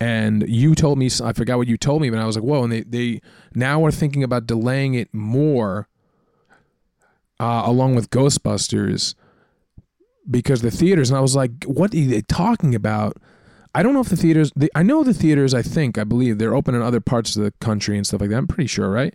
And 0.00 0.48
you 0.48 0.74
told 0.76 0.96
me, 0.96 1.10
I 1.22 1.32
forgot 1.32 1.58
what 1.58 1.66
you 1.66 1.76
told 1.76 2.02
me, 2.02 2.10
but 2.10 2.20
I 2.20 2.24
was 2.24 2.36
like, 2.36 2.44
whoa. 2.44 2.62
And 2.62 2.72
they, 2.72 2.82
they 2.82 3.20
now 3.54 3.84
are 3.84 3.90
thinking 3.90 4.22
about 4.22 4.46
delaying 4.46 4.94
it 4.94 5.12
more 5.12 5.88
uh, 7.40 7.62
along 7.64 7.96
with 7.96 8.10
Ghostbusters 8.10 9.14
because 10.30 10.62
the 10.62 10.70
theaters. 10.70 11.10
And 11.10 11.16
I 11.18 11.20
was 11.20 11.34
like, 11.34 11.64
what 11.64 11.92
are 11.94 12.00
they 12.04 12.20
talking 12.22 12.74
about? 12.74 13.16
I 13.74 13.82
don't 13.82 13.92
know 13.92 14.00
if 14.00 14.08
the 14.10 14.16
theaters, 14.16 14.52
the, 14.54 14.70
I 14.76 14.84
know 14.84 15.02
the 15.02 15.14
theaters, 15.14 15.52
I 15.52 15.62
think, 15.62 15.98
I 15.98 16.04
believe 16.04 16.38
they're 16.38 16.54
open 16.54 16.76
in 16.76 16.82
other 16.82 17.00
parts 17.00 17.34
of 17.34 17.42
the 17.42 17.50
country 17.60 17.96
and 17.96 18.06
stuff 18.06 18.20
like 18.20 18.30
that. 18.30 18.36
I'm 18.36 18.46
pretty 18.46 18.68
sure, 18.68 18.88
right? 18.88 19.14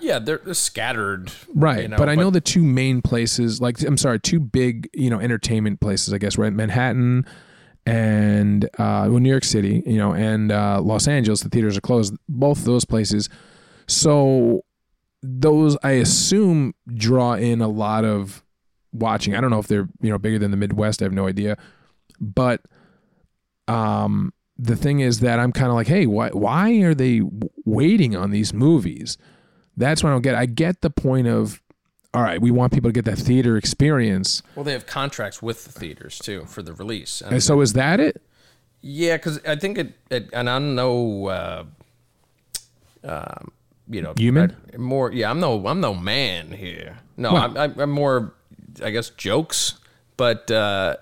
Yeah, 0.00 0.18
they're, 0.18 0.38
they're 0.38 0.54
scattered. 0.54 1.30
Right, 1.54 1.82
you 1.82 1.88
know, 1.88 1.96
but 1.96 2.08
I 2.08 2.14
know 2.14 2.30
the 2.30 2.40
two 2.40 2.62
main 2.62 3.02
places, 3.02 3.60
like 3.60 3.80
I'm 3.82 3.96
sorry, 3.96 4.20
two 4.20 4.40
big 4.40 4.88
you 4.92 5.10
know 5.10 5.20
entertainment 5.20 5.80
places, 5.80 6.12
I 6.12 6.18
guess, 6.18 6.38
right? 6.38 6.52
Manhattan 6.52 7.26
and 7.86 8.66
uh, 8.78 9.08
well, 9.08 9.18
New 9.18 9.30
York 9.30 9.44
City, 9.44 9.82
you 9.86 9.96
know, 9.96 10.12
and 10.12 10.52
uh, 10.52 10.80
Los 10.82 11.08
Angeles. 11.08 11.40
The 11.40 11.48
theaters 11.48 11.76
are 11.76 11.80
closed. 11.80 12.14
Both 12.28 12.64
those 12.64 12.84
places. 12.84 13.28
So 13.86 14.64
those, 15.22 15.76
I 15.82 15.92
assume, 15.92 16.74
draw 16.86 17.34
in 17.34 17.62
a 17.62 17.68
lot 17.68 18.04
of 18.04 18.44
watching. 18.92 19.34
I 19.34 19.40
don't 19.40 19.50
know 19.50 19.58
if 19.58 19.68
they're 19.68 19.88
you 20.00 20.10
know 20.10 20.18
bigger 20.18 20.38
than 20.38 20.50
the 20.50 20.56
Midwest. 20.56 21.00
I 21.00 21.06
have 21.06 21.12
no 21.12 21.26
idea, 21.26 21.56
but 22.20 22.62
um, 23.68 24.32
the 24.58 24.76
thing 24.76 25.00
is 25.00 25.20
that 25.20 25.38
I'm 25.38 25.52
kind 25.52 25.68
of 25.68 25.74
like, 25.74 25.86
hey, 25.86 26.06
why 26.06 26.28
why 26.30 26.72
are 26.82 26.94
they 26.94 27.22
waiting 27.64 28.14
on 28.14 28.30
these 28.30 28.52
movies? 28.52 29.16
That's 29.78 30.02
what 30.02 30.10
I 30.10 30.12
don't 30.12 30.22
get. 30.22 30.34
I 30.34 30.46
get 30.46 30.80
the 30.80 30.90
point 30.90 31.26
of, 31.28 31.62
all 32.12 32.22
right, 32.22 32.40
we 32.40 32.50
want 32.50 32.72
people 32.72 32.90
to 32.90 32.92
get 32.92 33.04
that 33.04 33.16
theater 33.18 33.56
experience. 33.56 34.42
Well, 34.54 34.64
they 34.64 34.72
have 34.72 34.86
contracts 34.86 35.40
with 35.40 35.64
the 35.64 35.72
theaters 35.72 36.18
too 36.18 36.44
for 36.46 36.62
the 36.62 36.72
release. 36.74 37.20
And 37.20 37.32
And 37.34 37.42
so 37.42 37.60
is 37.60 37.72
that 37.74 38.00
it? 38.00 38.20
yeah, 38.80 39.16
because 39.16 39.40
I 39.46 39.56
think 39.56 39.78
it, 39.78 39.92
it, 40.10 40.28
and 40.32 40.50
I'm 40.50 40.74
no, 40.74 41.26
uh, 41.26 41.64
um, 43.04 43.52
you 43.88 44.02
know, 44.02 44.14
Human? 44.16 44.56
I- 44.74 44.76
more. 44.76 45.12
Yeah, 45.12 45.30
I'm 45.30 45.40
no, 45.40 45.66
I'm 45.66 45.80
no 45.80 45.94
man 45.94 46.52
here. 46.52 46.98
No, 47.16 47.30
I'm, 47.36 47.56
I'm, 47.56 47.78
I'm 47.80 47.90
more, 47.90 48.34
I 48.84 48.90
guess, 48.90 49.10
jokes. 49.10 49.74
But 50.18 50.50
uh, 50.50 50.96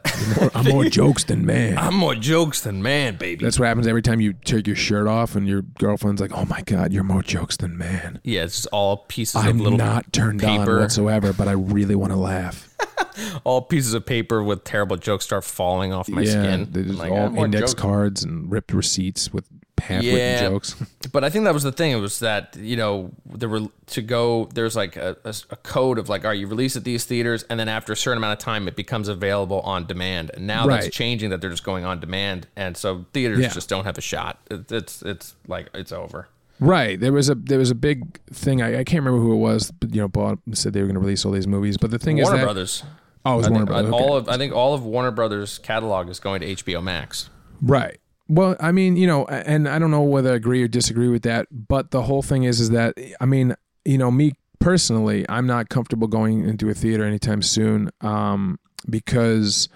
I'm 0.55 0.66
more 0.66 0.85
jokes 0.90 1.24
than 1.24 1.46
man. 1.46 1.79
I'm 1.79 1.94
more 1.94 2.14
jokes 2.14 2.61
than 2.61 2.83
man, 2.83 3.16
baby. 3.16 3.42
That's 3.42 3.59
what 3.59 3.66
happens 3.66 3.87
every 3.87 4.02
time 4.02 4.20
you 4.20 4.35
take 4.35 4.66
your 4.66 4.76
shirt 4.76 5.09
off 5.09 5.35
and 5.35 5.48
your 5.48 5.62
girlfriend's 5.62 6.20
like, 6.20 6.33
"Oh 6.35 6.44
my 6.44 6.61
god, 6.61 6.92
you're 6.92 7.02
more 7.02 7.22
jokes 7.22 7.57
than 7.57 7.79
man." 7.79 8.20
yeah, 8.24 8.44
it's 8.44 8.57
just 8.57 8.68
all 8.72 8.98
pieces 9.09 9.37
I'm 9.37 9.48
of 9.48 9.61
little 9.62 9.79
not 9.79 10.12
turned 10.12 10.44
on 10.44 10.59
paper. 10.59 10.81
whatsoever, 10.81 11.33
but 11.33 11.48
I 11.48 11.52
really 11.76 11.94
want 11.94 12.12
to 12.12 12.18
laugh. 12.18 12.68
all 13.44 13.62
pieces 13.62 13.94
of 13.94 14.05
paper 14.05 14.42
with 14.42 14.64
terrible 14.64 14.98
jokes 14.98 15.24
start 15.24 15.44
falling 15.44 15.94
off 15.94 16.11
my 16.11 16.20
yeah, 16.20 16.31
skin. 16.33 16.70
I'm 16.74 16.96
like, 16.98 17.11
all 17.11 17.42
index 17.42 17.72
jokes. 17.72 17.74
cards 17.81 18.22
and 18.22 18.52
ripped 18.52 18.74
receipts 18.74 19.33
with 19.33 19.48
half-written 19.80 20.16
Yeah. 20.18 20.40
jokes. 20.40 20.74
But 21.12 21.22
I 21.24 21.30
think 21.30 21.44
that 21.44 21.54
was 21.54 21.62
the 21.62 21.72
thing. 21.72 21.92
It 21.92 21.96
was 22.00 22.18
that 22.18 22.56
you 22.58 22.76
know 22.76 23.10
there 23.24 23.48
were 23.48 23.62
to 23.86 24.02
go. 24.02 24.48
There's 24.52 24.76
like 24.76 24.96
a, 24.96 25.16
a, 25.24 25.34
a 25.50 25.56
code 25.56 25.98
of 25.98 26.08
like, 26.08 26.24
all 26.24 26.30
right, 26.30 26.38
you 26.38 26.46
release 26.46 26.76
at 26.76 26.84
these 26.84 27.04
theaters, 27.04 27.44
and 27.48 27.58
then 27.60 27.68
after 27.68 27.92
a 27.92 27.96
certain 27.96 28.18
amount 28.18 28.38
of 28.38 28.44
time, 28.44 28.68
it 28.68 28.76
becomes 28.76 29.08
available 29.08 29.60
on 29.60 29.86
demand. 29.86 30.30
And 30.34 30.46
now 30.46 30.66
Right. 30.66 30.82
that's 30.82 30.94
changing. 30.94 31.30
That 31.30 31.40
they're 31.40 31.48
just 31.50 31.64
going 31.64 31.84
on 31.84 32.00
demand, 32.00 32.48
and 32.56 32.76
so 32.76 33.06
theaters 33.12 33.38
Yeah. 33.38 33.48
just 33.48 33.68
don't 33.68 33.84
have 33.84 33.96
a 33.96 34.02
shot. 34.02 34.40
It, 34.50 34.70
it's 34.72 35.00
it's 35.02 35.34
like 35.46 35.68
it's 35.74 35.92
over. 35.92 36.28
Right. 36.58 36.98
There 36.98 37.12
was 37.12 37.28
a 37.30 37.34
there 37.34 37.58
was 37.58 37.70
a 37.70 37.74
big 37.74 38.18
thing. 38.32 38.60
I, 38.62 38.80
I 38.80 38.84
can't 38.84 39.04
remember 39.04 39.20
who 39.24 39.32
it 39.32 39.36
was, 39.38 39.70
but 39.70 39.94
you 39.94 40.00
know, 40.00 40.08
bought 40.08 40.38
said 40.52 40.72
they 40.72 40.80
were 40.80 40.86
going 40.86 40.94
to 40.94 41.00
release 41.00 41.24
all 41.24 41.32
these 41.32 41.46
movies. 41.46 41.76
But 41.78 41.90
the 41.92 41.98
thing 41.98 42.16
Warner 42.16 42.34
is 42.34 42.40
that 42.40 42.44
Brothers. 42.44 42.82
oh, 43.24 43.34
it 43.34 43.36
was 43.36 43.46
I 43.46 43.50
Warner 43.50 43.64
think, 43.66 43.68
Brothers. 43.68 43.92
okay. 43.94 44.04
all 44.04 44.16
of 44.16 44.28
I 44.28 44.36
think 44.38 44.52
all 44.54 44.74
of 44.74 44.84
Warner 44.84 45.10
Brothers 45.12 45.58
catalog 45.58 46.08
is 46.10 46.18
going 46.20 46.40
to 46.40 46.46
HBO 46.56 46.82
Max. 46.82 47.30
Right. 47.62 47.98
Well, 48.28 48.56
I 48.58 48.72
mean, 48.72 48.96
you 48.96 49.06
know, 49.06 49.24
and 49.26 49.68
I 49.68 49.78
don't 49.78 49.90
know 49.90 50.02
whether 50.02 50.32
I 50.32 50.36
agree 50.36 50.62
or 50.62 50.68
disagree 50.68 51.08
with 51.08 51.22
that, 51.22 51.46
but 51.50 51.92
the 51.92 52.02
whole 52.02 52.22
thing 52.22 52.44
is, 52.44 52.60
is 52.60 52.70
that 52.70 52.94
I 53.20 53.24
mean, 53.24 53.54
you 53.84 53.98
know, 53.98 54.10
me 54.10 54.32
personally, 54.58 55.24
I'm 55.28 55.46
not 55.46 55.68
comfortable 55.68 56.08
going 56.08 56.48
into 56.48 56.68
a 56.68 56.74
theater 56.74 57.04
anytime 57.04 57.42
soon, 57.42 57.90
um, 58.00 58.58
because 58.88 59.68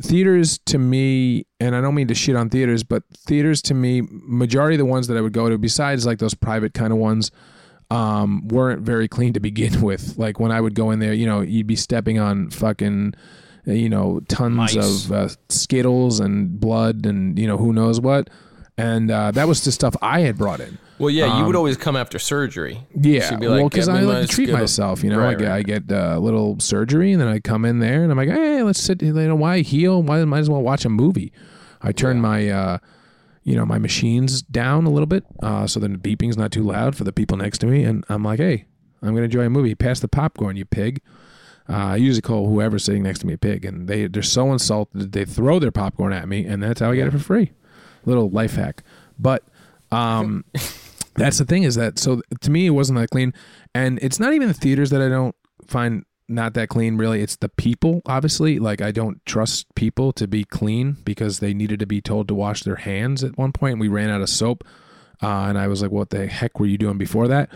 theaters 0.00 0.58
to 0.66 0.78
me, 0.78 1.46
and 1.60 1.74
I 1.74 1.80
don't 1.80 1.94
mean 1.94 2.08
to 2.08 2.14
shit 2.14 2.36
on 2.36 2.50
theaters, 2.50 2.82
but 2.82 3.02
theaters 3.16 3.62
to 3.62 3.74
me, 3.74 4.02
majority 4.10 4.76
of 4.76 4.78
the 4.78 4.84
ones 4.84 5.08
that 5.08 5.16
I 5.16 5.20
would 5.20 5.32
go 5.32 5.48
to, 5.48 5.58
besides 5.58 6.06
like 6.06 6.18
those 6.18 6.34
private 6.34 6.74
kind 6.74 6.92
of 6.92 6.98
ones, 6.98 7.30
um, 7.90 8.48
weren't 8.48 8.82
very 8.82 9.08
clean 9.08 9.32
to 9.34 9.40
begin 9.40 9.80
with. 9.82 10.16
Like 10.18 10.40
when 10.40 10.52
I 10.52 10.60
would 10.60 10.74
go 10.74 10.90
in 10.90 10.98
there, 10.98 11.12
you 11.12 11.26
know, 11.26 11.40
you'd 11.40 11.66
be 11.66 11.76
stepping 11.76 12.18
on 12.18 12.50
fucking, 12.50 13.14
you 13.64 13.88
know, 13.88 14.20
tons 14.28 14.56
Mice. 14.56 14.76
of 15.06 15.12
uh, 15.12 15.28
skittles 15.48 16.20
and 16.20 16.58
blood 16.60 17.06
and 17.06 17.38
you 17.38 17.46
know 17.46 17.56
who 17.56 17.72
knows 17.72 18.00
what. 18.00 18.28
And 18.78 19.10
uh, 19.10 19.30
that 19.32 19.46
was 19.46 19.62
the 19.64 19.70
stuff 19.70 19.94
I 20.00 20.20
had 20.20 20.38
brought 20.38 20.60
in. 20.60 20.78
Well, 20.98 21.10
yeah, 21.10 21.38
you 21.38 21.44
would 21.44 21.54
always 21.54 21.76
come 21.76 21.94
after 21.94 22.18
surgery. 22.18 22.80
Yeah, 22.98 23.28
So 23.28 23.36
be 23.36 23.46
well, 23.46 23.68
because 23.68 23.86
I 23.88 24.00
like 24.00 24.22
to 24.22 24.26
treat 24.28 24.46
Skittles." 24.46 24.60
myself. 24.60 25.04
You 25.04 25.10
know, 25.10 25.20
I 25.20 25.24
Right, 25.24 25.38
get 25.38 25.48
right. 25.48 25.56
I 25.56 25.62
get 25.62 25.90
a 25.92 26.18
little 26.18 26.58
surgery, 26.58 27.12
and 27.12 27.20
then 27.20 27.28
I 27.28 27.38
come 27.38 27.66
in 27.66 27.80
there, 27.80 28.02
and 28.02 28.10
I'm 28.10 28.16
like, 28.16 28.30
hey, 28.30 28.62
let's 28.62 28.80
sit. 28.80 29.02
You 29.02 29.12
know, 29.12 29.34
why 29.36 29.60
heal? 29.60 30.02
Why 30.02 30.24
might 30.24 30.38
as 30.38 30.48
well 30.50 30.62
watch 30.62 30.84
a 30.86 30.88
movie? 30.88 31.32
I 31.82 31.92
turn 31.92 32.20
my, 32.20 32.48
uh, 32.48 32.78
you 33.42 33.56
know, 33.56 33.66
my 33.66 33.78
machines 33.78 34.40
down 34.40 34.86
a 34.86 34.90
little 34.90 35.06
bit, 35.06 35.24
uh, 35.42 35.66
so 35.66 35.78
the 35.78 35.88
beeping's 35.88 36.38
not 36.38 36.50
too 36.50 36.62
loud 36.62 36.96
for 36.96 37.04
the 37.04 37.12
people 37.12 37.36
next 37.36 37.58
to 37.58 37.66
me, 37.66 37.84
and 37.84 38.04
I'm 38.08 38.22
like, 38.24 38.38
hey, 38.38 38.64
I'm 39.02 39.10
gonna 39.10 39.24
enjoy 39.24 39.44
a 39.44 39.50
movie. 39.50 39.74
Pass 39.74 40.00
the 40.00 40.08
popcorn, 40.08 40.56
you 40.56 40.64
pig. 40.64 41.02
Uh, 41.68 41.72
I 41.72 41.96
usually 41.96 42.22
call 42.22 42.48
whoever's 42.48 42.84
sitting 42.84 43.02
next 43.02 43.20
to 43.20 43.26
me 43.26 43.34
a 43.34 43.38
pig, 43.38 43.64
and 43.64 43.88
they 43.88 44.06
they're 44.06 44.22
so 44.22 44.52
insulted 44.52 45.12
they 45.12 45.24
throw 45.24 45.58
their 45.58 45.70
popcorn 45.70 46.12
at 46.12 46.28
me, 46.28 46.44
and 46.44 46.62
that's 46.62 46.80
how 46.80 46.90
I 46.90 46.96
get 46.96 47.06
it 47.06 47.12
for 47.12 47.18
free. 47.18 47.52
Little 48.04 48.28
life 48.30 48.56
hack, 48.56 48.82
but 49.18 49.44
um, 49.90 50.44
that's 51.14 51.38
the 51.38 51.44
thing 51.44 51.62
is 51.62 51.76
that 51.76 51.98
so 51.98 52.22
to 52.40 52.50
me 52.50 52.66
it 52.66 52.70
wasn't 52.70 52.98
that 52.98 53.10
clean, 53.10 53.32
and 53.74 53.98
it's 54.02 54.18
not 54.18 54.32
even 54.32 54.48
the 54.48 54.54
theaters 54.54 54.90
that 54.90 55.00
I 55.00 55.08
don't 55.08 55.36
find 55.66 56.04
not 56.28 56.54
that 56.54 56.68
clean. 56.68 56.96
Really, 56.96 57.22
it's 57.22 57.36
the 57.36 57.48
people. 57.48 58.02
Obviously, 58.06 58.58
like 58.58 58.80
I 58.80 58.90
don't 58.90 59.24
trust 59.24 59.72
people 59.74 60.12
to 60.14 60.26
be 60.26 60.44
clean 60.44 60.96
because 61.04 61.38
they 61.38 61.54
needed 61.54 61.78
to 61.80 61.86
be 61.86 62.00
told 62.00 62.28
to 62.28 62.34
wash 62.34 62.62
their 62.62 62.76
hands 62.76 63.22
at 63.22 63.38
one 63.38 63.52
point. 63.52 63.72
And 63.72 63.80
we 63.80 63.88
ran 63.88 64.10
out 64.10 64.20
of 64.20 64.28
soap, 64.28 64.64
uh, 65.22 65.46
and 65.48 65.58
I 65.58 65.68
was 65.68 65.82
like, 65.82 65.92
"What 65.92 66.10
the 66.10 66.26
heck 66.26 66.58
were 66.58 66.66
you 66.66 66.78
doing 66.78 66.98
before 66.98 67.28
that?" 67.28 67.50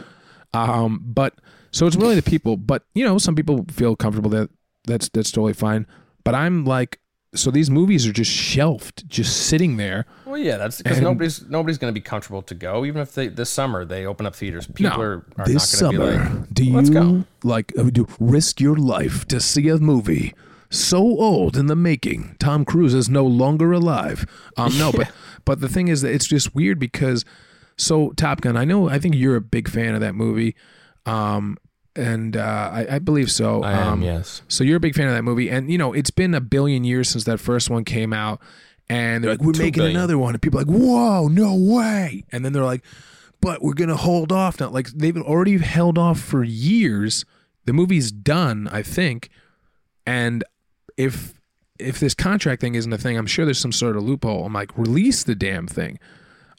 Um, 0.55 1.03
but 1.05 1.35
so 1.71 1.87
it's 1.87 1.97
really 1.97 2.15
the 2.15 2.23
people. 2.23 2.57
But 2.57 2.85
you 2.95 3.05
know, 3.05 3.19
some 3.19 3.35
people 3.35 3.65
feel 3.71 3.97
comfortable 3.97 4.31
that 4.31 4.51
that's 4.87 5.09
that's 5.09 5.31
totally 5.31 5.53
fine. 5.53 5.87
But 6.25 6.35
I'm 6.35 6.65
like, 6.65 7.01
so 7.35 7.51
these 7.51 7.71
movies 7.71 8.07
are 8.07 8.13
just 8.13 8.31
shelved, 8.31 9.09
just 9.09 9.47
sitting 9.47 9.77
there. 9.77 10.07
Well, 10.25 10.39
yeah, 10.39 10.57
that's 10.57 10.81
because 10.83 11.01
nobody's 11.01 11.47
nobody's 11.49 11.79
going 11.79 11.93
to 11.93 11.99
be 11.99 12.03
comfortable 12.03 12.43
to 12.43 12.55
go, 12.55 12.85
even 12.85 13.03
if 13.03 13.15
they 13.15 13.29
this 13.29 13.51
summer 13.51 13.85
they 13.85 14.07
open 14.07 14.27
up 14.27 14.35
theaters. 14.35 14.67
People 14.67 14.97
No, 14.97 15.03
are, 15.03 15.27
are 15.39 15.47
this 15.47 15.81
not 15.83 15.91
going 15.93 15.97
to 16.01 16.17
summer, 16.17 16.29
be 16.29 16.39
like, 16.39 16.55
do 16.55 16.65
"Let's 16.77 16.89
you 16.89 16.95
go." 16.95 17.25
like 17.43 17.73
uh, 17.79 17.83
do 17.85 18.07
risk 18.19 18.61
your 18.61 18.77
life 18.77 19.27
to 19.29 19.41
see 19.41 19.69
a 19.69 19.79
movie 19.79 20.35
so 20.69 20.99
old 20.99 21.57
in 21.57 21.67
the 21.67 21.77
making. 21.77 22.35
Tom 22.41 22.65
Cruise 22.65 22.93
is 22.95 23.09
no 23.09 23.25
longer 23.25 23.71
alive. 23.73 24.27
Um, 24.57 24.77
no, 24.79 24.91
but 24.93 25.13
but 25.45 25.61
the 25.61 25.69
thing 25.69 25.89
is 25.89 26.03
that 26.03 26.13
it's 26.13 26.27
just 26.27 26.55
weird 26.55 26.79
because 26.79 27.25
so 27.77 28.11
Top 28.13 28.41
Gun. 28.41 28.57
I 28.57 28.65
know. 28.65 28.89
I 28.89 28.99
think 28.99 29.15
you're 29.15 29.37
a 29.37 29.41
big 29.41 29.69
fan 29.69 29.95
of 29.95 30.01
that 30.01 30.15
movie. 30.15 30.57
Um, 31.07 31.57
and 31.95 32.37
uh, 32.37 32.71
I, 32.73 32.97
I 32.97 32.99
believe 32.99 33.31
so. 33.31 33.63
I 33.63 33.73
am, 33.73 33.93
um, 33.95 34.03
yes. 34.03 34.43
So 34.49 34.65
you're 34.65 34.77
a 34.77 34.81
big 34.81 34.95
fan 34.95 35.09
of 35.09 35.15
that 35.15 35.23
movie, 35.23 35.49
and 35.49 35.71
you 35.71 35.79
know 35.79 35.93
it's 35.93 36.11
been 36.11 36.35
a 36.35 36.41
billion 36.41 36.85
years 36.85 37.09
since 37.09 37.25
that 37.25 37.41
first 37.41 37.71
one 37.71 37.85
came 37.85 38.13
out, 38.13 38.41
and 38.89 39.25
they're 39.25 39.33
like, 39.33 39.41
"We're 39.41 39.53
making 39.53 39.73
billion. 39.73 39.97
another 39.97 40.19
one," 40.19 40.35
and 40.35 40.43
people 40.43 40.61
are 40.61 40.65
like, 40.65 40.75
"Whoa, 40.75 41.29
no 41.29 41.55
way!" 41.55 42.25
And 42.33 42.45
then 42.45 42.53
they're 42.53 42.65
like, 42.65 42.85
"But 43.41 43.63
we're 43.63 43.75
gonna 43.75 43.97
hold 43.97 44.31
off 44.31 44.61
now." 44.61 44.69
Like 44.69 44.89
they've 44.89 45.17
already 45.17 45.57
held 45.59 45.97
off 45.97 46.21
for 46.21 46.45
years. 46.45 47.25
The 47.65 47.73
movie's 47.73 48.13
done, 48.13 48.69
I 48.71 48.83
think, 48.83 49.31
and 50.07 50.45
if 50.97 51.35
if 51.79 52.01
this 52.01 52.15
contract 52.15 52.61
thing 52.61 52.75
isn't 52.75 52.93
a 52.93 52.99
thing, 52.99 53.17
I'm 53.17 53.27
sure 53.27 53.45
there's 53.45 53.59
some 53.59 53.73
sort 53.73 53.97
of 53.97 54.03
loophole. 54.03 54.45
I'm 54.47 54.53
like, 54.53 54.77
release 54.79 55.25
the 55.25 55.35
damn 55.35 55.67
thing. 55.67 55.99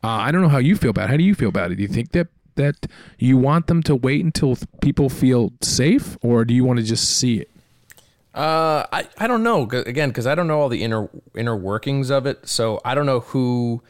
Uh, 0.04 0.10
I 0.10 0.32
don't 0.32 0.42
know 0.42 0.50
how 0.50 0.60
you 0.60 0.76
feel 0.76 0.92
about 0.92 1.06
it. 1.06 1.10
How 1.10 1.18
do 1.18 1.24
you 1.24 1.34
feel 1.34 1.50
about 1.50 1.72
it? 1.72 1.76
Do 1.76 1.82
you 1.82 1.88
think 1.88 2.12
that 2.12 2.28
that 2.58 2.86
you 3.18 3.38
want 3.38 3.68
them 3.68 3.82
to 3.84 3.96
wait 3.96 4.24
until 4.24 4.58
people 4.82 5.10
feel 5.10 5.54
safe, 5.62 6.18
or 6.22 6.46
do 6.46 6.54
you 6.54 6.64
want 6.64 6.78
to 6.80 6.86
just 6.86 7.18
see 7.18 7.40
it? 7.40 7.50
Uh, 8.34 8.86
I, 8.92 9.08
I 9.18 9.26
don't 9.26 9.42
know 9.42 9.64
again 9.64 10.10
because 10.10 10.28
I 10.28 10.36
don't 10.36 10.46
know 10.48 10.60
all 10.60 10.70
the 10.70 10.84
inner 10.84 11.10
inner 11.34 11.56
workings 11.56 12.12
of 12.12 12.28
it, 12.28 12.48
so 12.48 12.80
I 12.86 12.94
don't 12.94 13.08
know 13.08 13.22
who. 13.22 13.82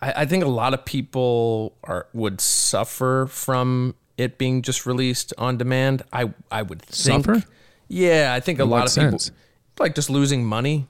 I, 0.00 0.22
I 0.22 0.24
think 0.24 0.42
a 0.42 0.48
lot 0.48 0.72
of 0.72 0.86
people 0.86 1.74
are 1.84 2.06
would 2.14 2.40
suffer 2.40 3.26
from 3.28 3.94
it 4.16 4.38
being 4.38 4.62
just 4.62 4.86
released 4.86 5.34
on 5.36 5.58
demand. 5.58 6.02
I 6.14 6.32
I 6.50 6.62
would 6.62 6.80
think. 6.80 7.26
Suffer? 7.26 7.44
Yeah, 7.88 8.32
I 8.34 8.40
think 8.40 8.58
a 8.58 8.64
lot 8.64 8.84
what 8.84 8.88
of 8.88 8.94
people 9.02 9.18
sense? 9.18 9.32
like 9.78 9.94
just 9.94 10.08
losing 10.08 10.44
money. 10.46 10.86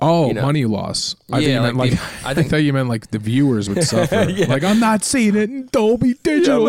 Oh, 0.00 0.30
know. 0.30 0.42
money 0.42 0.64
loss. 0.64 1.16
I 1.32 1.40
Yeah, 1.40 1.46
think 1.46 1.54
you 1.54 1.60
meant 1.62 1.76
like 1.76 1.90
like, 1.90 2.00
the- 2.00 2.28
I, 2.28 2.30
I 2.30 2.48
thought 2.48 2.56
you 2.58 2.72
meant 2.72 2.88
like 2.88 3.10
the 3.10 3.18
viewers 3.18 3.68
would 3.68 3.82
suffer. 3.94 4.26
Like 4.26 4.62
I'm 4.62 4.78
not 4.78 5.04
seeing 5.04 5.34
it 5.34 5.50
in 5.50 5.66
Dolby 5.72 6.14
Digital. 6.22 6.68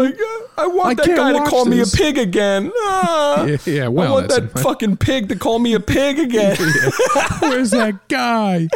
I 0.58 0.66
want 0.68 1.00
I 1.00 1.06
that 1.06 1.16
guy 1.16 1.32
to 1.34 1.40
watch 1.40 1.50
call 1.50 1.66
me 1.66 1.80
a 1.82 1.86
pig 1.86 2.18
again. 2.18 2.72
Ah, 2.82 3.46
Yeah, 3.46 3.58
yeah, 3.66 3.88
well, 3.88 4.08
I 4.08 4.12
want 4.22 4.30
that 4.30 4.60
fucking 4.60 4.98
pig 4.98 5.30
to 5.30 5.36
call 5.36 5.60
me 5.60 5.74
a 5.74 5.80
pig 5.80 6.18
again. 6.20 6.58
Where's 7.40 7.72
that 7.72 8.08
guy? 8.08 8.68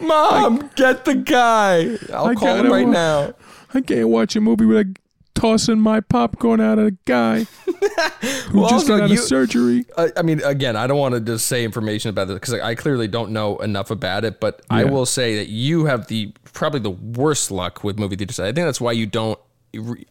Mom, 0.00 0.70
get 0.76 1.04
the 1.06 1.14
guy. 1.14 1.96
I'll 2.12 2.26
I 2.26 2.34
call 2.34 2.56
him 2.56 2.70
right 2.70 2.86
wa- 2.86 2.92
now. 2.92 3.34
I 3.72 3.80
can't 3.80 4.08
watch 4.08 4.36
a 4.36 4.40
movie 4.40 4.66
with 4.66 4.76
a 4.78 4.94
tossing 5.34 5.80
my 5.80 6.00
popcorn 6.00 6.60
out 6.60 6.78
at 6.78 6.86
a 6.86 6.96
guy 7.04 7.44
who 8.50 8.60
Well, 8.60 8.70
just 8.70 8.86
got 8.88 9.02
out 9.02 9.10
you- 9.10 9.18
of 9.18 9.24
surgery. 9.24 9.84
I, 9.96 10.10
I 10.16 10.22
mean, 10.22 10.42
again, 10.44 10.76
I 10.76 10.86
don't 10.86 10.98
want 10.98 11.14
to 11.14 11.20
just 11.20 11.46
say 11.46 11.64
information 11.64 12.08
about 12.10 12.28
this 12.28 12.34
because 12.34 12.54
I, 12.54 12.68
I 12.70 12.74
clearly 12.74 13.08
don't 13.08 13.30
know 13.32 13.58
enough 13.58 13.90
about 13.90 14.24
it. 14.24 14.40
But 14.40 14.62
I 14.70 14.84
will 14.84 15.06
say 15.06 15.36
that 15.36 15.48
you 15.48 15.86
have 15.86 16.06
the 16.08 16.32
probably 16.52 16.80
the 16.80 16.90
worst 16.90 17.50
luck 17.50 17.82
with 17.84 17.98
movie 17.98 18.16
theaters. 18.16 18.38
I 18.40 18.46
think 18.52 18.66
that's 18.66 18.80
why 18.80 18.92
you 18.92 19.06
don't. 19.06 19.38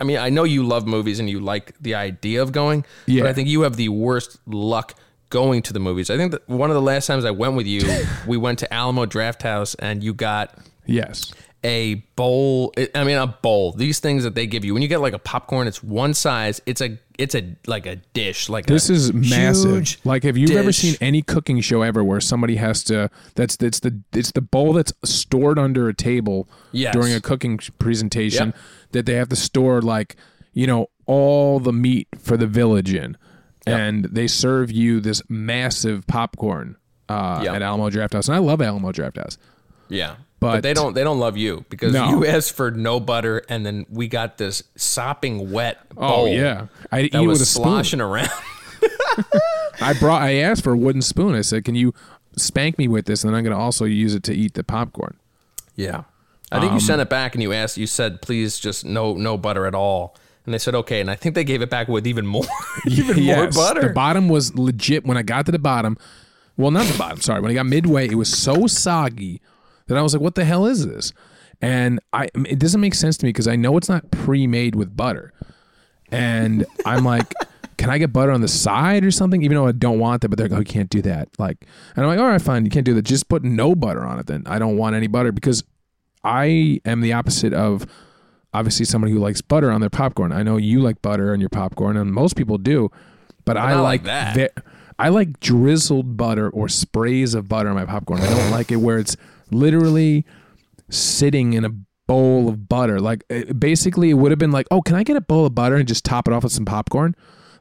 I 0.01 0.03
mean, 0.03 0.17
I 0.17 0.29
know 0.29 0.43
you 0.43 0.63
love 0.65 0.85
movies 0.85 1.19
and 1.19 1.29
you 1.29 1.39
like 1.39 1.73
the 1.79 1.95
idea 1.95 2.41
of 2.41 2.51
going. 2.51 2.83
Yeah. 3.05 3.21
But 3.23 3.29
I 3.29 3.33
think 3.33 3.47
you 3.47 3.61
have 3.61 3.77
the 3.77 3.87
worst 3.89 4.37
luck 4.45 4.93
going 5.29 5.61
to 5.63 5.73
the 5.73 5.79
movies. 5.79 6.09
I 6.09 6.17
think 6.17 6.31
that 6.33 6.47
one 6.49 6.69
of 6.69 6.73
the 6.75 6.81
last 6.81 7.07
times 7.07 7.23
I 7.23 7.31
went 7.31 7.55
with 7.55 7.65
you, 7.65 7.81
we 8.27 8.35
went 8.35 8.59
to 8.59 8.71
Alamo 8.73 9.05
Drafthouse 9.05 9.75
and 9.79 10.03
you 10.03 10.13
got 10.13 10.53
Yes. 10.85 11.31
A 11.65 11.95
bowl 12.17 12.73
i 12.93 13.03
mean 13.05 13.17
a 13.17 13.27
bowl 13.27 13.71
these 13.71 13.99
things 14.01 14.23
that 14.25 14.35
they 14.35 14.45
give 14.47 14.65
you 14.65 14.73
when 14.73 14.81
you 14.81 14.89
get 14.89 14.99
like 14.99 15.13
a 15.13 15.19
popcorn 15.19 15.65
it's 15.65 15.81
one 15.81 16.13
size 16.13 16.61
it's 16.65 16.81
a 16.81 16.99
it's 17.17 17.35
a 17.35 17.55
like 17.67 17.85
a 17.85 17.95
dish 18.13 18.49
like 18.49 18.65
This 18.65 18.89
is 18.89 19.13
massive. 19.13 19.97
Like, 20.03 20.23
have 20.23 20.35
you 20.35 20.57
ever 20.57 20.71
seen 20.73 20.95
any 20.99 21.21
cooking 21.21 21.61
show 21.61 21.81
ever 21.83 22.03
where 22.03 22.19
somebody 22.19 22.55
has 22.55 22.83
to? 22.85 23.09
That's 23.35 23.55
it's 23.61 23.79
the 23.81 24.01
it's 24.13 24.31
the 24.31 24.41
bowl 24.41 24.73
that's 24.73 24.91
stored 25.05 25.57
under 25.59 25.87
a 25.87 25.93
table 25.93 26.49
Yes. 26.71 26.91
during 26.93 27.13
a 27.13 27.21
cooking 27.21 27.59
presentation 27.79 28.47
Yep. 28.47 28.57
that 28.93 29.05
they 29.05 29.13
have 29.13 29.29
to 29.29 29.35
store 29.35 29.79
like 29.81 30.15
you 30.53 30.65
know 30.67 30.87
all 31.05 31.59
the 31.59 31.71
meat 31.73 32.07
for 32.17 32.35
the 32.35 32.47
village 32.47 32.93
in, 32.93 33.15
and 33.67 34.05
they 34.05 34.25
serve 34.27 34.71
you 34.71 34.99
this 34.99 35.21
massive 35.29 36.07
popcorn 36.07 36.77
uh, 37.09 37.41
Yep. 37.43 37.55
at 37.55 37.61
Alamo 37.61 37.89
Drafthouse, 37.91 38.27
and 38.27 38.35
I 38.35 38.39
love 38.39 38.59
Alamo 38.61 38.91
Drafthouse. 38.91 39.37
yeah 39.89 40.15
But- 40.43 40.51
but, 40.57 40.63
they 40.63 40.73
don't 40.73 40.93
they 40.93 41.03
don't 41.03 41.19
love 41.19 41.37
you 41.37 41.65
because 41.69 41.93
No. 41.93 42.09
you 42.09 42.25
asked 42.35 42.53
for 42.53 42.69
no 42.71 42.99
butter 42.99 43.41
and 43.49 43.65
then 43.65 43.85
we 43.89 44.07
got 44.07 44.37
this 44.37 44.63
sopping 44.75 45.51
wet 45.51 45.79
Oh 45.97 46.25
yeah, 46.27 46.67
I 46.91 47.01
eat 47.01 47.11
that 47.13 47.23
it 47.23 47.27
was 47.27 47.39
with 47.39 47.47
a 47.47 47.51
spoon. 47.51 47.63
sloshing 47.63 48.01
around 48.01 48.29
I 49.81 49.93
brought. 49.99 50.21
I 50.21 50.35
asked 50.35 50.63
for 50.63 50.73
a 50.73 50.77
wooden 50.77 51.01
spoon. 51.01 51.35
I 51.35 51.41
said, 51.41 51.65
"Can 51.65 51.75
you 51.75 51.93
spank 52.37 52.77
me 52.77 52.87
with 52.87 53.05
this?" 53.05 53.23
And 53.23 53.31
then 53.33 53.37
I'm 53.37 53.43
going 53.43 53.55
to 53.55 53.61
also 53.61 53.85
use 53.85 54.13
it 54.15 54.23
to 54.23 54.33
eat 54.33 54.53
the 54.53 54.63
popcorn. 54.63 55.15
yeah 55.75 56.03
I 56.51 56.59
think 56.59 56.71
you 56.71 56.75
um, 56.75 56.79
sent 56.81 57.01
it 57.01 57.09
back 57.09 57.33
and 57.33 57.41
you 57.41 57.51
asked 57.51 57.77
you 57.77 57.87
said 57.87 58.21
please 58.21 58.59
just 58.59 58.85
no 58.85 59.15
no 59.15 59.37
butter 59.39 59.65
at 59.65 59.73
all 59.73 60.15
and 60.45 60.53
they 60.53 60.59
said 60.59 60.75
okay 60.75 61.01
and 61.01 61.09
I 61.09 61.15
think 61.15 61.33
they 61.33 61.43
gave 61.43 61.63
it 61.63 61.69
back 61.71 61.87
with 61.87 62.05
even 62.05 62.27
more 62.27 62.45
even 62.87 63.17
Yes, 63.17 63.55
more 63.55 63.65
butter 63.65 63.87
The 63.87 63.93
bottom 63.93 64.29
was 64.29 64.53
legit. 64.55 65.03
When 65.05 65.17
I 65.17 65.23
got 65.23 65.47
to 65.47 65.51
the 65.51 65.57
bottom, 65.59 65.97
well, 66.55 66.69
not 66.69 66.85
the 66.85 66.97
bottom. 66.97 67.19
Sorry, 67.21 67.41
when 67.41 67.49
I 67.49 67.55
got 67.55 67.65
midway, 67.65 68.07
it 68.07 68.15
was 68.15 68.29
so 68.29 68.67
soggy 68.67 69.41
that 69.93 69.99
I 69.99 70.03
was 70.03 70.13
like, 70.13 70.21
"What 70.21 70.35
the 70.35 70.45
hell 70.45 70.65
is 70.65 70.85
this?" 70.85 71.13
And 71.61 71.99
I, 72.11 72.29
it 72.35 72.59
doesn't 72.59 72.81
make 72.81 72.93
sense 72.93 73.17
to 73.17 73.25
me 73.25 73.29
because 73.29 73.47
I 73.47 73.55
know 73.55 73.77
it's 73.77 73.89
not 73.89 74.11
pre-made 74.11 74.75
with 74.75 74.95
butter, 74.95 75.33
and 76.11 76.65
I'm 76.85 77.03
like. 77.05 77.33
Can 77.75 77.89
I 77.89 77.97
get 77.97 78.13
butter 78.13 78.31
on 78.31 78.39
the 78.39 78.47
side 78.47 79.03
or 79.03 79.11
something? 79.11 79.41
Even 79.41 79.57
though 79.57 79.67
I 79.67 79.73
don't 79.73 79.99
want 79.99 80.21
that, 80.21 80.29
but 80.29 80.37
they're 80.37 80.47
like, 80.47 80.55
oh, 80.55 80.59
you 80.59 80.65
can't 80.65 80.89
do 80.89 81.01
that. 81.01 81.27
Like, 81.37 81.65
and 81.95 82.05
I'm 82.05 82.07
like, 82.07 82.19
all 82.19 82.27
right, 82.27 82.41
fine, 82.41 82.63
you 82.63 82.71
can't 82.71 82.85
do 82.85 82.93
that. 82.93 83.01
Just 83.01 83.27
put 83.27 83.43
no 83.43 83.75
butter 83.75 84.05
on 84.05 84.19
it. 84.19 84.27
Then 84.27 84.43
I 84.45 84.57
don't 84.57 84.77
want 84.77 84.95
any 84.95 85.07
butter 85.07 85.33
because 85.33 85.65
I 86.23 86.79
am 86.85 87.01
the 87.01 87.11
opposite 87.11 87.51
of 87.51 87.85
obviously 88.53 88.85
somebody 88.85 89.11
who 89.11 89.19
likes 89.19 89.41
butter 89.41 89.69
on 89.69 89.81
their 89.81 89.89
popcorn. 89.89 90.31
I 90.31 90.43
know 90.43 90.55
you 90.55 90.79
like 90.79 91.01
butter 91.01 91.33
on 91.33 91.39
your 91.41 91.49
popcorn, 91.49 91.97
and 91.97 92.13
most 92.13 92.35
people 92.35 92.57
do, 92.57 92.89
but 93.43 93.57
I 93.57 93.73
like 93.73 93.83
like 93.83 94.03
that. 94.03 94.35
ve- 94.35 94.61
I 94.99 95.09
like 95.09 95.39
drizzled 95.39 96.15
butter 96.15 96.49
or 96.49 96.69
sprays 96.69 97.33
of 97.33 97.49
butter 97.49 97.67
on 97.67 97.75
my 97.75 97.85
popcorn. 97.85 98.21
I 98.21 98.29
don't 98.29 98.51
like 98.51 98.71
it 98.71 98.77
where 98.77 98.99
it's 98.99 99.17
literally 99.53 100.25
sitting 100.89 101.53
in 101.53 101.65
a 101.65 101.69
bowl 102.07 102.49
of 102.49 102.67
butter. 102.67 102.99
Like 102.99 103.23
it, 103.29 103.59
basically, 103.59 104.09
it 104.09 104.15
would 104.15 104.31
have 104.31 104.39
been 104.39 104.51
like, 104.51 104.67
oh, 104.71 104.81
can 104.81 104.95
I 104.95 105.03
get 105.03 105.15
a 105.15 105.21
bowl 105.21 105.45
of 105.45 105.55
butter 105.55 105.75
and 105.75 105.87
just 105.87 106.03
top 106.05 106.27
it 106.27 106.33
off 106.33 106.43
with 106.43 106.51
some 106.51 106.65
popcorn? 106.65 107.15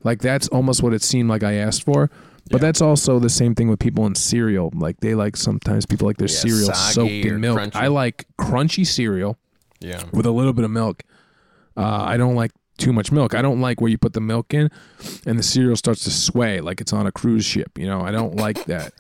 Like 0.05 0.20
that's 0.20 0.49
almost 0.49 0.82
what 0.82 0.93
it 0.93 1.03
seemed 1.03 1.28
like 1.28 1.43
I 1.43 1.55
asked 1.55 1.84
for. 1.84 2.11
But 2.51 2.61
that's 2.61 2.80
also 2.82 3.18
the 3.20 3.30
same 3.30 3.55
thing 3.55 3.68
with 3.68 3.78
people 3.78 4.05
in 4.05 4.14
cereal. 4.16 4.70
Like 4.74 4.99
they 5.01 5.14
like 5.14 5.36
sometimes 5.36 5.86
people 5.86 6.07
like 6.09 6.16
their 6.16 6.28
Yeah, 6.28 6.36
cereal 6.36 6.74
soaked 6.74 7.11
in 7.11 7.40
milk. 7.40 7.59
crunchy. 7.59 7.76
I 7.76 7.86
like 7.86 8.26
crunchy 8.38 8.84
cereal 8.86 9.38
yeah 9.80 10.03
with 10.12 10.26
a 10.26 10.30
little 10.30 10.53
bit 10.53 10.64
of 10.64 10.70
milk. 10.70 11.03
Uh, 11.76 12.03
I 12.03 12.16
don't 12.16 12.34
like 12.34 12.51
too 12.78 12.93
much 12.93 13.12
milk. 13.12 13.34
I 13.34 13.43
don't 13.43 13.61
like 13.61 13.80
where 13.80 13.90
you 13.90 13.97
put 13.97 14.12
the 14.12 14.20
milk 14.20 14.53
in 14.53 14.70
and 15.24 15.38
the 15.38 15.43
cereal 15.43 15.76
starts 15.76 16.03
to 16.05 16.11
sway 16.11 16.61
like 16.61 16.80
it's 16.80 16.93
on 16.93 17.07
a 17.07 17.12
cruise 17.12 17.45
ship. 17.45 17.78
You 17.78 17.86
know, 17.86 18.01
I 18.01 18.11
don't 18.11 18.34
like 18.36 18.64
that. 18.64 18.93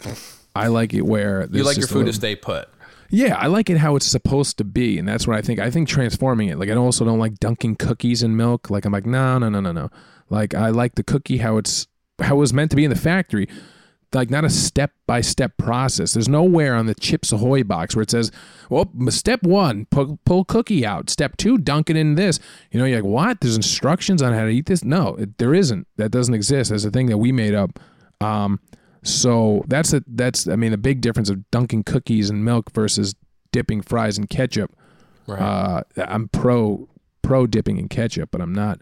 I 0.54 0.68
like 0.68 0.94
it 0.94 1.02
where 1.02 1.46
you 1.50 1.64
like 1.64 1.76
your 1.78 1.88
food 1.88 2.06
to 2.06 2.12
stay 2.12 2.36
put 2.36 2.68
Yeah, 3.14 3.36
I 3.36 3.46
like 3.46 3.68
it 3.68 3.76
how 3.76 3.94
it's 3.94 4.06
supposed 4.06 4.56
to 4.56 4.64
be, 4.64 4.98
and 4.98 5.06
that's 5.06 5.26
what 5.26 5.36
I 5.36 5.42
think. 5.42 5.60
I 5.60 5.70
think 5.70 5.86
transforming 5.86 6.48
it. 6.48 6.58
Like 6.58 6.70
I 6.70 6.74
also 6.74 7.04
don't 7.04 7.18
like 7.18 7.38
dunking 7.38 7.76
cookies 7.76 8.22
in 8.22 8.38
milk. 8.38 8.70
Like 8.70 8.86
I'm 8.86 8.92
like 8.92 9.04
no, 9.04 9.36
no, 9.36 9.50
no, 9.50 9.60
no, 9.60 9.70
no. 9.70 9.90
Like 10.30 10.54
I 10.54 10.70
like 10.70 10.94
the 10.94 11.02
cookie 11.02 11.36
how 11.36 11.58
it's 11.58 11.86
how 12.22 12.36
it 12.36 12.38
was 12.38 12.54
meant 12.54 12.70
to 12.70 12.76
be 12.76 12.84
in 12.84 12.90
the 12.90 12.96
factory. 12.96 13.48
Like 14.14 14.30
not 14.30 14.44
a 14.46 14.50
step 14.50 14.92
by 15.06 15.20
step 15.20 15.58
process. 15.58 16.14
There's 16.14 16.28
nowhere 16.28 16.74
on 16.74 16.86
the 16.86 16.94
Chips 16.94 17.32
Ahoy 17.32 17.64
box 17.64 17.94
where 17.94 18.02
it 18.02 18.10
says, 18.10 18.30
"Well, 18.70 18.90
step 19.10 19.42
one, 19.42 19.86
pull, 19.90 20.18
pull 20.24 20.46
cookie 20.46 20.86
out. 20.86 21.10
Step 21.10 21.36
two, 21.36 21.58
dunk 21.58 21.90
it 21.90 21.96
in 21.96 22.14
this." 22.14 22.40
You 22.70 22.80
know, 22.80 22.86
you're 22.86 23.02
like, 23.02 23.04
"What? 23.04 23.42
There's 23.42 23.56
instructions 23.56 24.22
on 24.22 24.32
how 24.32 24.44
to 24.44 24.50
eat 24.50 24.66
this?" 24.66 24.84
No, 24.84 25.16
it, 25.16 25.36
there 25.36 25.52
isn't. 25.52 25.86
That 25.98 26.10
doesn't 26.12 26.34
exist. 26.34 26.70
That's 26.70 26.86
a 26.86 26.90
thing 26.90 27.08
that 27.08 27.18
we 27.18 27.30
made 27.30 27.54
up. 27.54 27.78
Um, 28.22 28.58
so 29.02 29.64
that's 29.68 29.92
a 29.92 30.02
that's 30.06 30.46
I 30.48 30.56
mean 30.56 30.70
the 30.70 30.78
big 30.78 31.00
difference 31.00 31.28
of 31.30 31.50
dunking 31.50 31.84
cookies 31.84 32.30
in 32.30 32.44
milk 32.44 32.70
versus 32.72 33.14
dipping 33.50 33.82
fries 33.82 34.18
in 34.18 34.26
ketchup. 34.26 34.74
right 35.26 35.40
Uh, 35.40 35.82
I'm 35.96 36.28
pro 36.28 36.88
pro 37.22 37.46
dipping 37.46 37.78
in 37.78 37.88
ketchup, 37.88 38.30
but 38.30 38.40
I'm 38.40 38.52
not 38.52 38.80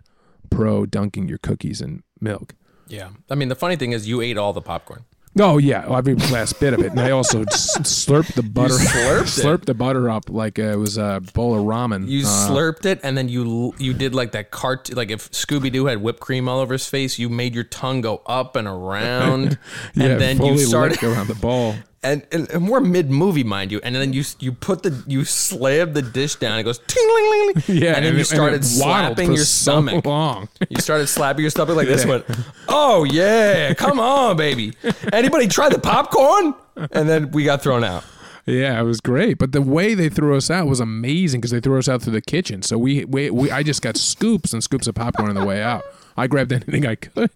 pro 0.51 0.85
dunking 0.87 1.29
your 1.29 1.39
cookies 1.39 1.81
in 1.81 2.03
milk. 2.21 2.55
yeah 2.89 3.11
I 3.31 3.35
mean 3.35 3.49
the 3.49 3.55
funny 3.57 3.77
thing 3.77 3.93
is 3.93 4.09
you 4.09 4.21
ate 4.21 4.37
all 4.37 4.53
the 4.53 4.63
popcorn 4.63 5.05
Oh 5.39 5.59
yeah, 5.59 5.87
every 5.97 6.17
last 6.17 6.59
bit 6.59 6.75
of 6.75 6.81
it, 6.81 6.91
and 6.91 6.99
I 7.01 7.13
also 7.13 7.45
slurped 7.85 8.35
the 8.35 8.43
butter, 8.43 8.75
slurped 8.75 9.43
slurped 9.43 9.65
the 9.67 9.75
butter 9.75 10.11
up 10.11 10.29
like 10.29 10.59
it 10.59 10.77
was 10.77 10.99
a 10.99 11.23
bowl 11.35 11.55
of 11.57 11.65
ramen. 11.65 12.09
You 12.09 12.23
Uh, 12.27 12.49
slurped 12.49 12.85
it, 12.85 12.99
and 13.05 13.17
then 13.17 13.29
you 13.29 13.73
you 13.79 13.95
did 13.95 14.13
like 14.15 14.33
that 14.33 14.51
cart. 14.51 14.93
Like 14.95 15.11
if 15.11 15.31
Scooby 15.31 15.71
Doo 15.71 15.87
had 15.87 16.03
whipped 16.03 16.19
cream 16.21 16.49
all 16.49 16.59
over 16.59 16.75
his 16.75 16.89
face, 16.89 17.17
you 17.19 17.29
made 17.29 17.55
your 17.55 17.65
tongue 17.65 18.01
go 18.01 18.23
up 18.27 18.57
and 18.57 18.67
around, 18.67 19.57
yeah, 19.95 20.07
and 20.07 20.21
then 20.21 20.45
you 20.45 20.59
started. 20.59 21.03
around 21.05 21.29
the 21.29 21.37
bowl. 21.37 21.77
And, 22.03 22.27
and, 22.33 22.51
and 22.51 22.69
we're 22.69 22.81
mid 22.81 23.11
movie, 23.11 23.45
mind 23.45 23.71
you. 23.71 23.81
And 23.83 23.95
then 23.95 24.13
you 24.13 24.25
you 24.39 24.53
put 24.53 24.83
the 24.83 25.03
you 25.07 25.25
slam 25.25 25.93
the 25.93 26.03
dish 26.03 26.37
down. 26.37 26.59
It 26.59 26.63
goes 26.63 26.79
ting 26.87 27.07
ling 27.07 27.31
ling 27.31 27.47
ling. 27.47 27.63
Yeah, 27.83 27.93
and 27.95 28.05
then 28.05 28.17
you 28.17 28.25
started 28.25 28.65
slapping 28.65 29.29
your 29.33 29.45
so 29.45 29.73
stomach. 29.73 30.05
long. 30.07 30.49
You 30.69 30.81
started 30.81 31.09
slapping 31.09 31.43
your 31.43 31.51
stomach 31.51 31.77
like 31.77 31.89
this. 31.89 32.07
Went, 32.07 32.25
oh 32.69 33.05
yeah, 33.05 33.75
come 33.75 34.01
on, 34.01 34.37
baby. 34.37 34.73
Anybody 35.13 35.47
try 35.47 35.69
the 35.69 35.79
popcorn? 35.79 36.55
And 36.93 37.09
then 37.09 37.31
we 37.33 37.45
got 37.45 37.63
thrown 37.63 37.85
out. 37.85 38.05
Yeah, 38.47 38.81
it 38.81 38.85
was 38.85 39.01
great. 39.01 39.39
But 39.39 39.53
the 39.53 39.63
way 39.63 39.95
they 39.95 40.09
threw 40.09 40.37
us 40.37 40.51
out 40.51 40.67
was 40.67 40.81
amazing 40.81 41.41
because 41.41 41.51
they 41.51 41.61
threw 41.61 41.79
us 41.79 41.89
out 41.89 42.03
through 42.03 42.15
the 42.15 42.23
kitchen. 42.23 42.63
So 42.63 42.79
we, 42.79 43.05
we, 43.05 43.31
we, 43.31 43.51
I 43.51 43.63
just 43.63 43.83
got 43.83 43.97
scoops 43.97 44.53
and 44.53 44.65
scoops 44.65 44.87
of 44.87 44.95
popcorn 44.95 45.29
on 45.29 45.35
the 45.35 45.45
way 45.45 45.63
out. 45.63 45.85
I 46.17 46.27
grabbed 46.27 46.53
anything 46.53 46.87
I 46.87 46.95
could. 46.95 47.31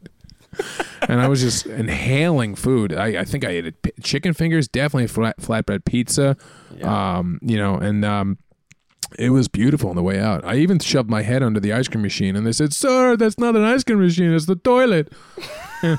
And 1.08 1.20
I 1.20 1.28
was 1.28 1.40
just 1.40 1.66
inhaling 1.66 2.54
food. 2.54 2.92
I, 2.94 3.20
I 3.20 3.24
think 3.24 3.44
I 3.44 3.50
ate 3.50 3.66
it. 3.66 4.02
chicken 4.02 4.32
fingers, 4.34 4.68
definitely 4.68 5.06
flat, 5.08 5.38
flatbread 5.38 5.84
pizza. 5.84 6.36
Um, 6.82 7.38
you 7.42 7.56
know, 7.56 7.76
and 7.76 8.04
um, 8.04 8.38
it 9.18 9.30
was 9.30 9.48
beautiful 9.48 9.90
on 9.90 9.96
the 9.96 10.02
way 10.02 10.18
out. 10.18 10.44
I 10.44 10.56
even 10.56 10.78
shoved 10.78 11.08
my 11.10 11.22
head 11.22 11.42
under 11.42 11.60
the 11.60 11.72
ice 11.72 11.88
cream 11.88 12.02
machine, 12.02 12.36
and 12.36 12.46
they 12.46 12.52
said, 12.52 12.72
"Sir, 12.72 13.16
that's 13.16 13.38
not 13.38 13.54
an 13.54 13.62
ice 13.62 13.84
cream 13.84 14.00
machine. 14.00 14.32
It's 14.32 14.46
the 14.46 14.56
toilet." 14.56 15.12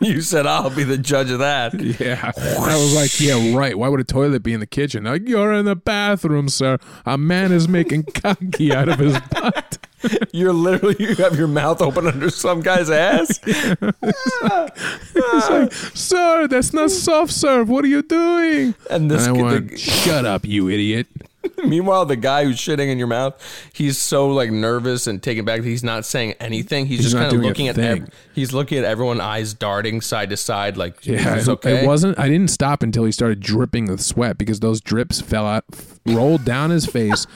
You 0.00 0.22
said 0.22 0.46
I'll 0.46 0.70
be 0.70 0.84
the 0.84 0.96
judge 0.96 1.30
of 1.30 1.40
that. 1.40 1.74
Yeah. 2.00 2.32
I 2.36 2.76
was 2.76 2.94
like, 2.94 3.20
yeah, 3.20 3.54
right. 3.54 3.76
Why 3.76 3.88
would 3.88 4.00
a 4.00 4.04
toilet 4.04 4.42
be 4.42 4.54
in 4.54 4.60
the 4.60 4.66
kitchen? 4.66 5.04
Like, 5.04 5.28
you're 5.28 5.52
in 5.52 5.64
the 5.66 5.76
bathroom, 5.76 6.48
sir. 6.48 6.78
A 7.04 7.18
man 7.18 7.52
is 7.52 7.68
making 7.68 8.04
kaki 8.14 8.72
out 8.72 8.88
of 8.88 8.98
his 8.98 9.18
butt. 9.30 9.67
You're 10.32 10.52
literally 10.52 10.96
you 10.98 11.14
have 11.16 11.36
your 11.36 11.48
mouth 11.48 11.80
open 11.82 12.06
under 12.06 12.30
some 12.30 12.60
guy's 12.60 12.90
ass. 12.90 13.40
It's 15.20 15.50
like, 15.50 15.72
sir, 15.72 16.46
that's 16.48 16.72
not 16.72 16.90
soft 16.90 17.32
serve. 17.32 17.68
What 17.68 17.84
are 17.84 17.88
you 17.88 18.02
doing? 18.02 18.74
And 18.90 19.10
this 19.10 19.26
and 19.26 19.36
I 19.36 19.40
kid- 19.40 19.44
went, 19.44 19.70
the- 19.70 19.76
shut 19.76 20.24
up, 20.24 20.44
you 20.44 20.68
idiot. 20.68 21.06
Meanwhile, 21.64 22.06
the 22.06 22.16
guy 22.16 22.44
who's 22.44 22.56
shitting 22.58 22.88
in 22.90 22.98
your 22.98 23.06
mouth, 23.06 23.34
he's 23.72 23.96
so 23.98 24.28
like 24.28 24.50
nervous 24.50 25.06
and 25.06 25.22
taken 25.22 25.44
back. 25.44 25.62
He's 25.62 25.84
not 25.84 26.04
saying 26.04 26.34
anything. 26.40 26.86
He's, 26.86 27.02
just 27.02 27.14
kind 27.16 27.32
of 27.32 27.40
looking 27.40 27.68
at. 27.68 27.78
Ev- 27.78 28.08
he's 28.34 28.52
looking 28.52 28.78
at 28.78 28.84
everyone, 28.84 29.20
eyes 29.20 29.54
darting 29.54 30.00
side 30.00 30.30
to 30.30 30.36
side, 30.36 30.76
like 30.76 31.04
Yeah, 31.06 31.16
"Is 31.16 31.24
this 31.24 31.48
it- 31.48 31.50
okay?" 31.52 31.84
it 31.84 31.86
wasn't. 31.86 32.18
I 32.18 32.28
didn't 32.28 32.50
stop 32.50 32.82
until 32.82 33.04
he 33.04 33.12
started 33.12 33.40
dripping 33.40 33.86
with 33.86 34.00
sweat 34.00 34.36
because 34.38 34.60
those 34.60 34.80
drips 34.80 35.20
fell 35.20 35.46
out, 35.46 35.64
rolled 36.06 36.44
down 36.44 36.70
his 36.70 36.86
face, 36.86 37.26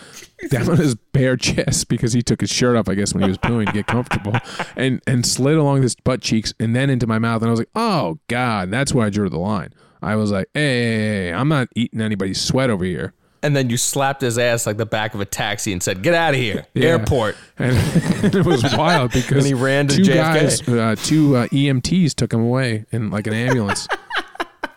down 0.50 0.68
on 0.70 0.76
his 0.76 0.94
bare 0.94 1.36
chest 1.36 1.88
because 1.88 2.12
he 2.12 2.22
took 2.22 2.40
his 2.40 2.50
shirt 2.50 2.76
off, 2.76 2.88
I 2.88 2.94
guess, 2.94 3.14
when 3.14 3.22
he 3.22 3.28
was 3.28 3.38
pooing 3.38 3.66
to 3.66 3.72
get 3.72 3.86
comfortable, 3.86 4.34
and 4.76 5.00
and 5.06 5.24
slid 5.26 5.56
along 5.56 5.82
his 5.82 5.94
butt 5.94 6.20
cheeks 6.20 6.52
and 6.60 6.74
then 6.76 6.90
into 6.90 7.06
my 7.06 7.18
mouth. 7.18 7.42
And 7.42 7.48
I 7.48 7.50
was 7.50 7.60
like, 7.60 7.70
oh 7.74 8.18
god, 8.28 8.70
that's 8.70 8.92
where 8.94 9.06
I 9.06 9.10
drew 9.10 9.28
the 9.28 9.38
line. 9.38 9.72
I 10.02 10.16
was 10.16 10.32
like, 10.32 10.48
hey, 10.54 11.32
I'm 11.32 11.48
not 11.48 11.68
eating 11.76 12.00
anybody's 12.00 12.40
sweat 12.40 12.70
over 12.70 12.84
here. 12.84 13.14
And 13.44 13.56
then 13.56 13.70
you 13.70 13.76
slapped 13.76 14.20
his 14.20 14.38
ass 14.38 14.66
like 14.66 14.76
the 14.76 14.86
back 14.86 15.14
of 15.14 15.20
a 15.20 15.24
taxi 15.24 15.72
and 15.72 15.82
said, 15.82 16.02
"Get 16.04 16.14
out 16.14 16.32
of 16.34 16.38
here, 16.40 16.64
Yeah. 16.74 16.90
airport." 16.90 17.36
and 17.58 17.76
it 18.34 18.44
was 18.46 18.62
wild 18.76 19.10
because 19.12 19.38
And 19.38 19.46
he 19.46 19.54
ran 19.54 19.88
to 19.88 19.96
two 19.96 20.02
JFK. 20.02 20.14
guys, 20.14 20.68
uh, 20.68 20.94
two 21.04 21.36
uh, 21.36 21.46
EMTs 21.48 22.14
took 22.14 22.32
him 22.32 22.40
away 22.40 22.84
in 22.92 23.10
like 23.10 23.26
an 23.26 23.32
ambulance. 23.32 23.88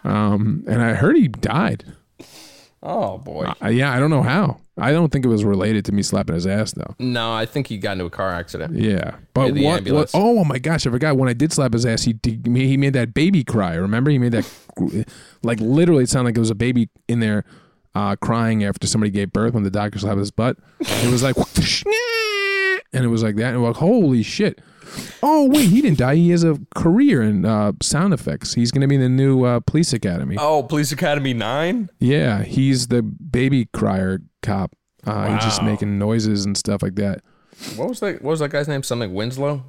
um, 0.04 0.64
and 0.68 0.82
I 0.82 0.94
heard 0.94 1.16
he 1.16 1.28
died. 1.28 1.86
Oh 2.82 3.18
boy. 3.20 3.52
Uh, 3.64 3.68
yeah, 3.68 3.94
I 3.94 4.00
don't 4.00 4.10
know 4.10 4.24
how. 4.24 4.60
I 4.78 4.92
don't 4.92 5.10
think 5.10 5.24
it 5.24 5.30
was 5.30 5.46
related 5.46 5.86
to 5.86 5.94
me 5.94 6.02
slapping 6.04 6.36
his 6.36 6.46
ass 6.46 6.74
though. 6.74 6.96
No, 7.00 7.34
I 7.34 7.46
think 7.46 7.68
he 7.68 7.78
got 7.78 7.94
into 7.94 8.06
a 8.06 8.10
car 8.10 8.32
accident. 8.32 8.76
Yeah, 8.76 9.16
but 9.34 9.54
the 9.54 9.64
what, 9.64 9.72
what? 9.72 9.78
ambulance. 9.78 10.12
Oh 10.14 10.44
my 10.44 10.60
gosh, 10.60 10.86
I 10.86 10.92
forgot 10.92 11.16
when 11.16 11.30
I 11.30 11.34
did 11.34 11.54
slap 11.54 11.74
his 11.74 11.86
ass. 11.86 12.04
He 12.04 12.14
did, 12.14 12.46
he 12.46 12.76
made 12.76 12.94
that 12.94 13.14
baby 13.14 13.44
cry. 13.44 13.76
Remember, 13.76 14.12
he 14.12 14.20
made 14.20 14.34
that 14.34 14.50
like 15.44 15.60
literally. 15.62 16.04
It 16.04 16.10
sounded 16.10 16.28
like 16.28 16.36
there 16.36 16.42
was 16.42 16.50
a 16.50 16.56
baby 16.56 16.90
in 17.08 17.22
there 17.22 17.46
uh, 17.96 18.16
crying 18.18 18.64
after 18.66 18.86
somebody 18.86 19.12
gave 19.12 19.32
birth 19.32 19.54
when 19.54 19.64
the 19.64 19.72
doctor 19.72 19.98
slapped 19.98 20.20
his 20.20 20.32
butt. 20.32 20.58
It 20.82 21.10
was 21.10 21.24
like, 21.24 21.38
and 22.94 23.06
it 23.06 23.08
was 23.08 23.24
like 23.24 23.38
that. 23.38 23.54
And 23.54 23.62
we're 23.62 23.70
like, 23.70 23.78
holy 23.78 24.24
shit. 24.24 24.60
Oh 25.24 25.48
wait, 25.50 25.70
he 25.70 25.82
didn't 25.82 25.98
die. 26.00 26.16
He 26.16 26.30
has 26.32 26.44
a 26.44 26.58
career 26.76 27.22
in 27.22 27.46
uh, 27.46 27.74
sound 27.82 28.14
effects. 28.14 28.54
He's 28.54 28.72
going 28.72 28.82
to 28.82 28.88
be 28.88 28.96
in 28.96 29.02
the 29.02 29.10
new 29.10 29.44
uh, 29.44 29.60
police 29.62 29.94
academy. 29.94 30.36
Oh, 30.40 30.64
Police 30.64 30.92
Academy 30.92 31.34
Nine. 31.34 31.90
Yeah, 32.00 32.44
he's 32.44 32.88
the 32.88 33.02
baby 33.02 33.68
crier 33.74 34.22
cop. 34.42 34.76
Uh, 35.06 35.34
He's 35.34 35.44
just 35.44 35.62
making 35.62 36.00
noises 36.00 36.46
and 36.46 36.58
stuff 36.58 36.82
like 36.82 36.96
that. 36.96 37.22
What 37.76 37.90
was 37.90 38.00
that? 38.00 38.22
What 38.22 38.32
was 38.32 38.40
that 38.40 38.50
guy's 38.50 38.68
name? 38.68 38.82
Something 38.84 39.14
Winslow. 39.14 39.64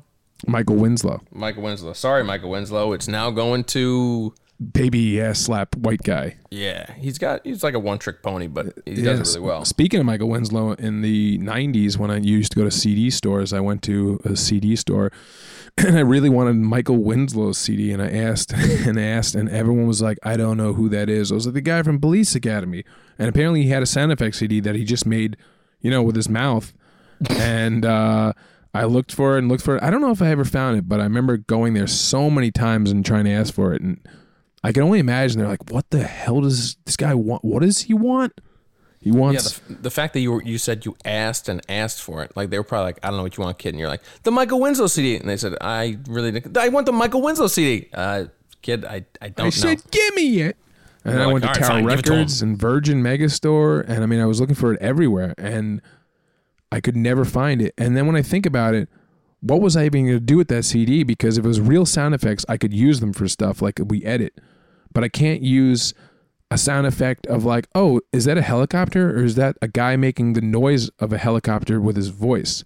Michael 0.47 0.77
Winslow, 0.77 1.23
Michael 1.33 1.63
Winslow. 1.63 1.95
Sorry, 1.95 2.23
Michael 2.23 2.51
Winslow. 2.51 2.93
It's 2.93 3.09
now 3.09 3.31
going 3.31 3.65
to. 3.65 4.35
Baby 4.61 5.21
ass 5.21 5.41
slap 5.41 5.77
white 5.77 6.03
guy. 6.03 6.37
Yeah, 6.51 6.93
he's 6.95 7.19
got. 7.19 7.41
He's 7.45 7.63
like 7.63 7.75
a 7.75 7.79
one-trick 7.79 8.23
pony, 8.23 8.47
but 8.47 8.79
he 8.87 9.03
does 9.03 9.21
it 9.21 9.39
really 9.39 9.47
well. 9.47 9.65
Speaking 9.65 10.01
of 10.01 10.07
Michael 10.07 10.29
Winslow, 10.29 10.73
in 10.73 11.03
the 11.03 11.39
'90s, 11.39 11.99
when 11.99 12.11
I 12.11 12.19
used 12.19 12.53
to 12.53 12.57
go 12.57 12.65
to 12.65 12.71
CD 12.71 13.11
stores, 13.11 13.53
I 13.53 13.61
went 13.61 13.83
to 13.85 14.21
a 14.25 14.37
CD 14.37 14.77
store, 14.77 15.13
and 15.79 15.97
I 15.97 16.01
really 16.01 16.31
wanted 16.31 16.57
Michael 16.57 16.99
Winslow's 16.99 17.59
CD, 17.59 17.93
and 17.93 18.03
I 18.03 18.11
asked 18.11 18.53
and 18.55 18.99
asked, 18.99 19.35
and 19.35 19.49
everyone 19.49 19.87
was 19.87 20.01
like, 20.01 20.19
"I 20.23 20.37
don't 20.37 20.57
know 20.57 20.73
who 20.73 20.89
that 20.89 21.09
is." 21.09 21.31
I 21.31 21.35
was 21.35 21.47
like, 21.47 21.55
"The 21.55 21.61
guy 21.61 21.83
from 21.83 22.01
Police 22.01 22.35
Academy," 22.35 22.85
and 23.19 23.29
apparently 23.29 23.63
he 23.63 23.69
had 23.69 23.83
a 23.83 23.87
sound 23.87 24.13
effects 24.13 24.39
CD 24.39 24.61
that 24.61 24.75
he 24.75 24.85
just 24.85 25.07
made, 25.07 25.37
you 25.81 25.91
know, 25.91 26.03
with 26.03 26.17
his 26.17 26.29
mouth, 26.29 26.73
and. 27.31 27.85
uh 27.85 28.33
I 28.75 28.85
looked 28.85 29.11
for 29.11 29.37
it 29.37 29.39
and 29.39 29.49
looked 29.49 29.65
for 29.65 29.77
it. 29.77 29.83
I 29.83 29.89
don't 29.89 30.03
know 30.03 30.11
if 30.11 30.21
I 30.21 30.29
ever 30.29 30.45
found 30.45 30.77
it, 30.77 30.87
but 30.87 31.01
I 31.01 31.05
remember 31.05 31.39
going 31.39 31.73
there 31.73 31.87
so 31.87 32.29
many 32.29 32.51
times 32.51 32.91
and 32.91 33.07
trying 33.07 33.25
to 33.25 33.31
ask 33.31 33.55
for 33.55 33.73
it. 33.73 33.81
And 33.81 34.07
I 34.67 34.73
can 34.73 34.83
only 34.83 34.99
imagine 34.99 35.39
they're 35.39 35.49
like, 35.49 35.71
"What 35.71 35.91
the 35.91 36.03
hell 36.03 36.41
does 36.41 36.77
this 36.85 36.97
guy 36.97 37.15
want? 37.15 37.45
What 37.45 37.63
does 37.63 37.83
he 37.83 37.95
want?" 37.95 38.33
He 39.01 39.11
Yeah, 39.11 39.17
wants. 39.21 39.59
the, 39.61 39.75
the 39.75 39.91
fact 39.91 40.15
that 40.15 40.21
you 40.21 40.33
were, 40.33 40.43
you 40.43 40.59
said 40.59 40.85
you 40.85 40.97
asked 41.05 41.49
and 41.49 41.61
asked 41.69 42.03
for 42.03 42.25
it, 42.25 42.33
like 42.37 42.51
they 42.51 42.59
were 42.59 42.65
probably 42.65 42.87
like, 42.87 42.99
I 43.05 43.09
don't 43.09 43.19
know 43.19 43.23
what 43.23 43.37
you 43.37 43.45
want, 43.45 43.57
kid, 43.59 43.69
and 43.69 43.79
you're 43.79 43.89
like, 43.89 44.03
the 44.25 44.33
Michael 44.33 44.59
Winslow 44.59 44.89
CD, 44.89 45.17
and 45.17 45.29
they 45.29 45.37
said, 45.37 45.55
I 45.61 45.99
really, 46.09 46.43
I 46.59 46.69
want 46.71 46.87
the 46.87 46.93
Michael 46.93 47.23
Winslow 47.23 47.47
CD, 47.47 47.89
uh, 47.95 48.25
kid, 48.63 48.85
I, 48.85 49.05
I 49.23 49.29
don't 49.29 49.41
I 49.41 49.45
know. 49.45 49.51
said, 49.51 49.83
"Give 49.93 50.15
me 50.17 50.41
it." 50.41 50.57
And 51.05 51.15
You're 51.15 51.23
I 51.23 51.27
like, 51.27 51.33
went 51.35 51.45
to 51.45 51.49
"All 51.49 51.55
right, 51.55 51.61
Tower 51.63 51.69
fine, 51.69 51.85
it 51.99 52.05
to. 52.05 52.11
Records 52.13 52.43
and 52.43 52.59
Virgin 52.59 53.01
Megastore, 53.01 53.85
and 53.87 54.03
I 54.03 54.07
mean, 54.07 54.19
I 54.19 54.27
was 54.27 54.41
looking 54.41 54.57
for 54.57 54.73
it 54.73 54.81
everywhere, 54.81 55.35
and 55.39 55.81
I 56.73 56.81
could 56.81 56.97
never 56.97 57.25
find 57.25 57.63
it. 57.63 57.75
And 57.79 57.97
then 57.97 58.09
when 58.09 58.17
I 58.17 58.23
think 58.23 58.45
about 58.45 58.75
it, 58.75 58.89
what 59.41 59.61
was 59.61 59.77
I 59.77 59.85
even 59.85 60.07
going 60.07 60.17
to 60.19 60.21
do 60.21 60.37
with 60.37 60.49
that 60.49 60.65
CD? 60.65 61.05
Because 61.05 61.39
if 61.39 61.45
it 61.45 61.49
was 61.49 61.61
real 61.61 61.87
sound 61.87 62.13
effects, 62.17 62.45
I 62.49 62.57
could 62.57 62.75
use 62.75 62.99
them 62.99 63.13
for 63.13 63.29
stuff 63.29 63.63
like 63.63 63.79
we 63.85 64.05
edit, 64.05 64.35
but 64.97 65.05
I 65.05 65.09
can't 65.11 65.43
use 65.43 65.93
a 66.51 66.57
sound 66.57 66.87
effect 66.87 67.27
of 67.27 67.45
like, 67.45 67.69
oh, 67.75 68.01
is 68.15 68.25
that 68.25 68.39
a 68.39 68.43
helicopter 68.43 69.11
or 69.11 69.25
is 69.25 69.35
that 69.35 69.57
a 69.61 69.69
guy 69.69 69.95
making 69.97 70.33
the 70.33 70.41
noise 70.41 70.89
of 71.01 71.13
a 71.13 71.19
helicopter 71.19 71.81
with 71.83 71.97
his 71.97 72.09
voice? 72.09 72.65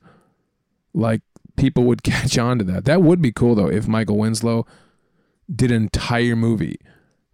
Like 0.94 1.22
people 1.56 1.84
would 1.84 2.02
catch 2.12 2.38
on 2.38 2.58
to 2.58 2.64
that. 2.66 2.84
That 2.84 3.02
would 3.02 3.20
be 3.20 3.32
cool 3.32 3.54
though 3.56 3.66
if 3.70 3.88
Michael 3.88 4.16
Winslow 4.16 4.64
did 5.52 5.72
an 5.72 5.82
entire 5.82 6.36
movie 6.36 6.78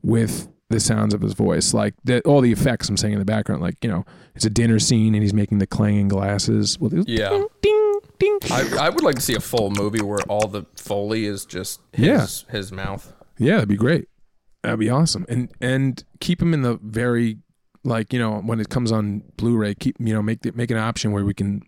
with 0.03 0.49
the 0.71 0.81
sounds 0.81 1.13
of 1.13 1.21
his 1.21 1.35
voice, 1.35 1.75
like 1.75 1.93
the, 2.05 2.21
all 2.23 2.41
the 2.41 2.51
effects 2.53 2.89
I'm 2.89 2.97
saying 2.97 3.13
in 3.13 3.19
the 3.19 3.25
background, 3.27 3.61
like 3.61 3.77
you 3.85 3.91
know, 3.91 4.05
it's 4.35 4.47
a 4.47 4.51
dinner 4.51 4.79
scene 4.79 5.15
and 5.15 5.23
he's 5.23 5.35
making 5.35 5.59
the 5.59 5.67
clanging 5.67 6.09
glasses. 6.09 6.79
Well, 6.81 6.91
Yeah. 7.07 7.29
ding, 7.29 7.47
ding, 7.61 8.01
ding. 8.19 8.39
I, 8.51 8.87
I 8.87 8.89
would 8.89 9.05
like 9.05 9.17
to 9.17 9.21
see 9.21 9.35
a 9.35 9.41
full 9.41 9.71
movie 9.71 10.01
where 10.03 10.21
all 10.29 10.49
the 10.49 10.65
foley 10.77 11.27
is 11.27 11.45
just 11.45 11.81
Yeah. 11.97 12.23
his, 12.23 12.47
his 12.49 12.73
mouth. 12.73 13.13
Yeah, 13.39 13.57
that'd 13.57 13.69
be 13.69 13.77
great. 13.77 14.09
That'd 14.67 14.81
be 14.81 14.91
awesome. 14.91 15.25
And 15.29 15.49
and 15.61 16.03
keep 16.19 16.43
him 16.43 16.53
in 16.53 16.63
the 16.63 16.77
very 16.83 17.39
like 17.85 18.13
you 18.13 18.19
know 18.19 18.41
when 18.41 18.59
it 18.59 18.69
comes 18.69 18.91
on 18.91 19.23
Blu-ray, 19.37 19.77
keep 19.77 19.95
you 20.01 20.13
know 20.13 20.21
make 20.21 20.43
the, 20.43 20.51
make 20.51 20.73
an 20.73 20.77
option 20.77 21.13
where 21.13 21.25
we 21.25 21.35
can 21.35 21.63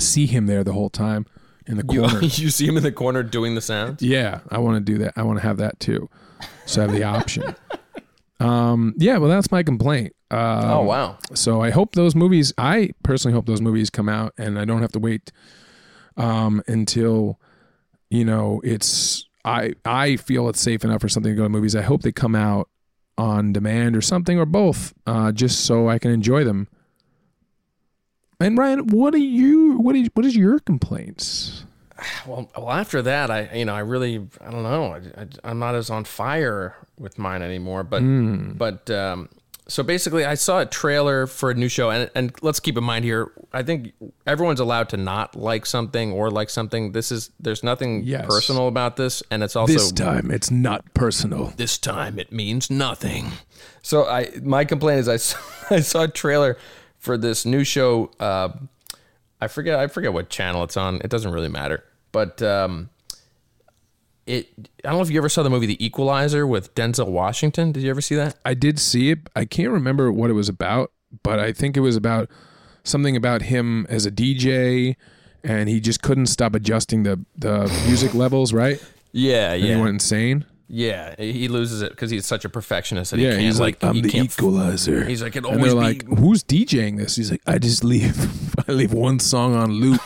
see 0.00 0.24
him 0.24 0.46
there 0.46 0.64
the 0.64 0.72
whole 0.72 0.88
time 0.88 1.26
in 1.66 1.76
the 1.76 1.82
corner. 1.82 2.20
you 2.22 2.48
see 2.48 2.66
him 2.66 2.78
in 2.78 2.82
the 2.82 2.90
corner 2.90 3.22
doing 3.22 3.54
the 3.54 3.60
sound. 3.60 4.00
Yeah, 4.00 4.40
I 4.50 4.58
want 4.58 4.78
to 4.78 4.92
do 4.92 4.96
that. 5.00 5.12
I 5.14 5.24
want 5.24 5.40
to 5.40 5.42
have 5.42 5.58
that 5.58 5.78
too. 5.78 6.08
So 6.64 6.80
I 6.80 6.84
have 6.86 6.94
the 6.94 7.02
option. 7.18 7.54
Um, 8.40 8.94
yeah, 8.96 9.18
well, 9.18 9.28
that's 9.28 9.50
my 9.50 9.62
complaint. 9.62 10.16
Uh, 10.30 10.78
oh 10.78 10.84
wow! 10.84 11.18
So 11.34 11.60
I 11.60 11.68
hope 11.68 11.94
those 11.96 12.14
movies. 12.14 12.54
I 12.56 12.92
personally 13.02 13.34
hope 13.34 13.44
those 13.44 13.60
movies 13.60 13.90
come 13.90 14.08
out, 14.08 14.32
and 14.38 14.58
I 14.58 14.64
don't 14.64 14.80
have 14.80 14.92
to 14.92 14.98
wait 14.98 15.32
um, 16.16 16.62
until 16.66 17.38
you 18.08 18.24
know 18.24 18.62
it's. 18.64 19.28
I 19.44 19.74
I 19.84 20.16
feel 20.16 20.48
it's 20.48 20.60
safe 20.60 20.84
enough 20.84 21.00
for 21.00 21.08
something 21.08 21.32
to 21.32 21.36
go 21.36 21.42
to 21.44 21.48
movies. 21.48 21.74
I 21.74 21.82
hope 21.82 22.02
they 22.02 22.12
come 22.12 22.34
out 22.34 22.68
on 23.18 23.52
demand 23.52 23.96
or 23.96 24.00
something 24.00 24.38
or 24.38 24.46
both, 24.46 24.94
uh, 25.06 25.32
just 25.32 25.64
so 25.64 25.88
I 25.88 25.98
can 25.98 26.10
enjoy 26.10 26.44
them. 26.44 26.68
And 28.40 28.58
Ryan, 28.58 28.88
what 28.88 29.14
are 29.14 29.18
you? 29.18 29.78
What 29.78 29.94
is 29.96 30.08
what 30.14 30.26
is 30.26 30.34
your 30.36 30.58
complaints? 30.60 31.64
Well, 32.26 32.50
well, 32.56 32.70
after 32.70 33.00
that, 33.02 33.30
I 33.30 33.48
you 33.54 33.64
know 33.64 33.74
I 33.74 33.80
really 33.80 34.26
I 34.40 34.50
don't 34.50 34.62
know 34.64 34.94
I, 34.94 35.26
I, 35.44 35.50
am 35.50 35.58
not 35.60 35.74
as 35.74 35.90
on 35.90 36.04
fire 36.04 36.74
with 36.98 37.18
mine 37.18 37.42
anymore. 37.42 37.84
But 37.84 38.00
Hmm. 38.00 38.52
but 38.52 38.90
um, 38.90 39.28
so 39.72 39.82
basically, 39.82 40.26
I 40.26 40.34
saw 40.34 40.60
a 40.60 40.66
trailer 40.66 41.26
for 41.26 41.50
a 41.50 41.54
new 41.54 41.68
show, 41.70 41.90
and 41.90 42.10
and 42.14 42.30
let's 42.42 42.60
keep 42.60 42.76
in 42.76 42.84
mind 42.84 43.06
here. 43.06 43.32
I 43.54 43.62
think 43.62 43.94
everyone's 44.26 44.60
allowed 44.60 44.90
to 44.90 44.98
not 44.98 45.34
like 45.34 45.64
something 45.64 46.12
or 46.12 46.30
like 46.30 46.50
something. 46.50 46.92
This 46.92 47.10
is 47.10 47.30
there's 47.40 47.62
nothing 47.64 48.02
Yes. 48.04 48.26
personal 48.26 48.68
about 48.68 48.96
this, 48.96 49.22
and 49.30 49.42
it's 49.42 49.56
also 49.56 49.72
This 49.72 49.90
time 49.90 50.30
it's 50.30 50.50
not 50.50 50.92
personal. 50.92 51.54
this 51.56 51.78
time 51.78 52.18
it 52.18 52.30
means 52.30 52.68
nothing. 52.70 53.32
So 53.80 54.04
I 54.06 54.28
my 54.42 54.66
complaint 54.66 55.00
is 55.00 55.08
I 55.08 55.16
saw, 55.16 55.38
I 55.70 55.80
saw 55.80 56.02
a 56.02 56.08
trailer 56.08 56.58
for 56.98 57.16
this 57.16 57.46
new 57.46 57.64
show. 57.64 58.10
Uh, 58.20 58.50
I 59.40 59.48
forget 59.48 59.78
I 59.78 59.86
forget 59.86 60.12
what 60.12 60.28
channel 60.28 60.64
it's 60.64 60.76
on. 60.76 60.96
It 60.96 61.08
doesn't 61.08 61.32
really 61.32 61.48
matter. 61.48 61.82
But 62.12 62.42
um, 62.42 62.90
it 64.26 64.48
I 64.84 64.88
don't 64.88 64.98
know 64.98 65.02
if 65.02 65.10
you 65.10 65.18
ever 65.18 65.28
saw 65.28 65.42
the 65.42 65.50
movie 65.50 65.66
The 65.66 65.84
Equalizer 65.84 66.46
with 66.46 66.74
Denzel 66.74 67.08
Washington. 67.08 67.72
Did 67.72 67.82
you 67.82 67.90
ever 67.90 68.00
see 68.00 68.14
that? 68.16 68.36
I 68.44 68.54
did 68.54 68.78
see 68.78 69.10
it. 69.10 69.18
I 69.36 69.44
can't 69.44 69.70
remember 69.70 70.10
what 70.12 70.30
it 70.30 70.34
was 70.34 70.48
about, 70.48 70.92
but 71.22 71.38
I 71.38 71.52
think 71.52 71.76
it 71.76 71.80
was 71.80 71.96
about 71.96 72.28
something 72.84 73.16
about 73.16 73.42
him 73.42 73.86
as 73.88 74.06
a 74.06 74.10
DJ, 74.10 74.96
and 75.44 75.68
he 75.68 75.80
just 75.80 76.02
couldn't 76.02 76.26
stop 76.26 76.54
adjusting 76.54 77.02
the 77.02 77.24
the 77.36 77.64
music 77.86 78.14
levels. 78.14 78.52
Right? 78.52 78.82
Yeah, 79.12 79.52
And 79.52 79.62
he 79.64 79.76
went 79.76 79.88
insane. 79.88 80.46
Yeah, 80.74 81.14
he 81.18 81.48
loses 81.48 81.82
it 81.82 81.90
because 81.90 82.10
he's 82.10 82.24
such 82.24 82.46
a 82.46 82.48
perfectionist 82.48 83.10
that 83.10 83.18
he 83.18 83.24
Yeah, 83.26 83.32
can't 83.32 83.42
he's 83.42 83.60
like, 83.60 83.84
I'm 83.84 83.96
he 83.96 84.00
the 84.00 84.16
equalizer. 84.20 85.04
He's 85.04 85.22
like, 85.22 85.36
it 85.36 85.44
and 85.44 85.62
they're 85.62 85.72
always 85.72 85.74
like, 85.74 86.08
be- 86.08 86.16
who's 86.16 86.42
DJing 86.42 86.96
this? 86.96 87.16
He's 87.16 87.30
like, 87.30 87.42
I 87.46 87.58
just 87.58 87.84
leave, 87.84 88.16
I 88.68 88.72
leave 88.72 88.94
one 88.94 89.18
song 89.18 89.54
on 89.54 89.70
loop, 89.72 90.00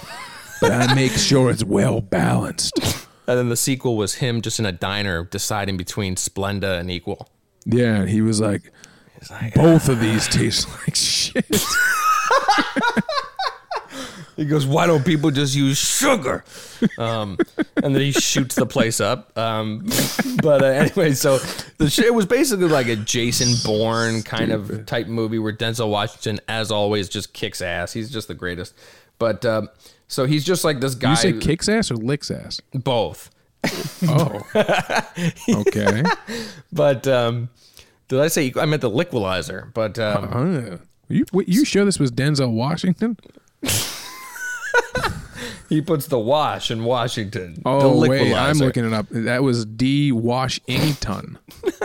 but 0.61 0.73
I 0.73 0.93
make 0.97 1.13
sure 1.13 1.51
it's 1.53 1.63
well 1.63 2.01
balanced. 2.01 2.81
And 3.29 3.39
then 3.39 3.49
the 3.49 3.57
sequel 3.57 3.97
was 3.97 4.17
him 4.17 4.41
just 4.41 4.59
in 4.59 4.67
a 4.67 4.73
diner 4.73 5.25
deciding 5.25 5.77
between 5.77 6.15
Splenda 6.15 6.79
and 6.79 6.91
Equal. 6.91 7.29
Yeah, 7.65 7.97
and 7.97 8.09
he 8.09 8.21
was 8.23 8.41
like, 8.41 8.73
He's 9.19 9.31
like, 9.31 9.55
both 9.55 9.89
of 9.89 10.01
these 10.01 10.29
taste 10.29 10.69
like 10.87 10.95
shit. 10.95 11.45
He 14.37 14.45
goes, 14.45 14.67
"Why 14.67 14.87
don't 14.87 15.05
people 15.05 15.31
just 15.31 15.55
use 15.57 15.79
sugar?" 15.79 16.45
Um, 16.99 17.39
and 17.83 17.95
then 17.95 18.03
he 18.03 18.13
shoots 18.13 18.55
the 18.55 18.67
place 18.67 19.01
up. 19.01 19.37
Um, 19.37 19.87
but 20.43 20.63
uh, 20.63 20.67
anyway, 20.67 21.13
so 21.13 21.39
the 21.79 21.89
sh- 21.89 22.01
it 22.01 22.15
was 22.15 22.27
basically 22.27 22.69
like 22.69 22.87
a 22.89 22.97
Jason 22.97 23.55
Bourne 23.65 24.23
kind 24.23 24.53
of 24.53 24.85
type 24.85 25.07
movie 25.07 25.39
where 25.39 25.55
Denzel 25.55 25.89
Washington, 25.89 26.41
as 26.49 26.71
always, 26.71 27.09
just 27.09 27.33
kicks 27.33 27.63
ass. 27.63 27.95
He's 27.95 28.11
just 28.11 28.29
the 28.29 28.35
greatest. 28.35 28.75
But 29.19 29.47
um, 29.47 29.71
so 30.09 30.25
he's 30.27 30.45
just 30.45 30.65
like 30.65 30.81
this 30.81 30.95
guy. 30.95 31.11
You 31.11 31.17
say 31.17 31.33
kicks 31.35 31.69
ass 31.69 31.91
or 31.91 31.97
licks 31.97 32.31
ass? 32.31 32.61
both. 32.73 33.31
Oh, 34.09 34.47
okay. 35.49 36.03
But 36.73 37.09
um, 37.09 37.49
did 38.09 38.21
I 38.21 38.29
say 38.29 38.53
I 38.57 38.67
meant 38.67 38.83
the 38.83 38.91
liquilizer? 38.91 39.71
But 39.75 39.99
um, 39.99 40.25
Uh, 40.33 40.77
you 41.09 41.25
you 41.47 41.65
sure 41.65 41.85
this 41.85 41.99
was 41.99 42.11
Denzel 42.11 42.53
Washington? 42.53 43.17
he 45.69 45.81
puts 45.81 46.07
the 46.07 46.19
wash 46.19 46.71
in 46.71 46.85
Washington. 46.85 47.63
Oh 47.65 48.01
the 48.01 48.09
wait, 48.09 48.35
I'm 48.35 48.59
looking 48.59 48.85
it 48.85 48.93
up. 48.93 49.07
That 49.11 49.43
was 49.43 49.65
D. 49.65 50.13
Wash 50.13 50.61
Washington. 50.69 51.39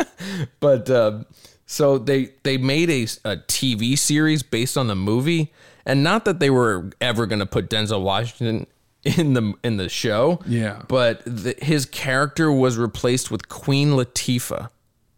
but 0.59 0.89
um, 0.89 1.25
so 1.65 1.97
they 1.97 2.33
they 2.43 2.57
made 2.57 2.89
a, 2.89 3.03
a 3.03 3.37
TV 3.37 3.97
series 3.97 4.43
based 4.43 4.77
on 4.77 4.87
the 4.87 4.95
movie, 4.95 5.51
and 5.85 6.03
not 6.03 6.25
that 6.25 6.39
they 6.39 6.49
were 6.49 6.89
ever 7.01 7.25
going 7.25 7.39
to 7.39 7.45
put 7.45 7.69
Denzel 7.69 8.01
Washington 8.03 8.67
in 9.03 9.33
the 9.33 9.53
in 9.63 9.77
the 9.77 9.89
show. 9.89 10.39
Yeah. 10.45 10.83
but 10.87 11.21
the, 11.25 11.55
his 11.61 11.85
character 11.85 12.51
was 12.51 12.77
replaced 12.77 13.31
with 13.31 13.49
Queen 13.49 13.89
Latifah. 13.91 14.69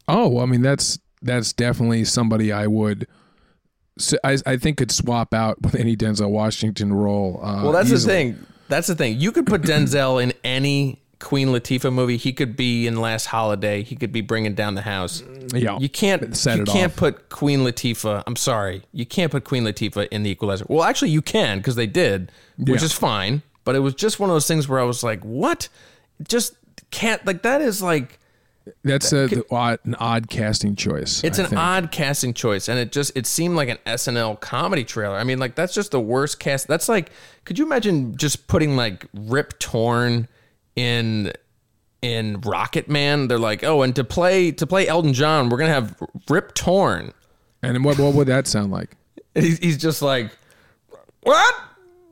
Oh, 0.07 0.27
well, 0.29 0.43
I 0.43 0.47
mean 0.47 0.61
that's 0.61 0.99
that's 1.21 1.53
definitely 1.53 2.05
somebody 2.05 2.51
I 2.51 2.67
would. 2.67 3.07
I, 4.23 4.37
I 4.45 4.57
think 4.57 4.77
could 4.77 4.91
swap 4.91 5.33
out 5.35 5.61
with 5.61 5.75
any 5.75 5.95
Denzel 5.95 6.31
Washington 6.31 6.91
role. 6.93 7.39
Uh, 7.43 7.61
Well, 7.63 7.71
that's 7.71 7.91
easily. 7.91 7.99
the 8.31 8.33
thing. 8.33 8.45
That's 8.67 8.87
the 8.87 8.95
thing. 8.95 9.19
You 9.19 9.31
could 9.31 9.45
put 9.45 9.61
Denzel 9.61 10.21
in 10.23 10.33
any 10.43 11.02
Queen 11.23 11.47
Latifah 11.47 11.91
movie. 11.93 12.17
He 12.17 12.33
could 12.33 12.55
be 12.57 12.85
in 12.85 12.99
Last 12.99 13.27
Holiday. 13.27 13.81
He 13.81 13.95
could 13.95 14.11
be 14.11 14.19
bringing 14.21 14.53
down 14.55 14.75
the 14.75 14.81
house. 14.81 15.23
Yeah, 15.55 15.77
You 15.79 15.87
can't 15.89 16.35
Set 16.35 16.57
you 16.57 16.65
can't 16.65 16.91
off. 16.91 16.97
put 16.97 17.29
Queen 17.29 17.61
Latifah. 17.61 18.23
I'm 18.27 18.35
sorry, 18.35 18.83
you 18.91 19.05
can't 19.05 19.31
put 19.31 19.45
Queen 19.45 19.63
Latifah 19.63 20.09
in 20.09 20.23
the 20.23 20.29
Equalizer. 20.31 20.65
Well, 20.67 20.83
actually, 20.83 21.11
you 21.11 21.21
can 21.21 21.59
because 21.59 21.75
they 21.75 21.87
did, 21.87 22.31
which 22.57 22.81
Yeah. 22.81 22.85
is 22.85 22.93
fine. 22.93 23.41
But 23.63 23.75
it 23.75 23.79
was 23.79 23.93
just 23.95 24.19
one 24.19 24.29
of 24.29 24.33
those 24.35 24.47
things 24.47 24.67
where 24.67 24.79
I 24.79 24.83
was 24.83 25.01
like, 25.03 25.21
"What? 25.23 25.69
Just 26.27 26.55
can't 26.91 27.25
like 27.25 27.41
that 27.43 27.61
is 27.61 27.81
like 27.81 28.19
That's 28.83 29.11
a, 29.13 29.27
the 29.27 29.45
odd, 29.49 29.79
an 29.85 29.95
odd 29.95 30.29
casting 30.29 30.75
choice. 30.75 31.23
it's 31.23 31.39
I 31.39 31.43
an 31.43 31.49
think. 31.49 31.61
odd 31.61 31.91
casting 31.91 32.33
choice, 32.33 32.67
and 32.67 32.77
it 32.77 32.91
just 32.91 33.11
it 33.15 33.25
seemed 33.25 33.55
like 33.55 33.69
an 33.69 33.77
SNL 33.85 34.39
comedy 34.41 34.83
trailer. 34.83 35.15
I 35.15 35.23
mean, 35.23 35.39
like 35.39 35.55
that's 35.55 35.73
just 35.73 35.91
the 35.91 36.01
worst 36.01 36.39
cast. 36.39 36.67
That's 36.67 36.89
like, 36.89 37.11
could 37.45 37.57
you 37.57 37.65
imagine 37.65 38.17
just 38.17 38.47
putting 38.47 38.75
like 38.75 39.05
Rip 39.13 39.57
Torn 39.59 40.27
in 40.75 41.31
in 42.01 42.41
Rocket 42.41 42.89
Man? 42.89 43.27
They're 43.27 43.39
like, 43.39 43.63
oh, 43.63 43.81
and 43.81 43.95
to 43.95 44.03
play 44.03 44.51
to 44.51 44.67
play 44.67 44.87
Elton 44.87 45.13
John, 45.13 45.49
we're 45.49 45.57
gonna 45.57 45.73
have 45.73 46.01
Rip 46.29 46.53
Torn. 46.53 47.13
And 47.61 47.83
what 47.83 47.97
what 47.99 48.13
would 48.13 48.27
that 48.27 48.47
sound 48.47 48.71
like? 48.71 48.95
He's, 49.35 49.57
he's 49.57 49.77
just 49.77 50.01
like, 50.03 50.31
what? 51.21 51.55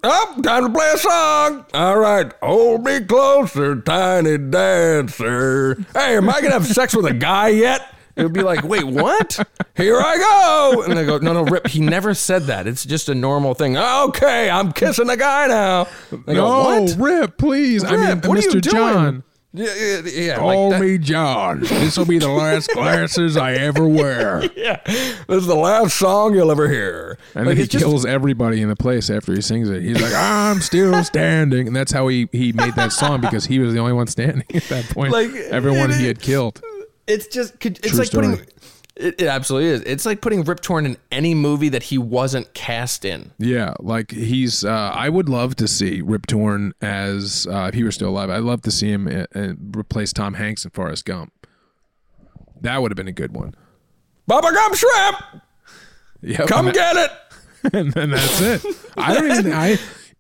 Oh, 0.04 0.40
time 0.42 0.64
to 0.64 0.70
play 0.72 0.92
a 0.92 0.98
song. 0.98 1.66
All 1.76 2.00
right, 2.00 2.34
hold 2.42 2.84
me 2.84 3.02
closer, 3.02 3.80
tiny 3.82 4.40
dancer. 4.40 5.76
Hey, 5.94 6.18
am 6.18 6.28
I 6.28 6.42
gonna 6.42 6.54
have 6.54 6.66
sex 6.66 6.96
with 6.96 7.06
a 7.06 7.14
guy 7.14 7.50
yet? 7.50 7.94
It 8.16 8.24
would 8.24 8.34
be 8.34 8.44
like, 8.44 8.64
wait, 8.64 8.84
what? 8.86 9.40
Here 9.76 10.00
I 10.00 10.18
go. 10.18 10.84
And 10.84 10.98
they 10.98 11.06
go, 11.06 11.18
no, 11.20 11.34
no, 11.34 11.44
Rip. 11.44 11.68
He 11.68 11.80
never 11.80 12.14
said 12.14 12.44
that. 12.44 12.68
It's 12.68 12.86
just 12.86 13.10
a 13.10 13.16
normal 13.16 13.54
thing. 13.54 13.78
Okay, 13.78 14.50
I'm 14.50 14.72
kissing 14.74 15.10
a 15.10 15.18
guy 15.18 15.48
now. 15.48 15.88
They 16.12 16.36
go, 16.36 16.48
no, 16.74 16.82
what? 16.84 16.96
Rip, 16.98 17.38
please. 17.38 17.84
I 17.84 17.92
mean, 17.92 18.00
Rip, 18.02 18.26
what 18.26 18.38
are 18.38 18.42
Mr. 18.42 18.54
you 18.56 18.62
doing? 18.62 18.74
John. 18.94 19.24
Yeah, 19.54 19.74
yeah, 19.76 20.02
yeah. 20.06 20.36
Call 20.38 20.70
like 20.72 20.82
me 20.82 20.98
John. 20.98 21.60
This 21.60 21.98
will 21.98 22.06
be 22.06 22.20
the 22.20 22.30
last 22.30 22.70
glasses 22.72 23.36
I 23.36 23.52
ever 23.56 23.86
wear. 23.86 24.50
Yeah, 24.56 24.80
this 24.86 25.18
is 25.28 25.46
the 25.48 25.56
last 25.58 25.98
song 25.98 26.34
you'll 26.36 26.52
ever 26.52 26.70
hear. 26.70 27.18
And 27.36 27.46
Like, 27.46 27.52
then 27.52 27.58
he 27.58 27.64
it's 27.64 27.72
just- 27.74 27.84
kills 27.84 28.06
everybody 28.06 28.62
in 28.62 28.70
the 28.70 28.78
place 28.78 29.10
after 29.10 29.34
he 29.34 29.42
sings 29.42 29.70
it. 29.70 29.82
He's 29.82 30.02
like, 30.02 30.14
I'm 30.14 30.62
still 30.62 31.04
standing. 31.04 31.68
And 31.68 31.76
that's 31.76 31.92
how 31.92 32.08
he, 32.08 32.30
he 32.32 32.54
made 32.54 32.76
that 32.76 32.94
song 32.94 33.20
because 33.20 33.46
he 33.46 33.60
was 33.60 33.74
the 33.74 33.80
only 33.80 33.92
one 33.92 34.08
standing 34.08 34.46
at 34.54 34.64
that 34.70 34.86
point. 34.90 35.12
Like, 35.12 35.32
Everyone 35.34 35.92
it- 35.92 35.98
he 35.98 36.06
had 36.08 36.22
killed. 36.22 36.62
It's 37.08 37.28
just 37.28 37.60
could- 37.60 37.78
it's 37.80 37.90
True 37.90 38.00
like 38.00 38.12
putting 38.12 38.32
it, 38.98 39.22
it 39.22 39.28
absolutely 39.28 39.70
is 39.70 39.82
it's 39.82 40.06
like 40.06 40.22
putting 40.22 40.44
rip 40.44 40.60
torn 40.60 40.86
in 40.86 40.98
any 41.12 41.34
movie 41.34 41.70
that 41.70 41.84
he 41.84 41.98
wasn't 41.98 42.54
cast 42.54 43.06
in 43.06 43.32
Yeah, 43.40 43.74
like 43.80 44.12
he's. 44.12 44.66
Uh, 44.66 44.92
I 44.94 45.08
would 45.10 45.30
love 45.30 45.56
to 45.56 45.68
see 45.68 46.02
Rip 46.02 46.28
Torn 46.28 46.74
as 46.82 47.48
uh, 47.50 47.68
if 47.70 47.74
he 47.74 47.84
were 47.84 47.92
still 47.92 48.10
alive. 48.10 48.30
I'd 48.30 48.40
love 48.44 48.62
to 48.64 48.72
see 48.72 48.92
him 48.92 49.08
uh, 49.08 49.26
uh, 49.34 49.54
replace 49.76 50.12
Tom 50.14 50.34
Hanks 50.36 50.66
in 50.66 50.72
Forrest 50.72 51.06
Gump. 51.06 51.32
That 52.60 52.82
would 52.82 52.92
have 52.92 52.98
been 52.98 53.08
a 53.08 53.14
good 53.14 53.34
one. 53.34 53.56
bubba 54.30 54.54
gum 54.54 54.76
shrimp 54.76 55.44
Yep, 56.22 56.48
come 56.48 56.66
get 56.72 56.96
it 56.98 57.12
and 57.74 57.92
then 57.94 58.12
that's 58.12 58.42
it. 58.42 58.62
I 58.98 59.14
don't 59.14 59.32
even. 59.32 59.54
I 59.54 59.78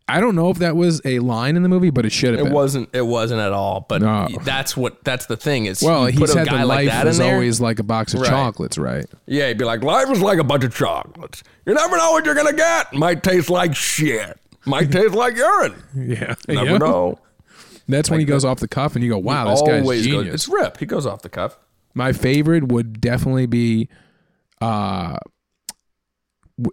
I 0.07 0.19
don't 0.19 0.35
know 0.35 0.49
if 0.49 0.57
that 0.57 0.75
was 0.75 1.01
a 1.05 1.19
line 1.19 1.55
in 1.55 1.63
the 1.63 1.69
movie, 1.69 1.89
but 1.89 2.05
it 2.05 2.11
should 2.11 2.31
have 2.31 2.41
it 2.41 2.43
been. 2.45 2.53
wasn't 2.53 2.89
it 2.93 3.03
wasn't 3.05 3.39
at 3.39 3.53
all 3.53 3.85
but 3.87 4.01
No. 4.01 4.27
that's 4.43 4.75
what 4.75 5.03
that's 5.05 5.27
the 5.27 5.37
thing 5.37 5.65
is 5.67 5.81
well, 5.81 6.05
he's 6.07 6.33
had 6.33 6.47
the 6.47 6.65
like 6.65 6.87
life 6.89 7.05
is 7.05 7.19
always 7.21 7.61
like 7.61 7.79
a 7.79 7.83
box 7.83 8.13
of 8.13 8.21
Right. 8.21 8.29
chocolates, 8.29 8.77
right? 8.77 9.05
yeah 9.25 9.47
he'd 9.47 9.57
be 9.57 9.63
like 9.65 9.83
life 9.83 10.09
is 10.09 10.19
like 10.21 10.37
a 10.39 10.43
bunch 10.43 10.63
of 10.65 10.75
chocolates 10.75 11.43
you 11.65 11.73
never 11.73 11.95
know 11.95 12.11
what 12.11 12.25
you're 12.25 12.35
gonna 12.35 12.51
get 12.51 12.91
might 12.93 13.23
taste 13.23 13.49
like 13.49 13.73
shit 13.75 14.37
might 14.65 14.91
taste 14.91 15.13
like 15.13 15.35
urine 15.37 15.75
Yeah, 15.95 16.35
never 16.47 16.71
Yeah. 16.71 16.77
know 16.77 17.19
That's 17.87 18.09
when 18.09 18.19
he 18.19 18.25
goes 18.25 18.43
off 18.45 18.59
the 18.59 18.67
cuff, 18.67 18.95
and 18.95 19.03
you 19.03 19.09
go, 19.11 19.17
"Wow, 19.17 19.49
this 19.49 19.61
guy's 19.61 19.81
always 19.81 20.05
goes, 20.05 20.13
genius." 20.23 20.33
it's 20.33 20.47
rip 20.49 20.77
he 20.77 20.85
goes 20.85 21.05
off 21.05 21.21
the 21.21 21.29
cuff 21.29 21.57
My 21.93 22.11
favorite 22.11 22.67
would 22.69 22.99
definitely 23.01 23.45
be 23.47 23.87
uh, 24.61 25.17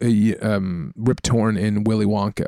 uh, 0.02 0.06
um, 0.42 0.92
Rip 0.96 1.22
Torn 1.22 1.56
in 1.56 1.84
Willy 1.84 2.06
Wonka. 2.06 2.46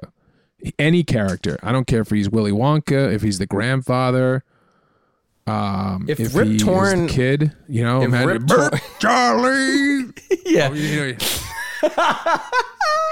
Any 0.79 1.03
character. 1.05 1.59
I 1.63 1.73
don't 1.73 1.87
care 1.87 2.01
if 2.03 2.11
he's 2.11 2.29
Willy 2.31 2.53
Wonka, 2.53 3.13
if 3.13 3.23
he's 3.23 3.39
the 3.39 3.47
grandfather, 3.47 4.45
um, 5.47 6.07
If 6.09 6.21
if, 6.21 6.35
Rip 6.35 6.59
Torn- 6.59 7.09
kid. 7.09 7.53
You 7.69 7.83
know, 7.85 8.01
if 8.03 8.09
imagine 8.09 8.29
Rip 8.29 8.47
Torn- 8.47 8.81
Charlie. 8.99 10.05
yeah 10.47 10.71
You 10.73 11.15
know, 11.15 11.17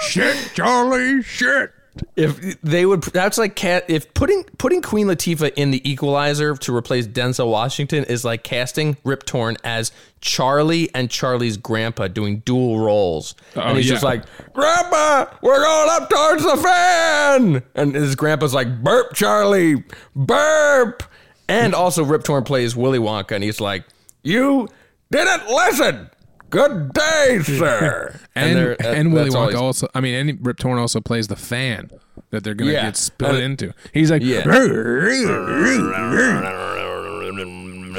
shit, 0.02 0.52
Charlie, 0.54 1.22
shit. 1.22 1.72
If 2.16 2.60
they 2.62 2.86
would, 2.86 3.02
that's 3.02 3.38
like 3.38 3.54
cat. 3.54 3.84
If 3.88 4.12
putting 4.14 4.44
putting 4.58 4.82
Queen 4.82 5.06
Latifah 5.06 5.52
in 5.54 5.70
the 5.70 5.88
Equalizer 5.88 6.56
to 6.56 6.76
replace 6.76 7.06
Denzel 7.06 7.50
Washington 7.50 8.04
is 8.04 8.24
like 8.24 8.42
casting 8.42 8.96
Rip 9.04 9.24
Torn 9.24 9.56
as 9.64 9.92
Charlie 10.20 10.92
and 10.94 11.10
Charlie's 11.10 11.56
grandpa 11.56 12.08
doing 12.08 12.40
dual 12.40 12.80
roles, 12.80 13.34
and 13.54 13.62
oh, 13.62 13.74
he's 13.74 13.86
yeah. 13.86 13.92
just 13.92 14.04
like, 14.04 14.24
"Grandpa, 14.52 15.26
we're 15.42 15.62
going 15.62 15.90
up 15.90 16.10
towards 16.10 16.42
the 16.42 16.56
fan," 16.56 17.62
and 17.74 17.94
his 17.94 18.14
grandpa's 18.14 18.54
like, 18.54 18.82
"Burp, 18.82 19.14
Charlie, 19.14 19.84
burp," 20.16 21.02
and 21.48 21.74
also 21.74 22.04
Rip 22.04 22.24
Torn 22.24 22.44
plays 22.44 22.74
Willy 22.74 22.98
Wonka, 22.98 23.32
and 23.32 23.44
he's 23.44 23.60
like, 23.60 23.84
"You 24.22 24.68
didn't 25.10 25.48
listen." 25.48 26.10
Good 26.50 26.92
day, 26.92 27.40
sir. 27.44 28.18
and 28.34 28.56
they're- 28.56 28.76
and, 28.80 29.08
uh, 29.08 29.10
Willy 29.10 29.24
that's 29.30 29.36
Wonka 29.36 29.48
he's- 29.50 29.60
also. 29.60 29.88
I 29.94 30.00
mean, 30.00 30.14
and 30.14 30.46
Rip 30.46 30.58
Torn 30.58 30.78
also 30.78 31.00
plays 31.00 31.28
the 31.28 31.36
fan 31.36 31.90
that 32.30 32.44
they're 32.44 32.54
gonna 32.54 32.72
Yeah. 32.72 32.82
get 32.86 32.96
split 32.96 33.32
Uh, 33.34 33.38
into. 33.38 33.74
He's 33.92 34.10
like, 34.10 34.22
yeah. 34.22 34.42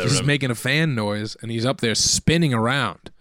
he's 0.01 0.11
just 0.11 0.25
making 0.25 0.51
a 0.51 0.55
fan 0.55 0.95
noise, 0.95 1.35
and 1.41 1.51
he's 1.51 1.65
up 1.65 1.81
there 1.81 1.95
spinning 1.95 2.53
around. 2.53 3.11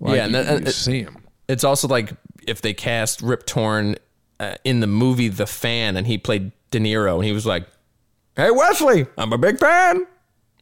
Like, 0.00 0.16
Yeah, 0.16 0.24
and 0.24 0.34
you, 0.34 0.42
that- 0.42 0.60
you 0.62 0.66
uh, 0.66 0.70
see 0.70 1.00
him. 1.02 1.16
It's 1.48 1.64
also 1.64 1.86
like 1.88 2.12
if 2.46 2.60
they 2.60 2.74
cast 2.74 3.22
Rip 3.22 3.46
Torn 3.46 3.96
uh, 4.40 4.56
in 4.64 4.80
the 4.80 4.86
movie 4.86 5.28
The 5.28 5.46
Fan, 5.46 5.96
and 5.96 6.06
he 6.06 6.18
played 6.18 6.50
De 6.70 6.78
Niro, 6.80 7.14
and 7.16 7.24
he 7.24 7.32
was 7.32 7.46
like, 7.46 7.66
"Hey 8.36 8.50
Wesley, 8.50 9.06
I'm 9.16 9.32
a 9.32 9.38
big 9.38 9.58
fan, 9.58 10.06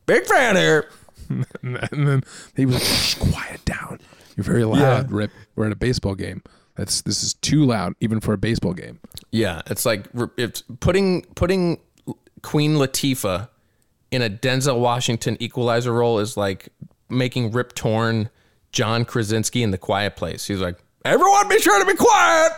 big 0.07 0.27
fan 0.27 0.57
here." 0.57 0.91
And 1.63 2.09
then 2.09 2.23
he 2.57 2.67
was 2.67 3.19
like, 3.21 3.33
quiet 3.33 3.65
down. 3.65 4.01
You're 4.37 4.45
very 4.45 4.65
loud, 4.65 5.11
Rip. 5.13 5.31
We're 5.57 5.67
at 5.67 5.73
a 5.73 5.77
baseball 5.77 6.15
game. 6.15 6.43
That's 6.77 7.03
this 7.03 7.23
is 7.23 7.35
too 7.35 7.65
loud, 7.65 7.95
even 8.01 8.19
for 8.21 8.33
a 8.33 8.39
baseball 8.39 8.73
game. 8.75 8.99
Yeah, 9.31 9.63
it's 9.67 9.85
like 9.87 10.07
it's 10.37 10.63
putting 10.81 11.23
putting 11.37 11.79
Queen 12.43 12.75
Latifah 12.75 13.49
in 14.11 14.23
a 14.23 14.29
Denzel 14.31 14.81
Washington 14.81 15.37
equalizer 15.41 15.93
role 15.93 16.19
is 16.19 16.37
like 16.37 16.69
making 17.09 17.53
Rip 17.53 17.75
Torn 17.75 18.29
John 18.73 19.05
Krasinski 19.05 19.63
in 19.63 19.71
The 19.71 19.79
Quiet 19.79 20.17
Place. 20.17 20.47
He's 20.49 20.61
like, 20.61 20.77
"Everyone, 21.05 21.49
be 21.49 21.61
sure 21.61 21.79
to 21.79 21.87
be 21.91 21.97
quiet. 21.97 22.53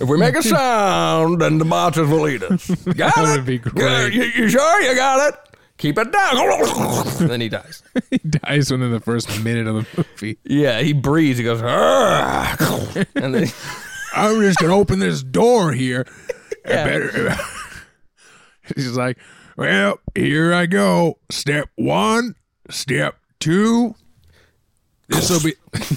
If 0.00 0.08
we 0.08 0.16
make 0.18 0.36
a 0.36 0.42
sound, 0.44 1.40
then 1.40 1.58
the 1.58 1.64
bosses 1.64 2.08
will 2.08 2.28
eat 2.28 2.42
us. 2.44 2.68
Got 2.84 3.14
That 3.16 3.28
it? 3.34 3.36
would 3.36 3.46
be 3.46 3.58
great. 3.58 4.14
You, 4.14 4.22
you 4.22 4.48
sure 4.48 4.80
you 4.82 4.94
got 4.94 5.28
it? 5.34 5.40
Keep 5.78 5.98
it 5.98 6.12
down." 6.12 6.36
and 7.20 7.30
then 7.30 7.40
he 7.40 7.48
dies. 7.48 7.82
he 8.10 8.18
dies 8.18 8.70
within 8.70 8.90
the 8.90 9.00
first 9.00 9.42
minute 9.42 9.66
of 9.66 9.74
the 9.74 9.86
movie. 9.96 10.38
Yeah, 10.44 10.80
he 10.80 10.92
breathes. 10.92 11.38
He 11.38 11.44
goes, 11.44 11.60
and 11.60 13.34
then 13.34 13.48
I'm 14.14 14.40
just 14.40 14.58
gonna 14.58 14.76
open 14.76 14.98
this 14.98 15.22
door 15.22 15.72
here. 15.72 16.06
I 16.66 16.68
better. 16.68 17.36
He's 18.74 18.96
like, 18.96 19.18
well, 19.56 20.00
here 20.14 20.52
I 20.52 20.66
go. 20.66 21.18
Step 21.30 21.68
one, 21.76 22.34
step 22.70 23.16
two. 23.38 23.94
This 25.08 25.30
will 25.30 25.40
be, 25.40 25.54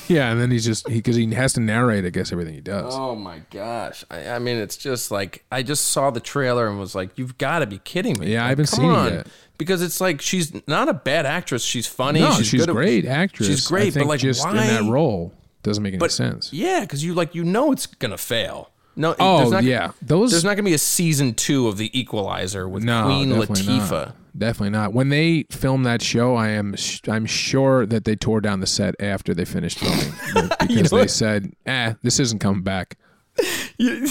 yeah. 0.14 0.32
And 0.32 0.40
then 0.40 0.52
he's 0.52 0.64
just 0.66 0.88
he 0.88 0.96
because 0.96 1.16
he 1.16 1.34
has 1.34 1.54
to 1.54 1.60
narrate, 1.60 2.06
I 2.06 2.10
guess, 2.10 2.32
everything 2.32 2.54
he 2.54 2.62
does. 2.62 2.94
Oh 2.96 3.16
my 3.16 3.42
gosh! 3.50 4.06
I, 4.12 4.30
I 4.30 4.40
mean, 4.40 4.58
it's 4.58 4.78
just 4.78 5.10
like 5.10 5.44
I 5.52 5.64
just 5.64 5.88
saw 5.88 6.12
the 6.12 6.20
trailer 6.20 6.68
and 6.68 6.78
was 6.80 6.94
like, 6.94 7.18
"You've 7.18 7.38
got 7.40 7.60
to 7.60 7.66
be 7.68 7.80
kidding 7.80 8.20
me!" 8.20 8.34
Yeah, 8.34 8.46
I 8.46 8.50
haven't 8.50 8.68
seen 8.68 8.92
it 8.92 9.14
yet. 9.14 9.28
Because 9.58 9.82
it's 9.82 10.00
like 10.00 10.22
she's 10.22 10.54
not 10.68 10.90
a 10.90 10.94
bad 10.94 11.26
actress. 11.26 11.64
She's 11.64 11.88
funny. 11.88 12.20
no, 12.20 12.34
she's, 12.34 12.48
she's, 12.48 12.62
good 12.62 12.70
at- 12.70 12.76
great 12.76 13.06
actress. 13.06 13.48
She's 13.48 13.68
great, 13.68 13.96
but 13.96 14.06
like 14.06 14.20
just 14.20 14.46
why? 14.46 14.52
in 14.52 14.86
that 14.86 14.92
role 14.92 15.34
doesn't 15.64 15.82
make 15.84 15.94
any 15.94 16.00
But 16.00 16.12
sense. 16.12 16.54
yeah, 16.54 16.82
because 16.82 17.04
you 17.04 17.14
like 17.16 17.34
you 17.34 17.44
know 17.44 17.72
it's 17.72 17.88
gonna 17.88 18.18
fail. 18.18 18.70
No, 18.96 19.16
Oh 19.18 19.50
not, 19.50 19.64
yeah, 19.64 19.92
those 20.02 20.32
There's 20.32 20.44
not 20.44 20.52
gonna 20.56 20.64
be 20.64 20.74
a 20.74 20.78
season 20.78 21.34
two 21.34 21.68
of 21.68 21.78
The 21.78 21.98
Equalizer 21.98 22.68
with 22.68 22.84
no, 22.84 23.06
Queen 23.06 23.30
Latifah. 23.30 23.90
Not. 24.08 24.16
Definitely 24.40 24.70
not. 24.72 24.94
When 24.94 25.10
they 25.10 25.44
filmed 25.52 25.86
that 25.86 26.02
show, 26.02 26.36
I 26.36 26.50
am 26.50 26.76
sh- 26.78 27.02
I'm 27.10 27.26
sure 27.26 27.86
that 27.86 28.06
they 28.06 28.16
tore 28.16 28.40
down 28.40 28.62
the 28.62 28.68
set 28.68 28.96
after 29.02 29.34
they 29.34 29.44
finished 29.44 29.80
filming 29.80 30.14
because 30.62 30.90
they 30.92 30.98
what? 30.98 31.10
said, 31.10 31.52
"Eh, 31.66 31.94
this 32.02 32.20
isn't 32.20 32.40
coming 32.40 32.64
back." 32.64 32.98
You, 33.78 34.08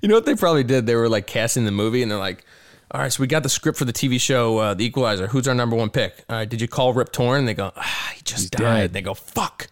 you 0.00 0.08
know 0.08 0.14
what 0.14 0.24
they 0.24 0.36
probably 0.36 0.62
did? 0.62 0.86
They 0.86 0.94
were 0.94 1.08
like 1.08 1.26
casting 1.26 1.64
the 1.64 1.72
movie, 1.72 2.00
and 2.02 2.10
they're 2.10 2.18
like, 2.18 2.44
"All 2.92 3.00
right, 3.00 3.12
so 3.12 3.20
we 3.20 3.26
got 3.26 3.42
the 3.42 3.48
script 3.48 3.76
for 3.78 3.84
the 3.84 3.92
TV 3.92 4.20
show, 4.20 4.58
uh, 4.58 4.74
The 4.74 4.84
Equalizer. 4.84 5.26
Who's 5.26 5.48
our 5.48 5.54
number 5.54 5.74
one 5.74 5.90
pick? 5.90 6.24
All 6.28 6.36
right, 6.36 6.48
did 6.48 6.60
you 6.60 6.68
call 6.68 6.92
Rip 6.92 7.10
Torn?" 7.12 7.40
And 7.40 7.48
they 7.48 7.54
go, 7.54 7.72
ah, 7.76 8.12
"He 8.14 8.22
just 8.22 8.52
died." 8.52 8.60
dead. 8.60 8.92
They 8.92 9.02
go, 9.02 9.14
"Fuck." 9.14 9.66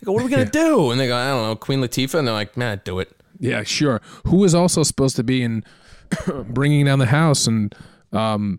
They 0.00 0.06
go, 0.06 0.12
"What 0.12 0.22
are 0.22 0.24
we 0.24 0.30
gonna 0.30 0.44
do?" 0.50 0.90
And 0.90 0.98
they 1.00 1.06
go, 1.06 1.16
"I 1.16 1.28
don't 1.28 1.42
know, 1.42 1.56
Queen 1.56 1.80
Latifah." 1.80 2.18
And 2.18 2.26
they're 2.28 2.34
like, 2.34 2.56
"Man, 2.56 2.80
do 2.84 2.98
it." 2.98 3.12
Yeah, 3.38 3.62
sure. 3.62 4.00
Who 4.26 4.36
was 4.38 4.54
also 4.54 4.82
supposed 4.82 5.16
to 5.16 5.22
be 5.22 5.42
in 5.42 5.62
bringing 6.48 6.86
down 6.86 6.98
the 6.98 7.06
house 7.06 7.46
and 7.46 7.74
um, 8.12 8.58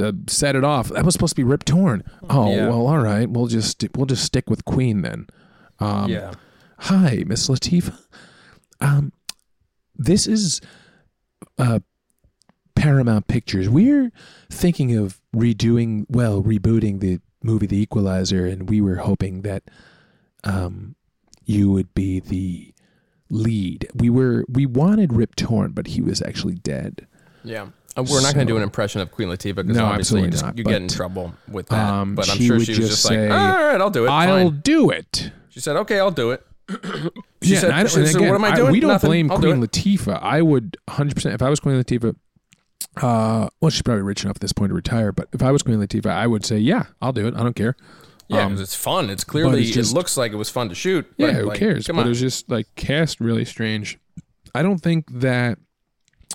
uh, 0.00 0.12
set 0.26 0.56
it 0.56 0.64
off? 0.64 0.88
That 0.88 1.04
was 1.04 1.14
supposed 1.14 1.32
to 1.32 1.36
be 1.36 1.44
Rip 1.44 1.64
Torn. 1.64 2.02
Oh 2.28 2.50
Yeah. 2.54 2.68
well, 2.68 2.86
all 2.86 2.98
right. 2.98 3.28
We'll 3.28 3.46
just 3.46 3.84
we'll 3.96 4.06
just 4.06 4.24
stick 4.24 4.48
with 4.50 4.64
Queen 4.64 5.02
then. 5.02 5.26
Um, 5.78 6.10
yeah. 6.10 6.32
Hi, 6.80 7.24
Miss 7.26 7.48
Latifah. 7.48 7.98
Um, 8.80 9.12
this 9.96 10.26
is 10.26 10.60
uh, 11.58 11.80
Paramount 12.76 13.26
Pictures. 13.26 13.68
We're 13.68 14.12
thinking 14.50 14.96
of 14.96 15.20
redoing, 15.34 16.06
well, 16.08 16.42
rebooting 16.42 17.00
the 17.00 17.20
movie 17.42 17.66
The 17.66 17.80
Equalizer, 17.80 18.46
and 18.46 18.68
we 18.68 18.80
were 18.80 18.96
hoping 18.96 19.42
that 19.42 19.64
um, 20.44 20.94
you 21.44 21.70
would 21.72 21.92
be 21.94 22.20
the 22.20 22.72
lead. 23.30 23.88
We 23.94 24.10
were 24.10 24.44
we 24.48 24.66
wanted 24.66 25.12
Rip 25.12 25.34
Torn, 25.36 25.72
but 25.72 25.88
he 25.88 26.00
was 26.00 26.22
actually 26.22 26.54
dead. 26.56 27.06
Yeah. 27.44 27.68
Uh, 27.98 28.04
We're 28.08 28.22
not 28.22 28.34
going 28.34 28.46
to 28.46 28.52
do 28.52 28.56
an 28.56 28.62
impression 28.62 29.00
of 29.00 29.10
Queen 29.10 29.28
Latifah 29.28 29.56
because 29.56 29.76
No, 29.76 29.86
obviously 29.86 30.22
you, 30.22 30.28
just, 30.28 30.44
not, 30.44 30.56
you 30.56 30.64
get 30.64 30.80
in 30.80 30.88
trouble 30.88 31.34
with 31.48 31.66
that. 31.68 31.88
um, 31.92 32.14
but 32.14 32.30
I'm 32.30 32.36
she 32.36 32.46
sure 32.46 32.60
she 32.60 32.70
was 32.72 32.78
just 32.78 32.90
just 32.90 33.02
say, 33.02 33.28
like, 33.28 33.38
"All 33.40 33.64
right, 33.64 33.80
I'll 33.80 33.90
do 33.90 34.04
it." 34.06 34.08
I'll 34.08 34.50
Fine." 34.50 34.60
do 34.60 34.90
it. 34.90 35.32
She 35.48 35.60
said, 35.60 35.76
"Okay, 35.76 35.98
I'll 35.98 36.10
do 36.10 36.30
it." 36.30 36.44
She 37.40 37.54
yeah, 37.54 37.60
said, 37.60 37.70
I, 37.70 37.82
she 37.84 38.04
said, 38.04 38.16
again, 38.16 38.28
"What 38.30 38.34
am 38.34 38.44
I 38.44 38.48
I- 38.50 38.70
we 38.70 38.80
don't 38.80 38.88
Nothing. 38.90 39.08
blame 39.10 39.30
I'll 39.30 39.38
Queen 39.38 39.62
it. 39.62 39.70
Latifah. 39.70 40.20
I 40.20 40.42
would 40.42 40.76
100%. 40.88 41.32
If 41.34 41.40
I 41.40 41.48
was 41.48 41.60
Queen 41.60 41.80
Latifah, 41.80 42.16
uh, 42.96 43.48
well, 43.60 43.70
she's 43.70 43.82
probably 43.82 44.02
rich 44.02 44.24
enough 44.24 44.36
at 44.36 44.40
this 44.40 44.52
point 44.52 44.70
to 44.70 44.74
retire, 44.74 45.12
but 45.12 45.28
if 45.32 45.40
I 45.42 45.52
was 45.52 45.62
Queen 45.62 45.78
Latifah, 45.78 46.10
I 46.10 46.26
would 46.26 46.44
say, 46.44 46.58
yeah, 46.58 46.86
I'll 47.00 47.12
do 47.12 47.26
it. 47.28 47.34
I 47.36 47.42
don't 47.44 47.54
care. 47.54 47.76
Yeah, 48.28 48.44
Um, 48.44 48.60
it's 48.60 48.74
fun. 48.74 49.08
It's 49.08 49.24
clearly 49.24 49.62
it's 49.62 49.70
just- 49.70 49.92
it 49.92 49.94
looks 49.94 50.16
like 50.16 50.32
it 50.32 50.36
was 50.36 50.50
fun 50.50 50.68
to 50.68 50.74
shoot. 50.74 51.06
Yeah, 51.16 51.28
but, 51.28 51.34
who 51.36 51.42
like, 51.44 51.58
cares? 51.58 51.86
Come 51.86 51.96
but 51.96 52.06
it 52.06 52.08
was 52.10 52.20
just 52.20 52.50
like 52.50 52.66
cast 52.74 53.20
really 53.20 53.44
strange. 53.44 53.98
I 54.54 54.62
don't 54.62 54.78
think 54.78 55.06
that. 55.20 55.58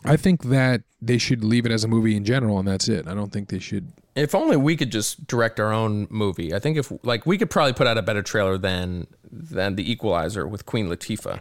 I 0.06 0.18
think 0.18 0.43
that 0.43 0.84
they 1.01 1.18
should 1.18 1.43
leave 1.43 1.66
it 1.66 1.72
as 1.72 1.84
a 1.84 1.88
movie 1.88 2.16
in 2.16 2.24
general, 2.26 2.60
and 2.60 2.68
that's 2.68 2.88
it. 2.88 3.08
I 3.08 3.14
don't 3.14 3.32
think 3.32 3.49
they 3.49 3.60
should. 3.60 3.91
if 4.16 4.34
only 4.36 4.58
we 4.58 4.76
could 4.76 4.91
just 4.91 5.26
direct 5.28 5.60
our 5.60 5.72
own 5.74 6.08
movie. 6.10 6.54
I 6.54 6.60
think 6.60 6.78
if 6.78 6.91
like 7.04 7.26
we 7.26 7.38
could 7.38 7.49
probably 7.49 7.74
put 7.74 7.88
out 7.88 7.97
a 7.97 8.01
better 8.01 8.22
trailer 8.22 8.58
than 8.58 9.08
than 9.32 9.76
The 9.76 9.91
Equalizer 9.91 10.47
with 10.47 10.66
Queen 10.66 10.88
Latifah. 10.88 11.39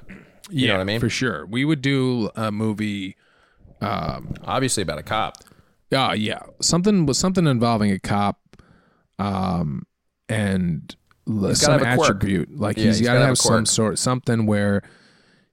You 0.51 0.67
know 0.67 0.75
what 0.75 0.81
I 0.81 0.85
mean? 0.85 1.01
For 1.01 1.09
sure, 1.09 1.47
we 1.47 1.65
would 1.65 1.83
do 1.83 2.31
a 2.37 2.51
movie. 2.51 3.17
Obviously 3.81 4.83
about 4.83 4.99
a 4.99 5.03
cop. 5.03 5.35
Yeah, 5.91 6.13
yeah, 6.15 6.41
something 6.61 7.05
was 7.05 7.19
something 7.19 7.47
involving 7.47 7.91
a 7.91 7.99
cop, 7.99 8.41
um, 9.19 9.87
and 10.29 10.95
some 11.55 11.85
attribute. 11.85 12.57
Like 12.59 12.77
Yeah, 12.77 12.85
he's 12.85 12.99
he's 12.99 13.07
got 13.07 13.15
to 13.15 13.21
have, 13.21 13.29
have 13.29 13.39
some 13.39 13.67
sort 13.67 13.99
something 13.99 14.47
where 14.47 14.83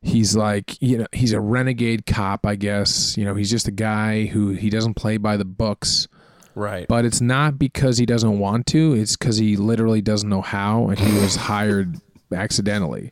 he's 0.02 0.36
like 0.36 0.82
you 0.82 0.97
know 0.97 1.08
he's 1.12 1.34
a 1.34 1.39
renegade 1.39 2.06
cop. 2.06 2.45
I 2.45 2.56
guess 2.56 3.18
you 3.18 3.26
know 3.26 3.36
he's 3.36 3.50
just 3.50 3.68
a 3.68 3.72
guy 3.72 4.26
who 4.26 4.50
he 4.50 4.70
doesn't 4.70 4.93
play 4.95 5.18
by 5.18 5.38
the 5.38 5.45
books. 5.45 6.08
Right. 6.56 6.88
But 6.88 7.06
it's 7.06 7.22
not 7.22 7.58
because 7.58 7.97
he 8.00 8.06
doesn't 8.06 8.38
want 8.39 8.66
to. 8.68 8.93
It's 8.93 9.16
because 9.16 9.38
he 9.38 9.56
literally 9.56 10.02
doesn't 10.02 10.28
know 10.28 10.41
how, 10.41 10.89
and 10.89 11.00
he 11.00 11.20
was 11.20 11.36
hired 11.47 12.02
accidentally. 12.34 13.12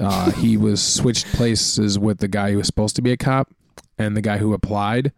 Uh, 0.00 0.30
he 0.32 0.56
was 0.56 0.82
switched 0.82 1.26
places 1.34 1.98
with 1.98 2.18
the 2.18 2.28
guy 2.28 2.52
who 2.52 2.56
was 2.58 2.66
supposed 2.66 2.96
to 2.96 3.02
be 3.02 3.12
a 3.12 3.16
cop 3.16 3.50
and 3.98 4.16
the 4.16 4.22
guy 4.22 4.38
who 4.38 4.54
applied. 4.54 5.12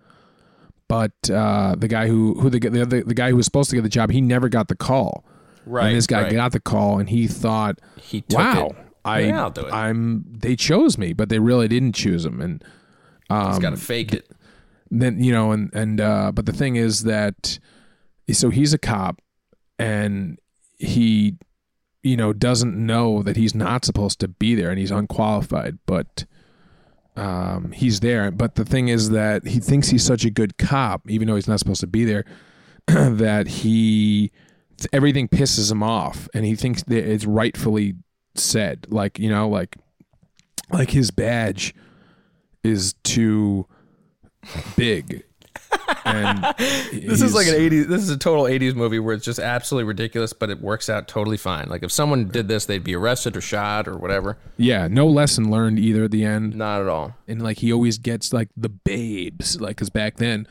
But 0.89 1.13
uh, 1.31 1.75
the 1.77 1.89
guy 1.89 2.09
who 2.09 2.35
who 2.35 2.51
the, 2.51 2.59
the 2.59 3.05
the 3.07 3.15
guy 3.15 3.31
who 3.31 3.37
was 3.37 3.45
supposed 3.45 3.71
to 3.71 3.77
get 3.77 3.83
the 3.83 3.89
job, 3.89 4.11
he 4.11 4.21
never 4.21 4.49
got 4.49 4.69
the 4.69 4.77
call. 4.77 5.25
right. 5.67 5.89
and 5.89 5.97
this 5.97 6.07
guy 6.07 6.23
right. 6.23 6.33
got 6.33 6.53
the 6.53 6.61
call, 6.61 6.99
and 6.99 7.09
he 7.09 7.27
thought, 7.27 7.81
He 8.01 8.21
took 8.23 8.39
"Wow, 8.39 8.67
it. 8.69 8.77
I 9.07 9.21
Yeah, 9.21 9.43
I'll 9.43 9.51
do 9.51 9.67
it. 9.67 9.73
I'm 9.73 10.25
they 10.29 10.57
chose 10.57 10.99
me, 10.99 11.13
but 11.13 11.29
they 11.29 11.39
really 11.39 11.69
didn't 11.69 11.95
choose 11.95 12.25
him." 12.25 12.41
And 12.41 12.63
He's 13.31 13.59
got 13.59 13.71
to 13.71 13.77
fake 13.77 14.13
it. 14.13 14.31
then 14.91 15.23
you 15.23 15.33
know 15.33 15.51
and 15.53 15.73
and 15.75 16.01
uh 16.01 16.31
but 16.33 16.47
the 16.47 16.53
thing 16.53 16.77
is 16.77 17.03
that 17.03 17.59
so 18.31 18.51
he's 18.51 18.73
a 18.73 18.79
cop 18.79 19.21
and 19.81 20.39
he 20.79 21.37
you 22.05 22.17
know 22.17 22.33
doesn't 22.33 22.77
know 22.77 23.23
that 23.23 23.37
he's 23.37 23.53
not 23.55 23.85
supposed 23.85 24.21
to 24.21 24.29
be 24.29 24.55
there 24.55 24.71
and 24.71 24.79
he's 24.79 24.93
unqualified 24.93 25.77
but 25.87 26.25
um 27.17 27.73
he's 27.73 27.99
there 28.01 28.31
but 28.31 28.55
the 28.55 28.65
thing 28.65 28.87
is 28.89 29.11
that 29.11 29.45
he 29.47 29.59
thinks 29.59 29.89
he's 29.89 30.05
such 30.05 30.25
a 30.25 30.31
good 30.31 30.57
cop 30.57 31.03
even 31.11 31.27
though 31.27 31.35
he's 31.35 31.49
not 31.49 31.59
supposed 31.59 31.81
to 31.81 31.87
be 31.89 32.05
there 32.05 32.25
that 32.87 33.49
he 33.49 34.31
everything 34.93 35.27
pisses 35.27 35.71
him 35.71 35.83
off 35.83 36.29
and 36.35 36.45
he 36.45 36.55
thinks 36.55 36.85
that 36.85 37.11
it's 37.11 37.25
rightfully 37.25 37.95
said 38.41 38.87
like 38.91 39.19
you 39.19 39.29
know 39.31 39.49
like 39.49 39.77
like 40.73 40.91
his 40.91 41.11
badge 41.11 41.75
is 42.65 42.95
too 43.05 43.67
big 44.77 45.23
and 46.05 46.45
This 46.59 47.23
is 47.23 47.35
like 47.35 47.47
an 47.47 47.55
80s 47.55 47.87
this 47.89 48.03
is 48.03 48.11
a 48.11 48.17
total 48.17 48.45
80s 48.45 48.75
movie 48.75 48.99
where 48.99 49.15
it's 49.15 49.25
just 49.25 49.39
absolutely 49.39 49.87
ridiculous 49.89 50.33
but 50.33 50.51
it 50.51 50.61
works 50.61 50.89
out 50.89 51.09
totally 51.09 51.37
fine. 51.37 51.69
Like 51.69 51.83
if 51.83 51.91
someone 51.93 52.29
did 52.29 52.49
this 52.49 52.67
they'd 52.67 52.85
be 52.85 52.95
arrested 52.95 53.37
or 53.37 53.41
shot 53.41 53.89
or 53.89 53.97
whatever. 53.97 54.39
yeah 54.57 54.89
no 54.89 55.07
lesson 55.07 55.51
learned 55.51 55.79
either 55.79 56.05
at 56.05 56.11
the 56.11 56.25
end 56.25 56.55
Not 56.57 56.81
at 56.83 56.89
all. 56.89 57.15
and 57.29 57.43
like 57.43 57.59
he 57.59 57.73
always 57.73 57.99
gets 57.99 58.33
like 58.33 58.49
the 58.57 58.69
babes 58.69 59.61
like 59.61 59.77
because 59.77 59.91
back 59.91 60.17
then 60.17 60.47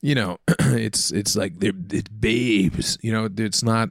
you 0.00 0.14
know 0.14 0.38
it's 0.60 1.10
it's 1.12 1.36
like 1.36 1.58
they're 1.60 1.72
it's 1.90 2.08
babes 2.10 2.98
you 3.02 3.12
know 3.12 3.28
it's 3.36 3.62
not 3.62 3.90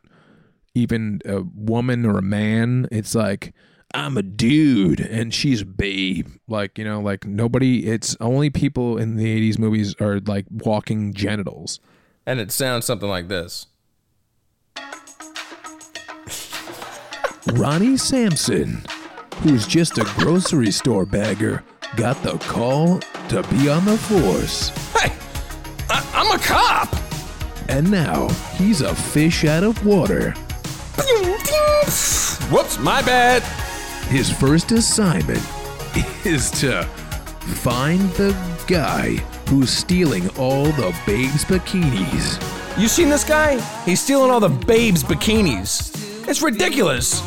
even 0.75 1.21
a 1.25 1.41
woman 1.41 2.05
or 2.05 2.17
a 2.19 2.21
man. 2.21 2.87
It's 2.91 3.15
like 3.15 3.53
I'm 3.93 4.17
a 4.17 4.21
dude 4.21 4.99
and 4.99 5.33
she's 5.33 5.61
a 5.61 5.65
babe. 5.65 6.27
Like, 6.47 6.77
you 6.77 6.83
know, 6.83 7.01
like 7.01 7.25
nobody 7.25 7.87
it's 7.87 8.15
only 8.19 8.49
people 8.49 8.97
in 8.97 9.15
the 9.15 9.51
80s 9.51 9.57
movies 9.57 9.95
are 9.99 10.19
like 10.19 10.45
walking 10.51 11.13
genitals. 11.13 11.79
And 12.25 12.39
it 12.39 12.51
sounds 12.51 12.85
something 12.85 13.09
like 13.09 13.29
this. 13.29 13.67
Ronnie 17.53 17.95
Sampson, 17.95 18.83
who's 19.37 19.67
just 19.67 19.97
a 19.97 20.03
grocery 20.17 20.71
store 20.71 21.05
bagger, 21.05 21.63
got 21.95 22.21
the 22.23 22.37
call 22.39 22.99
to 23.29 23.43
be 23.43 23.69
on 23.69 23.85
the 23.85 23.97
force. 23.97 24.69
Hey, 24.93 25.15
I, 25.89 26.05
I'm 26.13 26.37
a 26.37 26.43
cop. 26.43 26.93
And 27.69 27.89
now 27.89 28.29
he's 28.55 28.81
a 28.81 28.93
fish 28.93 29.45
out 29.45 29.63
of 29.63 29.85
water. 29.85 30.33
Whoops, 32.51 32.77
my 32.77 33.01
bad. 33.01 33.41
His 34.07 34.31
first 34.31 34.71
assignment 34.71 35.41
is 36.25 36.51
to 36.61 36.83
find 37.63 38.01
the 38.11 38.35
guy 38.67 39.15
who's 39.49 39.69
stealing 39.69 40.29
all 40.37 40.65
the 40.65 40.95
babes' 41.05 41.43
bikinis. 41.45 42.79
You 42.79 42.87
seen 42.87 43.09
this 43.09 43.23
guy? 43.23 43.59
He's 43.83 44.01
stealing 44.01 44.31
all 44.31 44.39
the 44.39 44.49
babes' 44.49 45.03
bikinis. 45.03 46.27
It's 46.27 46.41
ridiculous. 46.41 47.21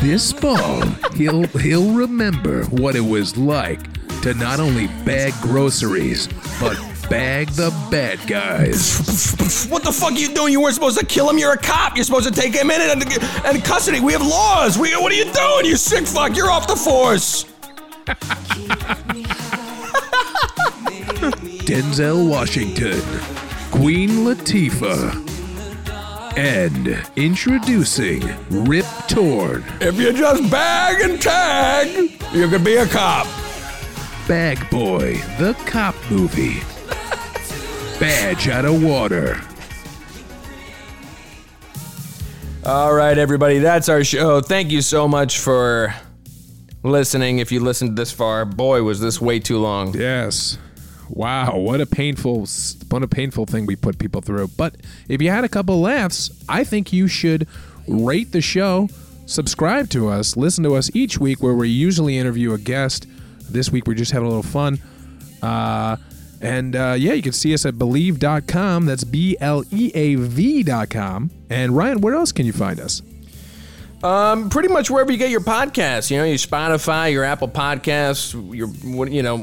This 0.00 0.32
fall, 0.32 0.80
he'll 1.14 1.46
he'll 1.58 1.92
remember 1.92 2.64
what 2.66 2.96
it 2.96 3.00
was 3.00 3.36
like 3.36 3.80
to 4.22 4.34
not 4.34 4.58
only 4.58 4.88
bag 5.04 5.32
groceries, 5.42 6.28
but 6.60 6.76
bag 7.12 7.48
the 7.48 7.70
bad 7.90 8.26
guys. 8.26 9.36
What 9.68 9.84
the 9.84 9.92
fuck 9.92 10.12
are 10.12 10.16
you 10.16 10.32
doing? 10.34 10.50
You 10.50 10.62
weren't 10.62 10.72
supposed 10.74 10.98
to 10.98 11.04
kill 11.04 11.28
him. 11.28 11.36
You're 11.36 11.52
a 11.52 11.58
cop. 11.58 11.94
You're 11.94 12.06
supposed 12.06 12.26
to 12.26 12.32
take 12.32 12.54
him 12.54 12.70
in 12.70 12.80
and, 12.80 13.02
and 13.44 13.62
custody. 13.62 14.00
We 14.00 14.14
have 14.14 14.22
laws. 14.22 14.78
We, 14.78 14.96
what 14.96 15.12
are 15.12 15.14
you 15.14 15.30
doing? 15.30 15.66
You 15.66 15.76
sick 15.76 16.06
fuck. 16.06 16.34
You're 16.34 16.50
off 16.50 16.66
the 16.66 16.74
force. 16.74 17.44
Denzel 21.66 22.30
Washington, 22.30 23.02
Queen 23.70 24.24
Latifah, 24.24 25.12
and 26.38 27.06
introducing 27.16 28.22
Rip 28.48 28.86
Torn, 29.08 29.62
If 29.82 30.00
you 30.00 30.14
just 30.14 30.50
bag 30.50 31.02
and 31.02 31.20
tag, 31.20 32.10
you 32.32 32.48
could 32.48 32.64
be 32.64 32.76
a 32.76 32.86
cop. 32.86 33.26
Bag 34.26 34.70
Boy, 34.70 35.16
the 35.38 35.52
cop 35.66 35.94
movie. 36.10 36.62
Badge 37.98 38.48
out 38.48 38.64
of 38.64 38.82
water. 38.82 39.40
All 42.64 42.94
right, 42.94 43.18
everybody, 43.18 43.58
that's 43.58 43.88
our 43.88 44.04
show. 44.04 44.40
Thank 44.40 44.70
you 44.70 44.82
so 44.82 45.08
much 45.08 45.38
for 45.38 45.94
listening. 46.82 47.38
If 47.38 47.50
you 47.52 47.60
listened 47.60 47.96
this 47.96 48.12
far, 48.12 48.44
boy, 48.44 48.82
was 48.82 49.00
this 49.00 49.20
way 49.20 49.40
too 49.40 49.58
long. 49.58 49.94
Yes. 49.96 50.58
Wow, 51.08 51.58
what 51.58 51.80
a 51.80 51.86
painful 51.86 52.46
what 52.88 53.02
a 53.02 53.08
painful 53.08 53.46
thing 53.46 53.66
we 53.66 53.76
put 53.76 53.98
people 53.98 54.20
through. 54.20 54.48
But 54.56 54.76
if 55.08 55.20
you 55.20 55.30
had 55.30 55.44
a 55.44 55.48
couple 55.48 55.80
laughs, 55.80 56.30
I 56.48 56.64
think 56.64 56.92
you 56.92 57.06
should 57.08 57.46
rate 57.86 58.32
the 58.32 58.40
show, 58.40 58.88
subscribe 59.26 59.90
to 59.90 60.08
us, 60.08 60.36
listen 60.36 60.64
to 60.64 60.74
us 60.74 60.90
each 60.94 61.18
week 61.18 61.42
where 61.42 61.54
we 61.54 61.68
usually 61.68 62.16
interview 62.16 62.52
a 62.54 62.58
guest. 62.58 63.06
This 63.50 63.70
week 63.70 63.86
we're 63.86 63.94
just 63.94 64.12
having 64.12 64.26
a 64.26 64.30
little 64.30 64.42
fun. 64.42 64.80
Uh, 65.42 65.96
and 66.42 66.74
uh, 66.76 66.94
yeah, 66.98 67.12
you 67.12 67.22
can 67.22 67.32
see 67.32 67.54
us 67.54 67.64
at 67.64 67.74
bleav.com. 67.74 68.86
That's 68.86 69.04
B 69.04 69.36
L 69.40 69.64
E 69.70 69.92
A 69.94 70.16
V.com. 70.16 71.30
And 71.48 71.76
Ryan, 71.76 72.00
where 72.00 72.14
else 72.14 72.32
can 72.32 72.44
you 72.44 72.52
find 72.52 72.80
us? 72.80 73.00
Um, 74.02 74.50
pretty 74.50 74.68
much 74.68 74.90
wherever 74.90 75.12
you 75.12 75.18
get 75.18 75.30
your 75.30 75.40
podcasts, 75.40 76.10
you 76.10 76.16
know, 76.16 76.24
your 76.24 76.36
Spotify, 76.36 77.12
your 77.12 77.22
Apple 77.22 77.46
Podcasts, 77.46 78.32
your 78.52 78.68
you 79.06 79.22
know, 79.22 79.36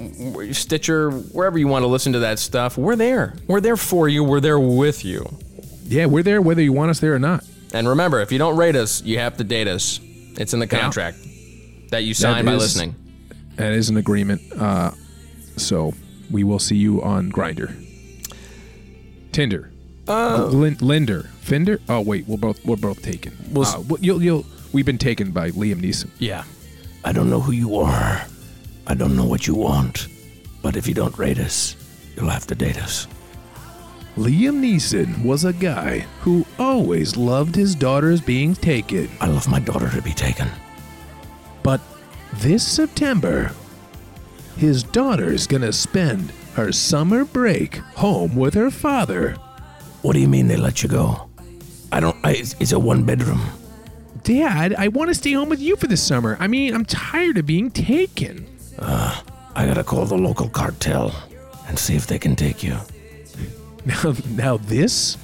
your 0.43 0.53
Stitcher, 0.53 1.11
wherever 1.11 1.57
you 1.57 1.67
want 1.69 1.83
to 1.83 1.87
listen 1.87 2.11
to 2.13 2.19
that 2.19 2.39
stuff, 2.39 2.77
we're 2.77 2.97
there. 2.97 3.35
We're 3.47 3.61
there 3.61 3.77
for 3.77 4.09
you. 4.09 4.21
We're 4.23 4.41
there 4.41 4.59
with 4.59 5.05
you. 5.05 5.25
Yeah, 5.85 6.07
we're 6.07 6.23
there 6.23 6.41
whether 6.41 6.61
you 6.61 6.73
want 6.73 6.91
us 6.91 6.99
there 6.99 7.13
or 7.13 7.19
not. 7.19 7.45
And 7.73 7.87
remember, 7.87 8.19
if 8.19 8.31
you 8.33 8.37
don't 8.37 8.57
rate 8.57 8.75
us, 8.75 9.01
you 9.01 9.19
have 9.19 9.37
to 9.37 9.45
date 9.45 9.69
us. 9.69 10.01
It's 10.03 10.53
in 10.53 10.59
the 10.59 10.67
contract 10.67 11.17
that 11.91 12.03
you 12.03 12.13
sign 12.13 12.43
by 12.43 12.55
is- 12.55 12.61
listening. 12.61 12.95
That 13.55 13.73
is 13.73 13.89
an 13.89 13.97
agreement. 13.97 14.41
Uh, 14.53 14.91
so 15.57 15.93
we 16.31 16.43
will 16.43 16.59
see 16.59 16.75
you 16.75 17.01
on 17.01 17.31
Grindr, 17.31 17.73
Tinder, 19.31 19.71
uh, 20.07 20.45
Lin- 20.45 20.77
Linder, 20.81 21.23
Finder. 21.41 21.79
Oh 21.87 22.01
wait, 22.01 22.27
we're 22.27 22.37
both 22.37 22.63
we're 22.65 22.75
both 22.75 23.01
taken. 23.01 23.37
We'll 23.51 23.65
uh, 23.65 23.81
well, 23.81 23.99
you'll 24.01 24.21
you'll 24.23 24.45
we've 24.73 24.85
been 24.85 24.97
taken 24.97 25.31
by 25.31 25.51
Liam 25.51 25.81
Neeson. 25.81 26.09
Yeah. 26.19 26.43
I 27.05 27.11
don't 27.13 27.29
know 27.29 27.39
who 27.39 27.53
you 27.53 27.75
are. 27.77 28.25
I 28.87 28.93
don't 28.93 29.15
know 29.15 29.25
what 29.25 29.47
you 29.47 29.55
want. 29.55 30.07
But 30.61 30.75
if 30.75 30.87
you 30.87 30.93
don't 30.93 31.17
rate 31.17 31.39
us, 31.39 31.75
you'll 32.17 32.29
have 32.29 32.45
to 32.47 32.55
date 32.55 32.77
us. 32.81 33.07
Liam 34.17 34.59
Neeson 34.59 35.23
was 35.23 35.45
a 35.45 35.53
guy 35.53 35.99
who 36.21 36.45
always 36.57 37.15
loved 37.15 37.55
his 37.55 37.73
daughters 37.75 38.19
being 38.19 38.53
taken, 38.53 39.09
I 39.21 39.27
love 39.27 39.47
my 39.47 39.59
daughter 39.59 39.89
to 39.91 40.01
be 40.01 40.11
taken. 40.11 40.49
but 41.63 41.79
this 42.33 42.67
September, 42.67 43.51
his 44.59 44.83
daughter's 44.83 45.47
gonna 45.47 45.71
spend 45.71 46.33
her 46.55 46.73
summer 46.73 47.23
break 47.23 47.77
home 47.95 48.35
with 48.35 48.53
her 48.55 48.69
father. 48.69 49.37
What 50.01 50.13
do 50.13 50.19
you 50.19 50.27
mean 50.27 50.49
they 50.49 50.57
let 50.57 50.83
you 50.83 50.89
go? 50.89 51.29
I 51.93 52.01
don't. 52.01 52.17
I, 52.25 52.33
it's, 52.33 52.55
it's 52.59 52.73
a 52.73 52.79
one 52.79 53.05
bedroom. 53.05 53.41
Dad, 54.23 54.75
I 54.75 54.89
want 54.89 55.07
to 55.07 55.15
stay 55.15 55.31
home 55.31 55.47
with 55.47 55.61
you 55.61 55.77
for 55.77 55.87
the 55.87 55.95
summer. 55.95 56.35
I 56.41 56.47
mean, 56.47 56.75
I'm 56.75 56.83
tired 56.83 57.37
of 57.37 57.45
being 57.45 57.71
taken. 57.71 58.47
Uh, 58.77 59.21
I 59.55 59.65
gotta 59.65 59.83
call 59.83 60.03
the 60.05 60.17
local 60.17 60.49
cartel 60.49 61.15
and 61.69 61.79
see 61.79 61.95
if 61.95 62.07
they 62.07 62.19
can 62.19 62.35
take 62.35 62.61
you. 62.61 62.77
Now, 63.85 64.13
now 64.27 64.57
this, 64.57 65.17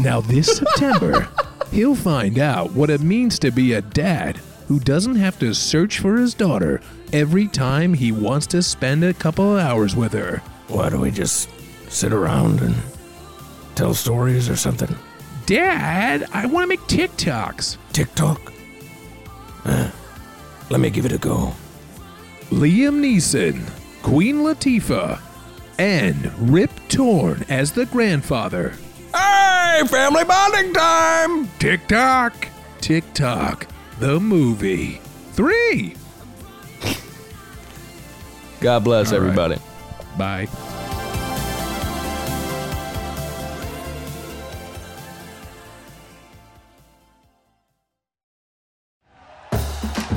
now 0.00 0.22
this 0.22 0.56
September, 0.56 1.28
he'll 1.70 1.94
find 1.94 2.38
out 2.38 2.72
what 2.72 2.88
it 2.88 3.02
means 3.02 3.38
to 3.40 3.50
be 3.50 3.74
a 3.74 3.82
dad 3.82 4.40
who 4.70 4.78
doesn't 4.78 5.16
have 5.16 5.36
to 5.36 5.52
search 5.52 5.98
for 5.98 6.16
his 6.16 6.32
daughter 6.32 6.80
every 7.12 7.48
time 7.48 7.92
he 7.92 8.12
wants 8.12 8.46
to 8.46 8.62
spend 8.62 9.02
a 9.02 9.12
couple 9.12 9.56
of 9.56 9.58
hours 9.58 9.96
with 9.96 10.12
her. 10.12 10.40
Why 10.68 10.88
don't 10.88 11.00
we 11.00 11.10
just 11.10 11.50
sit 11.90 12.12
around 12.12 12.60
and 12.60 12.76
tell 13.74 13.94
stories 13.94 14.48
or 14.48 14.54
something? 14.54 14.94
Dad, 15.44 16.24
I 16.32 16.46
want 16.46 16.62
to 16.62 16.68
make 16.68 16.78
TikToks. 16.82 17.78
TikTok? 17.92 18.52
Eh, 19.64 19.90
let 20.70 20.78
me 20.78 20.88
give 20.88 21.04
it 21.04 21.10
a 21.10 21.18
go. 21.18 21.52
Liam 22.50 23.00
Neeson, 23.00 23.68
Queen 24.04 24.36
Latifah, 24.36 25.20
and 25.80 26.32
Rip 26.48 26.70
Torn 26.88 27.44
as 27.48 27.72
the 27.72 27.86
grandfather. 27.86 28.74
Hey, 29.12 29.82
family 29.88 30.22
bonding 30.22 30.72
time! 30.72 31.48
TikTok, 31.58 32.46
TikTok, 32.80 33.66
the 34.00 34.18
movie. 34.18 35.00
Three. 35.32 35.94
God 38.60 38.82
bless 38.84 39.12
All 39.12 39.20
right. 39.20 39.24
everybody. 39.26 39.56
Bye. 40.18 40.48